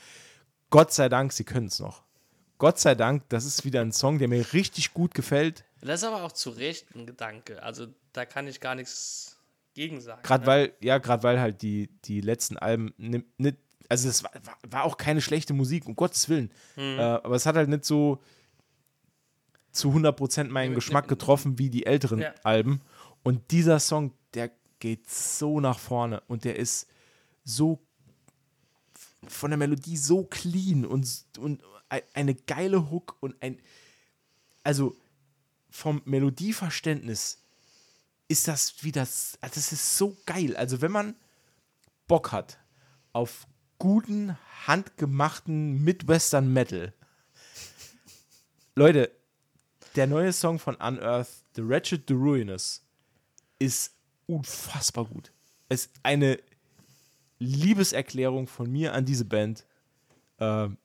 [0.70, 2.02] Gott sei Dank, sie können es noch.
[2.56, 5.64] Gott sei Dank, das ist wieder ein Song, der mir richtig gut gefällt.
[5.82, 7.62] Das ist aber auch zu Recht ein Gedanke.
[7.62, 9.36] Also da kann ich gar nichts
[9.74, 10.22] gegen sagen.
[10.22, 10.46] Gerade ne?
[10.46, 13.58] weil, ja, gerade weil halt die, die letzten Alben ni- nicht,
[13.90, 14.30] also es war,
[14.70, 16.50] war- auch keine schlechte Musik, um Gottes Willen.
[16.76, 16.98] Mhm.
[16.98, 18.22] Äh, aber es hat halt nicht so
[19.70, 22.32] zu 100% meinen Geschmack getroffen wie die älteren Ja.
[22.44, 22.80] Alben.
[23.22, 26.86] Und dieser Song, der geht so nach vorne und der ist
[27.44, 27.80] so
[29.26, 33.58] von der Melodie so clean und, und ei- eine geile Hook und ein,
[34.62, 34.96] also
[35.70, 37.38] vom Melodieverständnis
[38.28, 40.56] ist das wie das, ah, das ist so geil.
[40.56, 41.14] Also wenn man
[42.06, 42.58] Bock hat
[43.12, 43.46] auf
[43.78, 44.36] guten,
[44.66, 46.92] handgemachten Midwestern Metal,
[48.74, 49.10] Leute,
[49.94, 52.82] der neue Song von Unearth, The Wretched, The Ruinous,
[53.58, 53.93] ist
[54.26, 55.32] unfassbar gut.
[55.68, 56.38] Es ist eine
[57.38, 59.64] Liebeserklärung von mir an diese Band.
[60.38, 60.76] Ähm,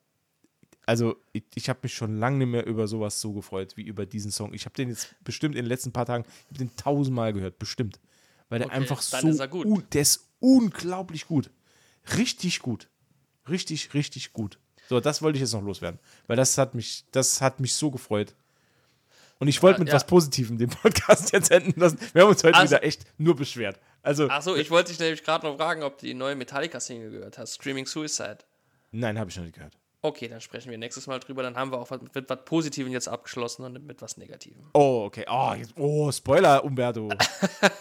[0.86, 4.06] also, ich, ich habe mich schon lange nicht mehr über sowas so gefreut wie über
[4.06, 4.54] diesen Song.
[4.54, 7.60] Ich habe den jetzt bestimmt in den letzten paar Tagen, ich habe den tausendmal gehört,
[7.60, 8.00] bestimmt.
[8.50, 9.66] Weil der Okay, einfach so, ist gut.
[9.68, 11.52] un- der ist unglaublich gut.
[12.18, 12.90] Richtig gut.
[13.48, 14.58] Richtig, richtig gut.
[14.88, 16.00] So, das wollte ich jetzt noch loswerden.
[16.26, 18.34] Weil das hat mich, das hat mich so gefreut.
[19.40, 19.96] Und ich wollte Ja, mit ja.
[19.96, 21.98] was Positivem den Podcast jetzt enden lassen.
[22.14, 23.80] Wir haben uns heute Also- wieder echt nur beschwert.
[24.02, 27.38] Also, Achso, ich wollte dich nämlich gerade noch fragen, ob du die neue Metallica-Single gehört
[27.38, 27.54] hast.
[27.54, 28.40] Screaming Suicide.
[28.92, 29.74] nein, habe ich noch nicht gehört.
[30.02, 31.44] Okay, dann sprechen wir nächstes Mal drüber.
[31.44, 34.64] Dann haben wir auch was, mit was Positivem jetzt abgeschlossen und mit was Negativem.
[34.74, 35.26] Oh, okay.
[35.30, 37.10] Oh, jetzt, oh Spoiler, Umberto.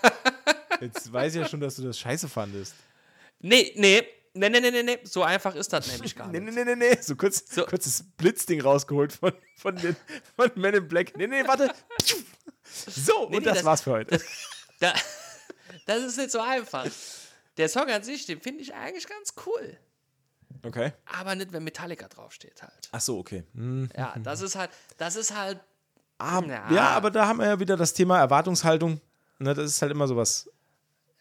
[0.80, 2.74] jetzt weiß ich ja schon, dass du das scheiße fandest.
[3.40, 4.02] Nee, nee,
[4.38, 4.98] nee, nee, nee, nee, nee.
[5.04, 6.54] So einfach ist das nämlich gar Nee, nicht.
[6.54, 6.98] nee, nee, nee, nee.
[7.02, 7.64] So kurz, So.
[7.66, 9.96] kurzes Blitzding rausgeholt von, von, den,
[10.36, 11.16] von Men in Black.
[11.16, 11.70] Nee, nee, warte.
[12.64, 14.20] So, Nee, und nee, das, das- war's für heute.
[14.80, 14.92] Da,
[15.86, 16.86] das ist nicht so einfach.
[17.56, 19.76] Der Song an sich, den finde ich eigentlich ganz cool.
[20.64, 20.92] Okay.
[21.06, 22.88] Aber nicht, wenn Metallica draufsteht halt.
[22.92, 23.44] Ach so, okay.
[23.54, 23.88] Hm.
[23.96, 25.60] Ja, das ist halt, das ist halt,
[26.20, 26.70] Ah, Ja.
[26.72, 26.88] ja.
[26.90, 29.00] aber da haben wir ja wieder das Thema Erwartungshaltung.
[29.38, 30.50] Ne, das ist halt immer sowas.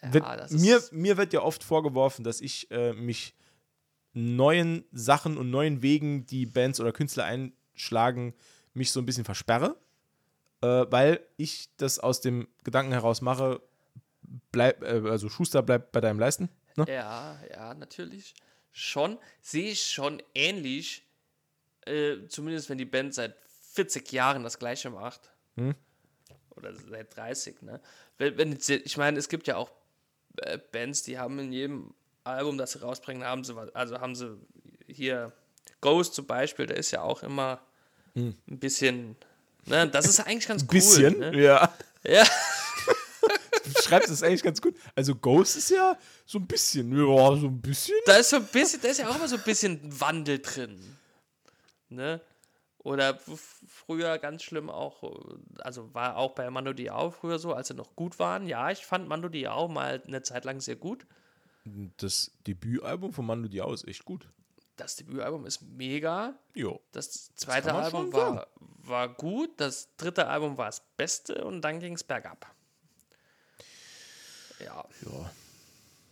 [0.01, 3.33] Wird, ist- mir, mir wird ja oft vorgeworfen, dass ich äh, mich
[4.13, 8.33] neuen Sachen und neuen Wegen, die Bands oder Künstler einschlagen,
[8.73, 9.77] mich so ein bisschen versperre.
[10.61, 13.61] Äh, weil ich das aus dem Gedanken heraus mache,
[14.51, 16.49] bleib, äh, also Schuster bleibt bei deinem Leisten.
[16.75, 16.85] Ne?
[16.87, 18.33] ja, ja, natürlich.
[18.71, 21.03] Schon, sehe ich schon ähnlich,
[21.85, 23.35] äh, zumindest wenn die Band seit
[23.73, 25.31] 40 Jahren das Gleiche macht.
[25.55, 25.75] Hm.
[26.55, 27.79] Oder seit 30, ne?
[28.17, 29.71] Wenn, wenn, ich meine, es gibt ja auch
[30.71, 31.93] Bands, die haben in jedem
[32.23, 34.37] Album, das sie rausbringen, haben sie was, also haben sie
[34.87, 35.31] hier
[35.81, 37.61] Ghost zum Beispiel, der ist ja auch immer
[38.15, 39.15] ein bisschen,
[39.65, 39.87] ne?
[39.87, 40.67] Das ist eigentlich ganz cool.
[40.69, 40.73] Hm.
[40.75, 41.41] Bisschen, Ne?
[41.41, 41.73] ja.
[42.03, 42.25] Ja.
[43.67, 44.75] Du schreibst es eigentlich ganz gut.
[44.95, 47.95] Also Ghost ist ja so ein bisschen, ja, so ein bisschen.
[48.05, 50.79] Da ist so ein bisschen, da ist ja auch immer so ein bisschen Wandel drin.
[51.89, 52.21] Ne?
[52.87, 53.19] Oder
[53.67, 57.73] früher ganz schlimm auch, äh, also war auch bei Mando Diao früher so, als sie
[57.73, 58.47] noch gut waren.
[58.47, 61.05] Ja, ich fand Mando Diao mal eine Zeit lang sehr gut.
[61.97, 64.29] Das Debütalbum von Mando Diao ist echt gut.
[64.77, 66.39] Das Debütalbum ist mega.
[66.53, 66.79] Jo.
[66.93, 69.59] Das zweite man Album war, war gut.
[69.59, 72.49] Das dritte Album war das Beste und dann ging es bergab.
[74.63, 74.85] Ja.
[75.01, 75.31] Ja.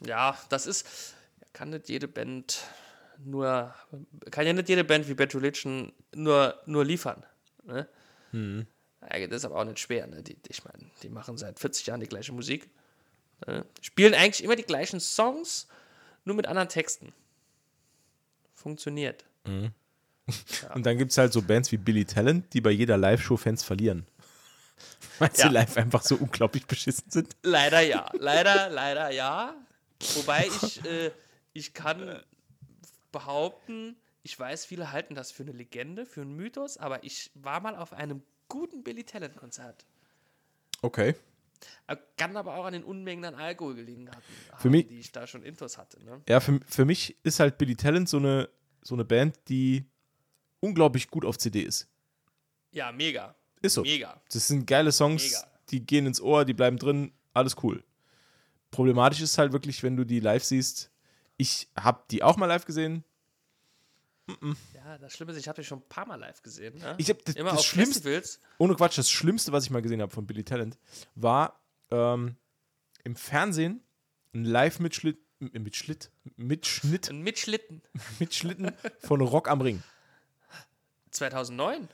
[0.02, 1.16] Ja, das ist,
[1.54, 2.66] kann nicht jede Band
[3.24, 3.74] nur,
[4.32, 7.24] kann ja nicht jede Band wie Bad Religion nur, nur liefern.
[7.64, 7.88] Ne?
[8.34, 10.08] Ja, das ist aber auch nicht schwer.
[10.08, 10.22] Ne?
[10.24, 12.70] Die, ich meine, die machen seit 40 Jahren die gleiche Musik.
[13.48, 13.66] Ne?
[13.82, 15.68] Spielen eigentlich immer die gleichen Songs,
[16.26, 17.14] nur mit anderen Texten.
[18.54, 19.26] Funktioniert.
[19.46, 23.64] Und dann gibt es halt so Bands wie Billy Talent, die bei jeder Live-Show Fans
[23.64, 24.08] verlieren.
[25.20, 25.50] Weil sie Ja.
[25.50, 27.36] live einfach so unglaublich beschissen sind.
[27.44, 28.12] Leider ja.
[28.20, 29.56] Leider, leider ja.
[30.16, 31.12] Wobei ich, äh,
[31.54, 32.22] ich kann
[33.16, 37.60] behaupten, ich weiß, viele halten das für eine Legende, für einen Mythos, aber ich war
[37.62, 39.86] mal auf einem guten Billy Talent Konzert.
[40.82, 41.16] Okay.
[41.88, 44.22] Äh, Kann aber auch an den Unmengen an Alkohol gelegen haben,
[44.58, 46.04] Für mich- die ich da schon intus hatte.
[46.04, 46.22] Ne?
[46.28, 48.50] Ja, für, für mich ist halt Billy Talent so eine,
[48.82, 49.86] so eine Band, die
[50.60, 51.88] unglaublich gut auf CD ist.
[52.72, 53.36] Ja, mega.
[53.62, 53.82] Ist so.
[53.84, 54.22] Mega.
[54.32, 55.48] Das sind geile Songs, Mega.
[55.70, 57.84] die gehen ins Ohr, die bleiben drin, alles cool.
[58.72, 60.92] Problematisch ist halt wirklich, wenn du die live siehst.
[61.38, 63.04] Ich habe die auch mal live gesehen.
[64.74, 66.78] Ja, das Schlimme ist, ich habe die schon ein paar Mal live gesehen.
[66.80, 66.96] Ne?
[66.98, 68.40] Ich hab das, Immer das auf Schlimmste, Festivals.
[68.58, 70.80] ohne Quatsch, das Schlimmste, was ich mal gesehen habe von Billy Talent,
[71.14, 71.60] war
[71.92, 72.36] ähm,
[73.04, 73.84] im Fernsehen
[74.34, 77.82] ein Live-Mitschnitt, Mitschnitt, Mitschnitt, Ein Mitschlitten.
[78.20, 79.84] Mitschnitten von Rock am Ring.
[81.12, 81.88] 2009.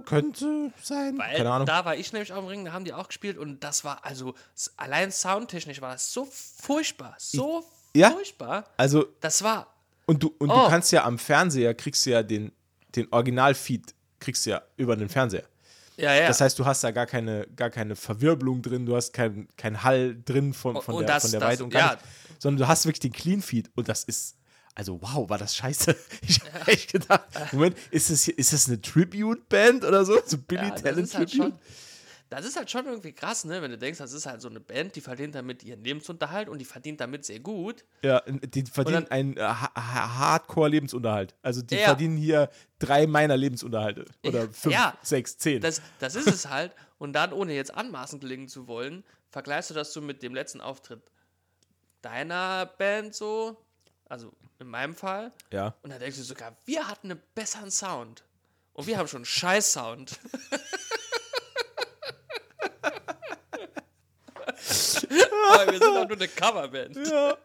[0.00, 1.18] Könnte sein.
[1.18, 1.66] Weil Keine Ahnung.
[1.66, 4.04] da war ich nämlich auf dem Ring, da haben die auch gespielt und das war
[4.04, 4.34] also
[4.76, 7.64] allein soundtechnisch war das so furchtbar, so
[7.94, 8.10] Ja.
[8.10, 8.64] furchtbar.
[8.76, 9.66] Also, Das war
[10.06, 10.64] und du, und Oh.
[10.64, 12.50] du kannst ja am Fernseher, kriegst du ja den,
[12.96, 15.44] den Original-Feed, kriegst du ja über den Fernseher.
[15.96, 16.26] ja ja.
[16.26, 19.82] Das heißt, du hast da gar keine, gar keine Verwirbelung drin, du hast keinen kein
[19.82, 21.92] Hall drin von, von, Und der, das- von der das- Weite und gar ja.
[21.94, 22.04] nicht,
[22.38, 24.36] sondern du hast wirklich den Clean-Feed und das ist,
[24.74, 25.94] also wow, war das scheiße.
[26.26, 30.18] Ich habe echt gedacht, Moment, ist das, hier, ist das eine Tribute-Band oder so?
[30.24, 31.58] So Billy ja, das Talent ist halt schon
[32.30, 33.60] das ist halt schon irgendwie krass, ne?
[33.60, 36.58] Wenn du denkst, das ist halt so eine Band, die verdient damit ihren Lebensunterhalt und
[36.60, 37.84] die verdient damit sehr gut.
[38.02, 41.34] Ja, die verdienen dann- einen äh, ha ha Hardcore-Lebensunterhalt.
[41.42, 41.84] Also die Ja.
[41.88, 44.06] verdienen hier drei meiner Lebensunterhalte.
[44.24, 45.60] Oder fünf, sechs, zehn.
[45.60, 46.74] Das, das ist es halt.
[46.96, 50.62] Und dann, ohne jetzt anmaßend klingen zu wollen, vergleichst du das so mit dem letzten
[50.62, 51.02] Auftritt
[52.00, 53.58] deiner Band so,
[54.12, 55.32] also in meinem Fall.
[55.50, 55.74] ja.
[55.82, 58.22] Und dann denkst du sogar, wir hatten einen besseren Sound.
[58.74, 60.20] Und wir haben schon einen scheiß Sound.
[65.50, 66.96] Aber wir sind doch nur eine Coverband.
[67.08, 67.38] Ja.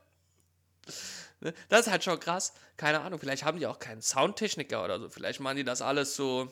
[1.40, 1.54] Ne?
[1.70, 2.52] Das ist halt schon krass.
[2.76, 5.10] Keine Ahnung, vielleicht haben die auch keinen Soundtechniker oder so.
[5.10, 6.52] Vielleicht machen die das alles so.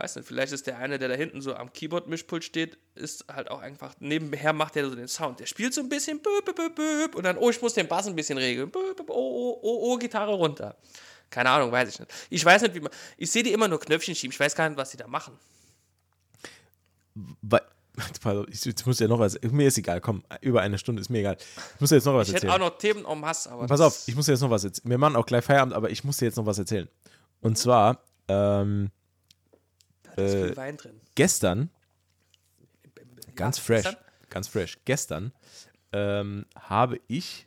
[0.00, 3.50] Weiß nicht, vielleicht ist der eine, der da hinten so am Keyboard-Mischpult steht, ist halt
[3.50, 3.94] auch einfach.
[3.98, 5.40] Nebenher macht der so den Sound.
[5.40, 6.22] Der spielt so ein bisschen.
[6.22, 8.70] Böp, böp, böp, und dann, oh, ich muss den Bass ein bisschen regeln.
[8.70, 10.74] Böp, böp, oh, oh, oh, oh, Gitarre runter.
[11.28, 12.10] Keine Ahnung, weiß ich nicht.
[12.30, 12.90] Ich weiß nicht, wie man.
[13.18, 14.32] Ich sehe die immer nur Knöpfchen schieben.
[14.32, 15.36] Ich weiß gar nicht, was die da machen.
[17.42, 17.60] Weil,
[18.24, 19.38] auf, ich, jetzt muss ja noch was.
[19.42, 21.36] Mir ist egal, komm, über eine Stunde ist mir egal.
[21.74, 22.62] Ich muss dir jetzt noch was Ich hätte erzählen.
[22.62, 23.66] auch noch Themen um Hass, aber.
[23.66, 24.88] Pass auf, ich muss dir jetzt noch was erzählen.
[24.88, 26.88] Wir machen auch gleich Feierabend, aber ich muss dir jetzt noch was erzählen.
[27.42, 28.90] Und zwar, ähm,
[30.20, 30.54] äh,
[31.14, 31.70] gestern,
[33.34, 34.04] ganz Ja, fresh, gestern?
[34.30, 35.32] ganz fresh, gestern
[35.92, 37.46] ähm, habe ich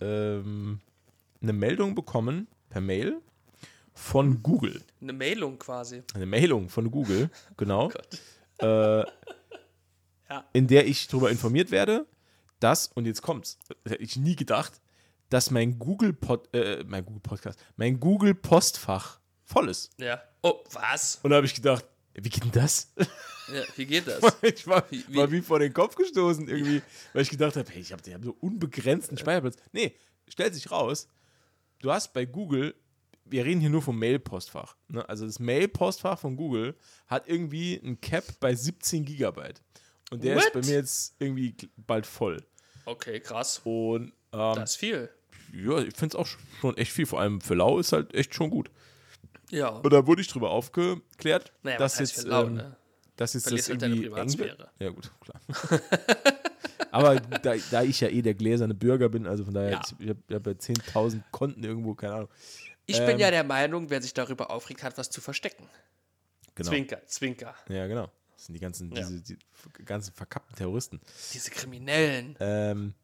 [0.00, 0.80] ähm,
[1.42, 3.20] eine Meldung bekommen per Mail
[3.94, 4.82] von Google.
[5.00, 6.02] Eine Mailung quasi.
[6.14, 7.88] Eine Meldung von Google, genau.
[7.88, 8.20] Gott.
[8.58, 9.04] äh,
[10.28, 10.44] Ja.
[10.52, 12.06] in der ich darüber informiert werde,
[12.60, 14.80] dass, und jetzt kommt's, hätte ich nie gedacht,
[15.28, 19.90] dass mein Google, Pod, äh, mein Google Podcast, mein Google Postfach voll ist.
[20.00, 20.22] Ja.
[20.42, 21.18] Oh, was?
[21.22, 21.84] Und da habe ich gedacht,
[22.14, 22.92] wie geht denn das?
[23.52, 24.22] Ja, wie geht das?
[24.42, 27.68] ich war Wie- wie- war wie vor den Kopf gestoßen irgendwie, weil ich gedacht habe,
[27.72, 29.56] hey, ich habe hab so unbegrenzten Speicherplatz.
[29.72, 29.96] Nee,
[30.28, 31.08] stellt sich raus,
[31.80, 32.76] du hast bei Google,
[33.24, 34.76] wir reden hier nur vom Mail-Postfach.
[34.86, 35.08] Ne?
[35.08, 36.76] Also das Mail-Postfach von Google
[37.08, 39.60] hat irgendwie ein Cap bei 17 Gigabyte.
[40.12, 40.52] Und der ist What?
[40.52, 42.46] bei mir jetzt irgendwie bald voll.
[42.84, 43.60] Okay, krass.
[43.64, 45.10] Und ähm, Das ist viel.
[45.52, 46.28] ja, ich finde es auch
[46.60, 47.06] schon echt viel.
[47.06, 48.70] Vor allem für Lau ist halt echt schon gut.
[49.50, 49.68] Ja.
[49.68, 52.74] Und da wurde ich drüber aufgeklärt, Naja, dass jetzt, für lau, ähm,
[53.16, 54.58] dass jetzt das Verlierst halt deine irgendwie eng wird.
[54.58, 54.70] Privatsphäre.
[54.78, 55.80] Ja gut, klar.
[56.92, 59.80] Aber da, da ich ja eh der gläserne Bürger bin, also von daher, Ja.
[59.98, 62.28] ich habe hab ja 10.000 Konten irgendwo, keine Ahnung.
[62.86, 65.64] Ich ähm, bin ja der Meinung, wer sich darüber aufregt, hat was zu verstecken.
[66.56, 66.68] Genau.
[66.70, 67.54] Zwinker, Zwinker.
[67.68, 68.10] Ja, genau.
[68.34, 69.06] Das sind die ganzen, Ja.
[69.06, 71.00] diese die ganzen verkappten Terroristen.
[71.32, 72.36] Diese Kriminellen.
[72.40, 72.94] Ähm,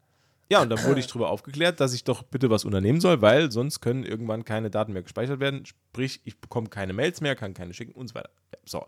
[0.49, 3.51] Ja, und dann wurde ich darüber aufgeklärt, dass ich doch bitte was unternehmen soll, weil
[3.51, 5.67] sonst können irgendwann keine Daten mehr gespeichert werden.
[5.67, 8.31] Sprich, ich bekomme keine Mails mehr, kann keine schicken und so weiter.
[8.53, 8.87] Ja, so.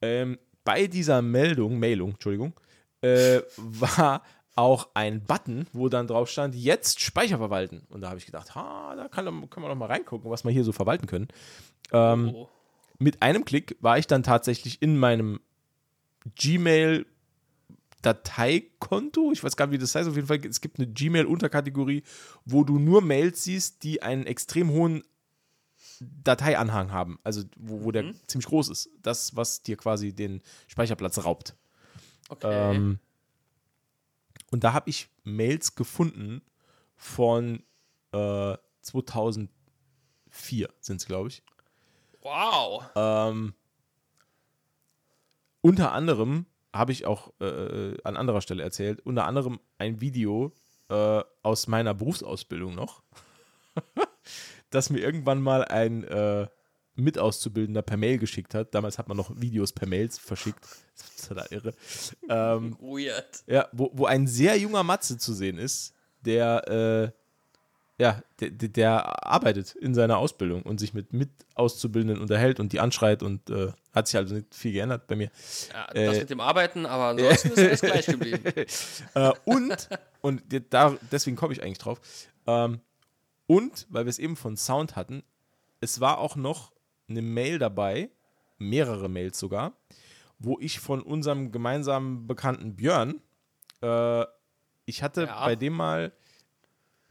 [0.00, 2.52] Ähm, bei dieser Meldung, Mailung, Entschuldigung,
[3.00, 4.22] äh, war
[4.54, 7.82] auch ein Button, wo dann drauf stand, jetzt Speicher verwalten.
[7.88, 10.50] Und da habe ich gedacht, ha, da kann, können wir doch mal reingucken, was wir
[10.52, 11.28] hier so verwalten können.
[11.92, 12.48] Ähm, Oh.
[12.98, 15.40] mit einem Klick war ich dann tatsächlich in meinem
[16.36, 17.06] Gmail
[18.02, 22.02] Dateikonto, ich weiß gar nicht, wie das heißt, auf jeden Fall, es gibt eine Gmail-Unterkategorie,
[22.44, 25.04] wo du nur Mails siehst, die einen extrem hohen
[26.00, 28.90] Dateianhang haben, also wo, wo der ziemlich groß ist.
[29.02, 31.56] Das, was dir quasi den Speicherplatz raubt.
[32.28, 32.74] Okay.
[32.74, 32.98] Ähm,
[34.50, 36.42] und da habe ich Mails gefunden
[36.96, 37.62] von
[38.12, 39.48] äh, 2004
[40.80, 41.42] sind es, glaube ich.
[42.22, 42.84] wow.
[42.94, 43.54] Ähm,
[45.60, 50.52] unter anderem habe ich auch äh, an anderer Stelle erzählt, unter anderem ein Video
[50.88, 53.02] äh, aus meiner Berufsausbildung noch,
[54.70, 56.46] das mir irgendwann mal ein äh,
[56.94, 58.74] Mitauszubildender per Mail geschickt hat.
[58.74, 60.60] Damals hat man noch Videos per Mails verschickt.
[60.94, 61.74] Das ist total irre.
[62.28, 63.42] Ähm, Weird.
[63.46, 67.21] ja, wo, wo ein sehr junger Matze zu sehen ist, der, äh,
[67.98, 73.22] ja, der, der, arbeitet in seiner Ausbildung und sich mit Mitauszubildenden unterhält und die anschreit
[73.22, 75.30] und äh, hat sich also nicht viel geändert bei mir.
[75.72, 78.42] Ja, das Äh, mit dem Arbeiten, aber ansonsten ist alles gleich geblieben.
[79.14, 79.88] äh, und,
[80.20, 82.00] und da, deswegen komme ich eigentlich drauf,
[82.46, 82.80] ähm,
[83.46, 85.22] und, weil wir es eben von Sound hatten,
[85.80, 86.72] es war auch noch
[87.08, 88.08] eine Mail dabei,
[88.58, 89.72] mehrere Mails sogar,
[90.38, 93.20] wo ich von unserem gemeinsamen Bekannten Björn,
[93.82, 94.24] äh,
[94.86, 95.44] ich hatte Ja.
[95.44, 96.12] bei dem mal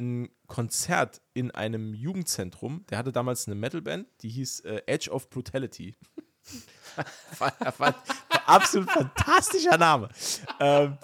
[0.01, 5.29] ein Konzert in einem Jugendzentrum, der hatte damals eine Metalband, die hieß äh, Edge of
[5.29, 5.95] Brutality.
[7.37, 8.03] war, war, war
[8.45, 10.09] absolut fantastischer Name.
[10.59, 10.97] Ähm,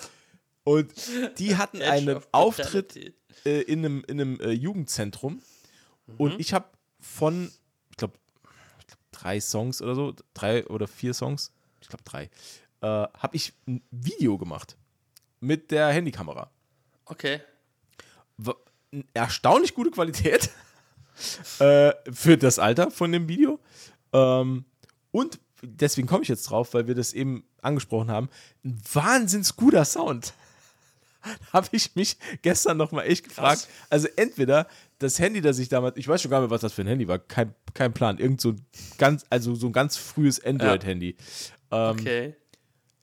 [0.64, 0.92] und
[1.40, 3.16] die hatten Edge einen Auftritt
[3.46, 5.42] äh, in einem, in einem äh, Jugendzentrum
[6.18, 6.68] und ich habe
[7.00, 7.52] von,
[7.92, 8.18] ich glaube,
[9.12, 11.52] drei Songs oder so, drei oder vier Songs,
[11.82, 12.24] ich glaube drei,
[12.82, 14.78] äh, habe ich ein Video gemacht
[15.40, 16.50] mit der Handykamera.
[17.06, 17.42] Okay.
[19.14, 20.50] Erstaunlich gute Qualität
[21.60, 23.60] äh, für das Alter von dem Video.
[24.14, 24.66] Ähm,
[25.12, 28.30] und deswegen komme ich jetzt drauf, weil wir das eben angesprochen haben.
[28.64, 30.34] Ein wahnsinns guter Sound.
[31.54, 33.64] Habe ich mich gestern noch mal echt gefragt.
[33.64, 33.68] Krass.
[33.90, 34.68] Also entweder
[35.00, 37.08] das Handy, das ich damals, ich weiß schon gar nicht was das für ein Handy
[37.08, 38.18] war, kein, kein Plan.
[38.18, 38.66] Irgend so ein
[38.98, 41.18] ganz, also so ein ganz frühes Android-Handy.
[41.72, 42.36] Ähm, Okay.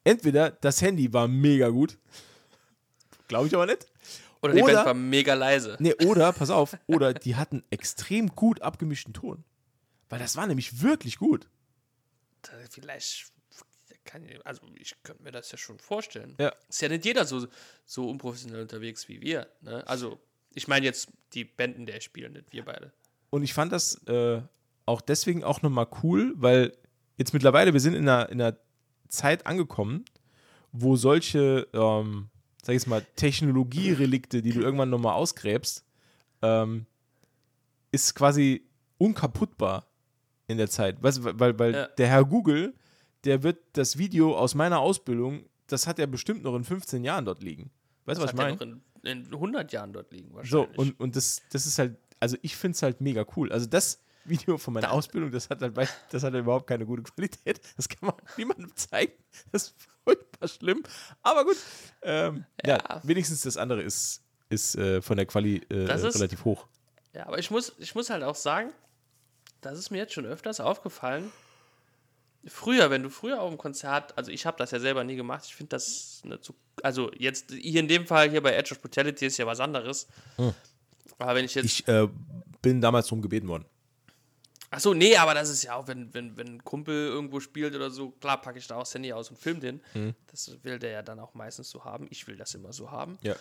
[0.05, 1.98] Entweder das Handy war mega gut,
[3.28, 3.86] glaube ich aber nicht.
[4.44, 5.76] Oder die oder- Band war mega leise.
[5.80, 9.42] Nee, oder, pass auf, oder die hatten extrem gut abgemischten Ton.
[10.08, 11.48] Weil das war nämlich wirklich gut.
[12.42, 13.32] Da- Vielleicht
[14.04, 16.34] kann ich, also ich könnte mir das ja schon vorstellen.
[16.38, 16.52] Ja.
[16.68, 17.46] Ist ja nicht jeder so,
[17.86, 19.48] so unprofessionell unterwegs wie wir.
[19.62, 19.82] Ne?
[19.88, 20.20] Also,
[20.52, 22.92] ich meine jetzt die Banden, der spielen, nicht wir beide.
[23.30, 24.42] Und ich fand das äh,
[24.86, 26.76] auch deswegen auch nochmal cool, weil
[27.16, 28.56] jetzt mittlerweile, wir sind in einer, in einer
[29.08, 30.04] Zeit angekommen,
[30.70, 32.28] wo solche, ähm,
[32.64, 35.84] sag ich mal, Technologierelikte, die du irgendwann nochmal ausgräbst,
[36.42, 36.86] ähm,
[37.92, 38.66] ist quasi
[38.98, 39.86] unkaputtbar
[40.48, 41.02] in der Zeit.
[41.02, 41.86] Weißt, weil weil Ja.
[41.88, 42.74] der Herr Google,
[43.24, 47.24] der wird das Video aus meiner Ausbildung, das hat er bestimmt noch in 15 Jahren
[47.24, 47.70] dort liegen.
[48.04, 48.52] Weißt du, was ich meine?
[48.56, 50.78] noch in, in 100 Jahren dort liegen So, wahrscheinlich.
[50.78, 53.50] und, und das, das ist halt, also ich finde es halt mega cool.
[53.52, 55.76] Also das Video von meiner Ausbildung, das hat halt,
[56.10, 57.60] das hat halt überhaupt keine gute Qualität.
[57.76, 59.12] Das kann man niemandem zeigen.
[59.52, 59.74] Das ist
[60.04, 60.82] furchtbar schlimm.
[61.22, 61.56] Aber gut.
[62.02, 62.78] Ähm, ja.
[62.78, 63.00] Ja.
[63.02, 66.66] wenigstens das andere ist, ist äh, von der Quali äh, ist- relativ hoch.
[67.12, 68.72] Ja, aber ich muss, ich muss halt auch sagen,
[69.60, 71.30] das ist mir jetzt schon öfters aufgefallen.
[72.46, 75.44] Früher, wenn du früher auf dem Konzert, also ich habe das ja selber nie gemacht,
[75.46, 78.82] ich finde das nicht so, also jetzt hier in dem Fall hier bei Edge of
[78.82, 80.08] Brutality ist ja was anderes.
[81.18, 82.06] Aber wenn ich jetzt, Ich äh,
[82.60, 83.64] bin damals drum gebeten worden.
[84.74, 87.76] Ach so, nee, aber das ist ja auch, wenn, wenn, wenn ein Kumpel irgendwo spielt
[87.76, 89.80] oder so, klar packe ich da auch das Handy aus und film den.
[90.26, 92.09] Das will der ja dann auch meistens so haben.
[92.10, 93.16] Ich will das immer so haben.
[93.22, 93.36] Ja,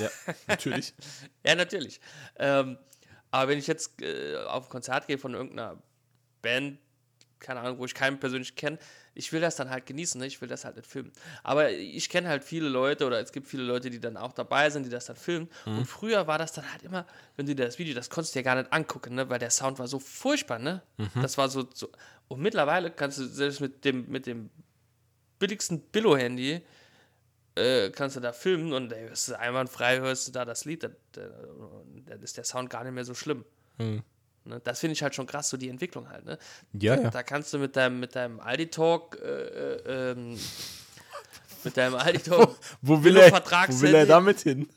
[0.00, 0.10] ja
[0.48, 0.94] natürlich.
[1.44, 2.00] Ja, natürlich.
[2.36, 2.78] Ähm,
[3.30, 5.82] aber wenn ich jetzt äh, auf ein Konzert gehe von irgendeiner
[6.42, 6.78] Band,
[7.38, 8.78] keine Ahnung, wo ich keinen persönlich kenne,
[9.14, 10.26] ich will das dann halt genießen, ne?
[10.26, 11.12] ich will das halt nicht filmen.
[11.42, 14.70] Aber ich kenne halt viele Leute oder es gibt viele Leute, die dann auch dabei
[14.70, 15.48] sind, die das dann filmen.
[15.78, 17.06] Und früher war das dann halt immer,
[17.36, 19.28] wenn du dir das Video, das konntest du dir gar nicht angucken, ne?
[19.28, 20.82] weil der Sound war so furchtbar, ne?
[21.22, 21.88] Das war so, so.
[22.28, 24.50] Und mittlerweile kannst du selbst mit dem, mit dem
[25.38, 26.62] billigsten Billo-Handy
[27.56, 30.84] äh, kannst du da filmen und ey, hörst du einwandfrei hörst du da das Lied,
[30.84, 31.22] da, da,
[32.06, 33.44] da ist der Sound gar nicht mehr so schlimm.
[34.44, 34.60] Ne?
[34.64, 36.24] Das finde ich halt schon krass, so die Entwicklung halt.
[36.24, 36.38] Ne?
[36.72, 37.10] Ja, da, ja.
[37.10, 40.38] da kannst du mit deinem, mit deinem Aldi-Talk, äh, äh, ähm,
[41.64, 44.68] mit deinem Aldi-Talk, Wo will, er, wo will er damit hin?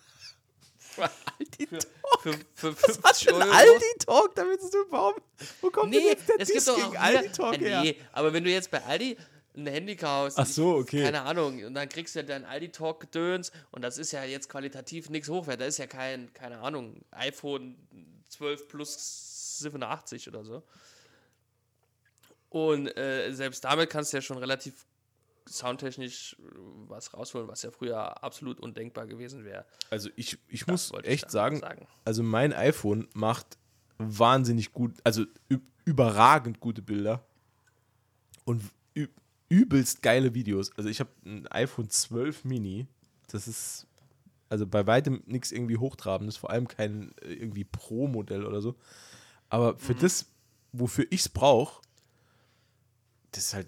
[0.98, 1.68] Aldi
[2.22, 2.46] Für, Talk.
[2.56, 5.22] für, für Was 50 für ein Aldi Talk, damit du überhaupt.
[5.62, 7.54] Wo kommt denn Nee, jetzt der es Diss gibt doch gegen auch Aldi wieder, Talk
[7.56, 7.82] äh, her?
[7.82, 9.18] nee, aber wenn du jetzt bei Aldi
[9.56, 11.04] ein Handy kaufst, Ach so, okay.
[11.04, 14.24] keine Ahnung, und dann kriegst du ja dein Aldi Talk Gedöns und das ist ja
[14.24, 17.76] jetzt qualitativ nichts hochwert, das ist ja kein, keine Ahnung, iPhone
[18.30, 20.64] 12 plus 87 oder so.
[22.50, 24.86] Und äh, selbst damit kannst du ja schon relativ
[25.50, 26.38] soundtechnisch
[26.88, 29.66] was rausholen, was ja früher absolut undenkbar gewesen wäre.
[29.90, 33.58] Also ich, ich Das muss wollte ich echt damit sagen, also mein iPhone macht
[33.98, 35.26] wahnsinnig gut, also
[35.86, 37.26] überragend gute Bilder
[38.46, 38.64] und
[39.50, 40.76] übelst geile Videos.
[40.78, 42.88] Also ich habe ein iPhone 12 Mini,
[43.28, 43.88] das ist
[44.50, 48.76] also bei weitem nichts irgendwie hochtrabendes, vor allem kein äh, irgendwie Pro-Modell oder so.
[49.54, 50.26] Aber für das,
[50.72, 51.80] wofür ich es brauche,
[53.32, 53.68] das ist halt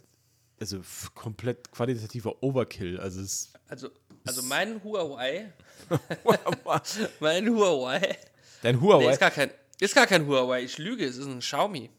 [0.60, 0.82] also
[1.14, 3.00] komplett qualitativer Overkill.
[3.00, 3.90] Also es Also,
[4.26, 5.52] also mein Huawei,
[7.20, 8.18] mein Huawei
[8.64, 9.12] dein Nee, Huawei.
[9.12, 10.64] ist gar kein, ist gar kein Huawei.
[10.64, 11.90] Ich lüge, es ist ein Xiaomi.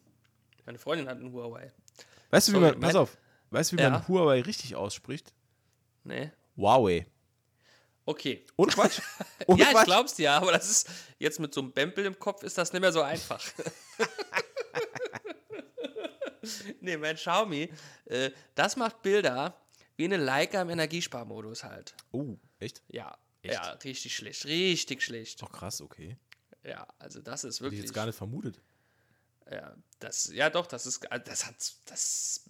[0.65, 1.71] Meine Freundin hat einen Huawei.
[2.31, 3.17] Weißt du, wie Sorry, man, pass mein- auf,
[3.51, 3.91] weißt du, wie Ja.
[3.91, 5.33] man Huawei richtig ausspricht?
[6.03, 6.33] Nee.
[6.57, 7.07] Huawei.
[8.07, 8.45] Okay.
[8.57, 9.01] Ohne Quatsch.
[9.47, 9.85] Ohne ja, ich Quatsch.
[9.85, 10.89] glaub's dir, aber das ist
[11.19, 13.45] jetzt mit so einem Bempel im Kopf ist das nicht mehr so einfach.
[16.81, 17.69] nee, mein Xiaomi,
[18.07, 19.61] äh, das macht Bilder
[19.97, 21.95] wie eine Leica im Energiesparmodus halt.
[22.13, 22.83] Oh, echt?
[22.89, 23.55] Ja, Echt?
[23.55, 25.43] ja, richtig schlecht, richtig schlecht.
[25.43, 26.17] Doch krass, okay.
[26.63, 27.81] Ja, also das ist Hätte ich wirklich.
[27.83, 28.61] jetzt gar nicht vermutet.
[29.51, 31.55] Ja, das, ja doch, das ist, das hat,
[31.87, 32.45] das,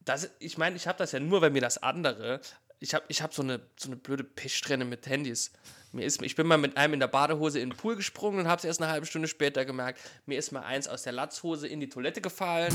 [0.00, 2.40] das, ich meine, ich habe das ja nur, weil mir das andere,
[2.84, 5.50] ich habe ich hab so eine, so eine blöde Pechsträhne mit Handys.
[5.92, 8.48] Mir ist, ich bin mal mit einem in der Badehose in den Pool gesprungen und
[8.48, 10.00] habe es erst eine halbe Stunde später gemerkt.
[10.26, 12.74] Mir ist mal eins aus der Latzhose in die Toilette gefallen.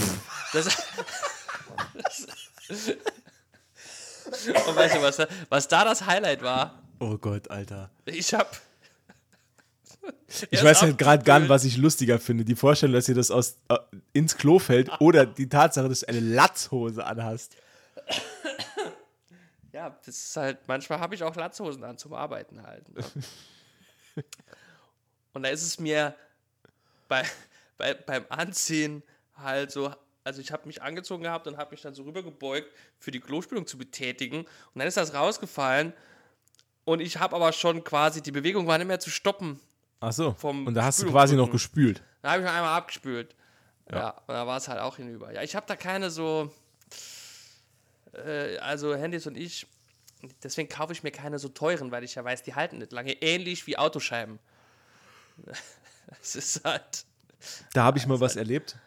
[0.53, 0.65] Das,
[2.03, 2.26] das,
[4.68, 6.81] und weißt du, was, da- was da das Highlight war?
[6.99, 7.90] Oh Gott, Alter.
[8.06, 8.49] Ich habe
[10.49, 12.45] Ich weiß halt gerade gar nicht, was ich lustiger finde.
[12.45, 13.77] Die Vorstellung, dass dir das aus, äh,
[14.14, 17.56] ins Klo fällt oder die Tatsache, dass du eine Latzhose anhast.
[19.72, 22.90] Ja, das ist halt, manchmal habe ich auch Latzhosen an zum Arbeiten halt.
[22.90, 23.04] Ne?
[25.34, 26.16] Und da ist es mir
[27.08, 27.24] bei,
[27.78, 29.04] bei, beim Anziehen
[29.36, 29.94] halt so,
[30.24, 33.66] also ich habe mich angezogen gehabt und habe mich dann so rübergebeugt, für die Klospülung
[33.68, 34.40] zu betätigen.
[34.40, 35.94] Und dann ist das rausgefallen
[36.86, 39.60] und ich habe aber schon quasi, die Bewegung war nicht mehr zu stoppen.
[40.00, 40.34] Ach so.
[40.34, 42.02] Vom Und da hast du quasi noch gespült.
[42.22, 43.36] Da habe ich noch einmal abgespült.
[43.91, 45.34] Ja, und da war es halt auch hinüber.
[45.34, 46.54] Ja, ich habe da keine so,
[48.26, 49.68] äh, also Handys und ich,
[50.44, 53.14] deswegen kaufe ich mir keine so teuren, weil ich ja weiß, die halten nicht lange.
[53.22, 54.40] Ähnlich wie Autoscheiben.
[56.22, 57.06] Es ist halt
[57.74, 58.78] Da habe ich mal was erlebt.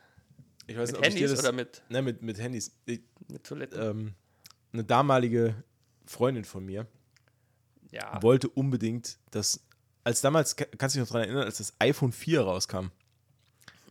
[0.66, 1.40] Ich weiß mit nicht, ob ich dir Handys das.
[1.40, 2.72] oder mit, Ne, mit, mit Handys.
[2.84, 3.80] Ich, mit Toiletten.
[3.80, 4.14] ähm,
[4.72, 5.54] eine damalige
[6.04, 6.86] Freundin von mir
[7.92, 8.20] ja.
[8.22, 9.60] wollte unbedingt das.
[10.04, 12.86] Als damals, ka- kannst du dich noch daran erinnern, als das iPhone 4 rauskam.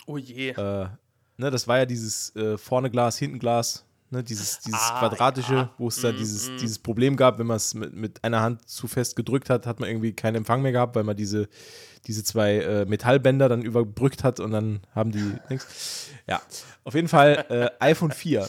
[0.08, 0.50] Oh je.
[0.50, 0.90] Äh,
[1.38, 5.54] ne, das war ja dieses äh, vorne Glas, hinten Glas, ne, dieses, dieses Ah, quadratische,
[5.54, 5.74] ja.
[5.78, 8.88] wo es da dieses, dieses Problem gab, wenn man es mit, mit einer Hand zu
[8.88, 11.50] fest gedrückt hat, hat man irgendwie keinen Empfang mehr gehabt, weil man diese,
[12.06, 16.08] diese zwei äh, Metallbänder dann überbrückt hat und dann haben die nichts.
[16.28, 16.42] Ja,
[16.84, 18.48] auf jeden Fall äh, iPhone 4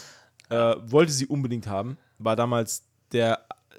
[0.49, 3.75] äh, wollte sie unbedingt haben, war damals der, äh,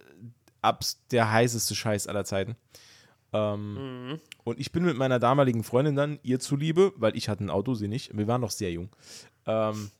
[0.62, 2.56] abs, der heißeste Scheiß aller Zeiten.
[3.32, 7.50] Ähm, Und ich bin mit meiner damaligen Freundin dann, ihr zuliebe, weil ich hatte ein
[7.50, 8.90] Auto, sie nicht, wir waren noch sehr jung.
[9.46, 9.90] Ähm,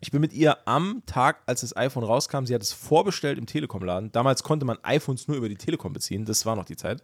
[0.00, 3.46] ich bin mit ihr am Tag, als das iPhone rauskam, sie hat es vorbestellt im
[3.46, 4.12] Telekom-Laden.
[4.12, 7.02] Damals konnte man iPhones nur über die Telekom beziehen, das war noch die Zeit.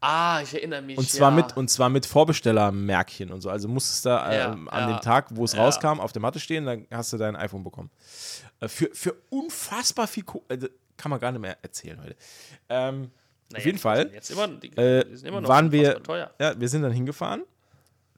[0.00, 0.96] Ah, ich erinnere mich.
[0.96, 1.36] Und zwar, ja.
[1.36, 3.50] mit, und zwar mit Vorbestellermärkchen und so.
[3.50, 4.86] Also musstest du äh, Ja, an ja.
[4.86, 7.90] dem Tag, wo es rauskam, auf der Matte stehen, dann hast du dein iPhone bekommen.
[8.60, 10.58] Äh, für, für unfassbar viel, Ko äh,
[10.96, 12.16] kann man gar nicht mehr erzählen heute.
[12.70, 13.10] Ähm,
[13.50, 16.00] Naja, auf jeden Fall immer, die, äh, die sind immer noch waren wir,
[16.38, 17.42] ja, wir sind dann hingefahren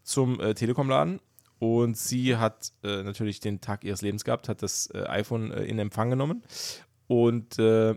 [0.05, 1.21] zum äh, Telekom-Laden
[1.63, 5.63] und sie hat äh, natürlich den Tag ihres Lebens gehabt, hat das äh, iPhone äh,
[5.63, 6.43] in Empfang genommen
[7.07, 7.95] und äh,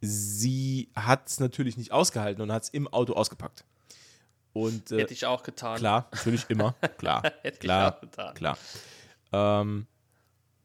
[0.00, 3.64] sie hat es natürlich nicht ausgehalten und hat es im Auto ausgepackt.
[4.52, 5.78] Und äh, Hätte ich auch getan.
[5.78, 8.34] klar, natürlich immer, klar, Hätte ich klar, auch getan.
[8.34, 8.58] klar.
[9.30, 9.86] Ähm,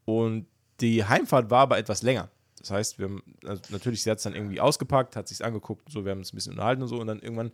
[0.06, 0.48] und
[0.80, 2.28] die Heimfahrt war aber etwas länger.
[2.58, 5.88] Das heißt, wir haben, also natürlich, sie hat es dann irgendwie ausgepackt, hat sich angeguckt,
[5.92, 7.52] so, wir haben uns ein bisschen unterhalten und so, und dann irgendwann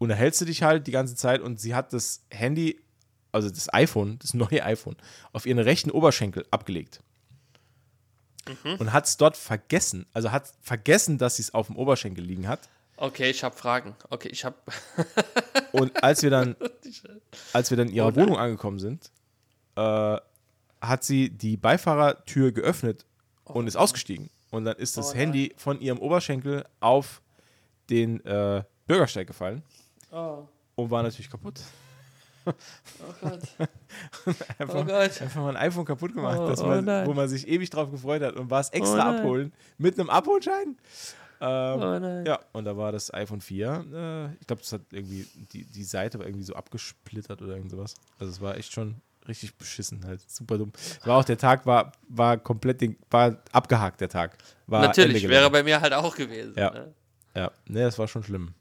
[0.00, 2.80] unterhältst du dich halt die ganze Zeit und sie hat das Handy,
[3.32, 4.96] also das iPhone, das neue iPhone,
[5.32, 7.00] auf ihren rechten Oberschenkel abgelegt.
[8.78, 12.48] Und hat es dort vergessen, also hat vergessen, dass sie es auf dem Oberschenkel liegen
[12.48, 12.68] hat.
[12.96, 13.94] Okay, ich habe Fragen.
[14.08, 14.56] Okay, ich habe.
[15.72, 16.56] Und als wir dann,
[17.52, 19.10] als wir dann in ihrer Wohnung angekommen sind,
[19.76, 20.16] äh,
[20.80, 23.06] hat sie die Beifahrertür geöffnet
[23.44, 24.30] und ist ausgestiegen.
[24.50, 25.14] Und dann ist das Oh.
[25.14, 27.22] Handy von ihrem Oberschenkel auf
[27.88, 29.62] den äh, Bürgersteig gefallen
[30.10, 30.46] Oh,
[30.76, 31.60] und war natürlich kaputt.
[32.46, 32.52] oh
[33.20, 33.40] Gott.
[34.58, 35.20] Einfach, Oh Gott.
[35.22, 37.06] einfach mal ein iPhone kaputt gemacht, Oh, oh man, nein.
[37.06, 39.20] wo man sich ewig drauf gefreut hat und war es extra Oh nein.
[39.20, 40.76] abholen mit einem Abholschein.
[41.42, 42.22] Ähm, Oh.
[42.26, 43.84] Ja, und da war das iPhone 4.
[43.92, 47.70] Äh, ich glaube, das hat irgendwie, die, die Seite war irgendwie so abgesplittert oder irgend
[47.70, 47.94] sowas.
[48.18, 48.96] Also es war echt schon
[49.28, 50.72] richtig beschissen, halt super dumm.
[51.04, 54.36] War auch der Tag, war, war komplett, den, war abgehakt der Tag.
[54.66, 56.54] War Natürlich, wäre bei mir halt auch gewesen.
[56.56, 56.70] Ja.
[56.72, 56.94] Ne?
[57.34, 58.54] Ja, ne, das war schon schlimm.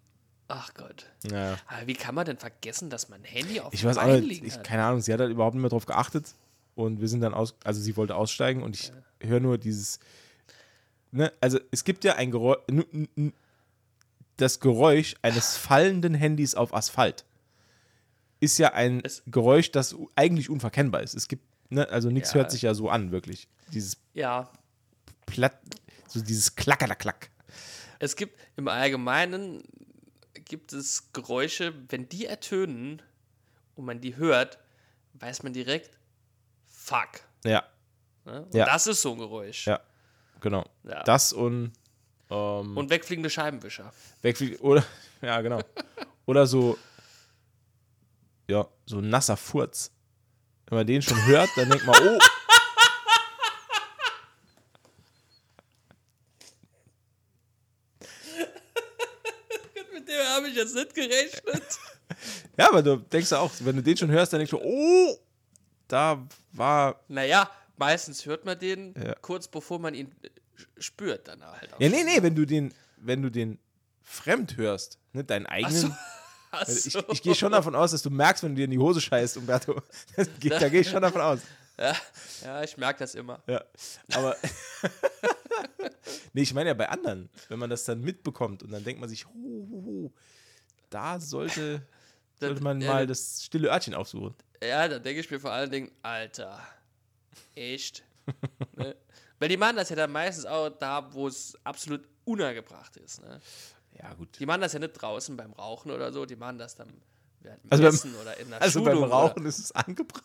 [0.51, 1.05] Ach Gott.
[1.31, 1.57] Ja.
[1.67, 4.03] Aber wie kann man denn vergessen, dass man ein Handy auf Ich dem weiß auch
[4.03, 4.63] Bein nicht, liegen ich, hat?
[4.65, 6.33] keine Ahnung, sie hat halt überhaupt nicht mehr drauf geachtet
[6.75, 9.99] und wir sind dann aus, also sie wollte aussteigen und ich höre nur dieses,
[11.11, 12.59] ne, also es gibt ja ein Geräusch,
[14.37, 17.25] das Geräusch eines fallenden Handys auf Asphalt
[18.39, 21.13] ist ja ein Es- Geräusch, das eigentlich unverkennbar ist.
[21.13, 22.35] Es gibt, ne, also nichts Ja.
[22.35, 23.49] hört sich ja so an, wirklich.
[23.73, 24.49] Dieses Ja,
[25.25, 25.59] Platt,
[26.07, 27.29] so dieses Klackerklack.
[27.99, 29.61] es gibt im Allgemeinen
[30.49, 33.01] gibt es Geräusche, wenn die ertönen
[33.75, 34.59] und man die hört,
[35.13, 35.97] weiß man direkt,
[36.65, 37.21] fuck.
[37.45, 37.63] Ja,
[38.25, 38.45] Ne?
[38.53, 38.65] Ja.
[38.65, 39.65] das ist so ein Geräusch.
[39.65, 39.79] ja,
[40.39, 40.65] genau.
[40.83, 41.03] Ja.
[41.03, 41.71] Das und
[42.29, 43.91] ähm, Und wegfliegende Scheibenwischer.
[44.21, 44.57] Wegfliegen.
[44.59, 44.83] Oder,
[45.21, 45.61] ja, genau.
[46.25, 46.77] Oder so,
[48.47, 49.91] ja, so ein nasser Furz.
[50.67, 52.19] Wenn man den schon hört, dann denkt man, oh.
[59.93, 61.63] Mit dem habe ich jetzt nicht gerechnet.
[62.57, 65.17] Ja, aber du denkst ja auch, wenn du den schon hörst, dann denkst du, oh,
[65.87, 66.99] da war.
[67.07, 69.13] naja, meistens hört man den Ja.
[69.21, 70.29] kurz bevor man ihn äh,
[70.79, 71.79] spürt dann halt auch.
[71.79, 73.59] Ja, nee, nee, wenn du den, wenn du den
[74.01, 75.95] fremd hörst, ne, deinen eigenen.
[76.51, 77.03] Ach Also ich, so.
[77.11, 79.37] ich gehe schon davon aus, dass du merkst, wenn du dir in die Hose scheißt,
[79.37, 79.81] Umberto.
[80.39, 81.39] Geht, da gehe ich schon davon aus.
[81.77, 81.95] Ja,
[82.43, 83.41] ja ich merke das immer.
[83.47, 83.63] Ja,
[84.13, 84.35] aber.
[86.33, 89.09] nee, ich meine ja bei anderen, wenn man das dann mitbekommt und dann denkt man
[89.09, 90.11] sich, hu, hu, hu,
[90.89, 91.81] da sollte,
[92.39, 94.33] sollte man ja, mal das stille Örtchen aufsuchen.
[94.63, 96.59] Ja, da denke ich mir vor allen Dingen, Alter,
[97.55, 98.03] echt?
[98.75, 98.95] ne?
[99.39, 103.21] Weil die machen das ja dann meistens auch da, wo es absolut unangebracht ist.
[103.21, 103.39] Ne?
[103.97, 104.37] Ja, gut.
[104.39, 106.89] Die machen das ja nicht draußen beim Rauchen oder so, die machen das dann
[107.39, 109.01] während Also beim- Essen oder in der Also Schulung.
[109.01, 110.23] beim Rauchen ist es angebracht.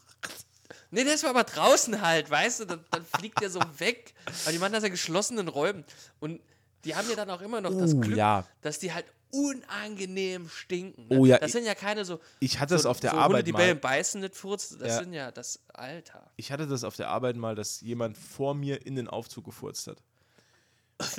[0.91, 4.15] Nee, das war aber draußen halt, weißt du, dann, dann fliegt der so weg.
[4.43, 5.85] Aber die machen das ja in geschlossenen Räumen.
[6.21, 6.41] Und
[6.85, 8.45] die haben ja dann auch immer noch das Oh, Glück, ja.
[8.63, 11.09] dass die halt unangenehm stinken.
[11.09, 11.19] Ne?
[11.19, 12.21] Oh ja, Das sind ja keine so.
[12.41, 13.59] Ich hatte das so, auf der so Hunde, Arbeit die mal.
[13.59, 14.79] Bälle beißen, nicht furzen.
[14.79, 14.99] Das Ja.
[15.01, 16.31] sind ja das Alter.
[16.37, 19.87] Ich hatte das auf der Arbeit mal, dass jemand vor mir in den Aufzug gefurzt
[19.89, 20.03] hat.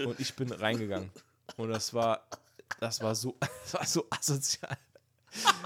[0.05, 1.11] Und ich bin reingegangen.
[1.57, 2.25] Und das war,
[2.79, 4.77] das war so, das war so asozial.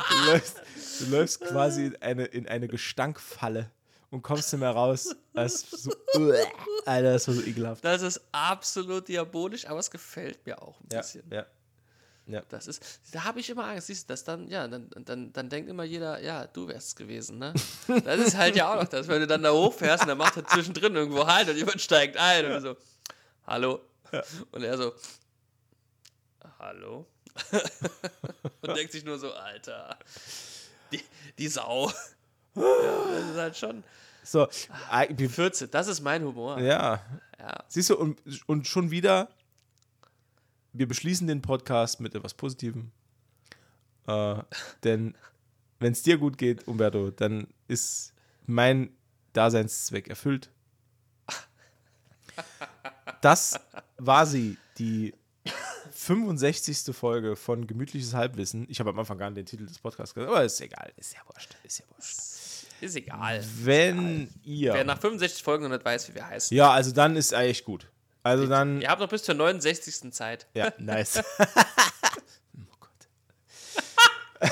[0.10, 0.58] Du läufst,
[1.00, 3.70] du läufst quasi in eine, in eine Gestankfalle
[4.10, 5.16] und kommst nicht mehr raus.
[5.34, 5.92] Das ist so,
[6.86, 7.86] Alter, das war so ekelhaft.
[7.86, 11.24] Das ist absolut diabolisch, aber es gefällt mir auch ein bisschen.
[11.30, 11.38] ja.
[11.42, 11.46] Ja.
[12.50, 15.50] Das ist, da habe ich immer Angst, siehst du, dass dann, ja, dann, dann, dann
[15.50, 17.54] denkt immer jeder, ja, du wärst es gewesen, ne?
[18.04, 20.38] Das ist halt ja auch noch das, wenn du dann da hochfährst und dann macht
[20.38, 22.76] er zwischendrin irgendwo halt und jemand steigt ein und so,
[23.48, 23.82] hallo?
[24.52, 24.94] Und er so,
[26.60, 27.08] hallo?
[28.62, 29.98] und denkt sich nur so, Alter,
[30.92, 31.02] die,
[31.38, 31.90] die Sau.
[32.56, 32.64] ja,
[33.12, 33.84] das ist halt schon,
[34.24, 34.48] So,
[34.90, 36.60] ah, wir- 14, das ist mein Humor.
[36.60, 37.02] ja.
[37.40, 37.64] Ja.
[37.70, 39.30] Siehst du, und, und schon wieder,
[40.80, 42.92] wir beschließen den Podcast mit etwas Positivem.
[44.08, 44.36] Äh,
[44.86, 45.14] denn
[45.80, 48.14] wenn es dir gut geht, Umberto, dann ist
[48.46, 48.90] mein
[49.34, 50.50] Daseinszweck erfüllt.
[53.20, 53.60] Das
[53.98, 55.14] war sie, die
[55.92, 56.96] 65.
[56.96, 58.66] Folge von Gemütliches Halbwissen.
[58.70, 61.14] Ich habe am Anfang gar nicht den Titel des Podcasts gesagt, aber ist egal, ist
[61.14, 62.20] ja wurscht, ist ja wurscht.
[62.80, 63.44] Ist egal.
[63.64, 64.74] Wenn ihr.
[64.74, 66.56] Wer nach 65 Folgen noch nicht weiß, wie wir heißen.
[66.56, 67.90] ja, also dann ist eigentlich gut.
[68.24, 68.82] Also dann.
[68.82, 70.12] Ihr habt noch bis zur 69.
[70.14, 70.48] Zeit.
[70.54, 71.22] Ja, nice.
[71.40, 74.52] oh Gott.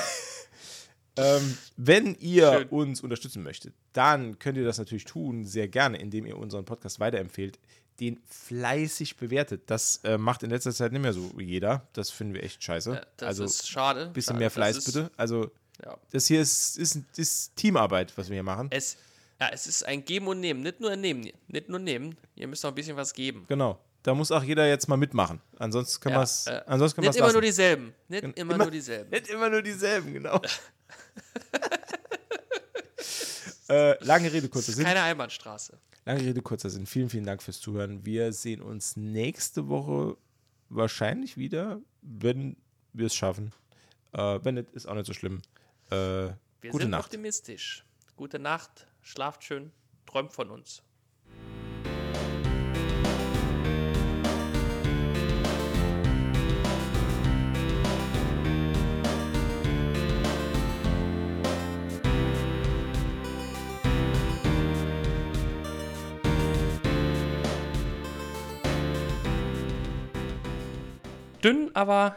[1.16, 2.68] ähm, wenn ihr Schön.
[2.68, 7.00] uns unterstützen möchtet, dann könnt ihr das natürlich tun, sehr gerne, indem ihr unseren Podcast
[7.00, 7.58] weiterempfehlt,
[8.00, 9.62] den fleißig bewertet.
[9.66, 11.86] Das äh, macht in letzter Zeit nicht mehr so jeder.
[11.92, 12.92] Das finden wir echt scheiße.
[12.92, 14.02] Ja, das also ist schade.
[14.06, 14.38] ein bisschen schade.
[14.38, 15.10] mehr Fleiß, ist, bitte.
[15.16, 15.50] Also
[15.84, 15.96] Ja.
[16.12, 18.68] das hier ist, ist, ist Teamarbeit, was wir hier machen.
[18.70, 18.96] Es,
[19.40, 20.60] ja, es ist ein Geben und Nehmen.
[20.62, 21.30] Nicht nur nehmen.
[21.48, 22.16] Nicht nur nehmen.
[22.34, 23.44] Ihr müsst noch ein bisschen was geben.
[23.48, 23.78] Genau.
[24.02, 25.40] Da muss auch jeder jetzt mal mitmachen.
[25.58, 27.34] Ansonsten können Ja, wir es äh, ansonsten können Nicht immer lassen.
[27.34, 27.94] nur dieselben.
[28.08, 29.10] Nicht immer, immer- nur dieselben.
[29.10, 30.40] Nicht immer nur dieselben, genau.
[33.68, 34.84] äh, lange Rede, kurzer Sinn.
[34.84, 35.78] Keine Einbahnstraße.
[36.04, 36.86] Lange Rede, kurzer Sinn.
[36.86, 38.04] Vielen, vielen Dank fürs Zuhören.
[38.06, 40.16] Wir sehen uns nächste Woche
[40.70, 42.56] wahrscheinlich wieder, wenn
[42.92, 43.52] wir es schaffen.
[44.12, 45.42] Äh, wenn nicht, ist auch nicht so schlimm.
[45.90, 46.36] Äh, Wir
[46.70, 47.04] gute sind Nacht.
[47.06, 47.84] optimistisch.
[48.16, 48.86] Gute Nacht.
[49.02, 49.72] Schlaft schön,
[50.06, 50.82] träumt von uns.
[71.48, 72.16] dünn, aber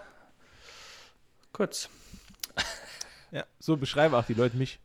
[1.53, 1.89] kurz.
[3.31, 4.77] Ja, so beschreiben auch die Leute mich.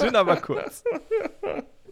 [0.00, 0.84] Dünn, aber kurz.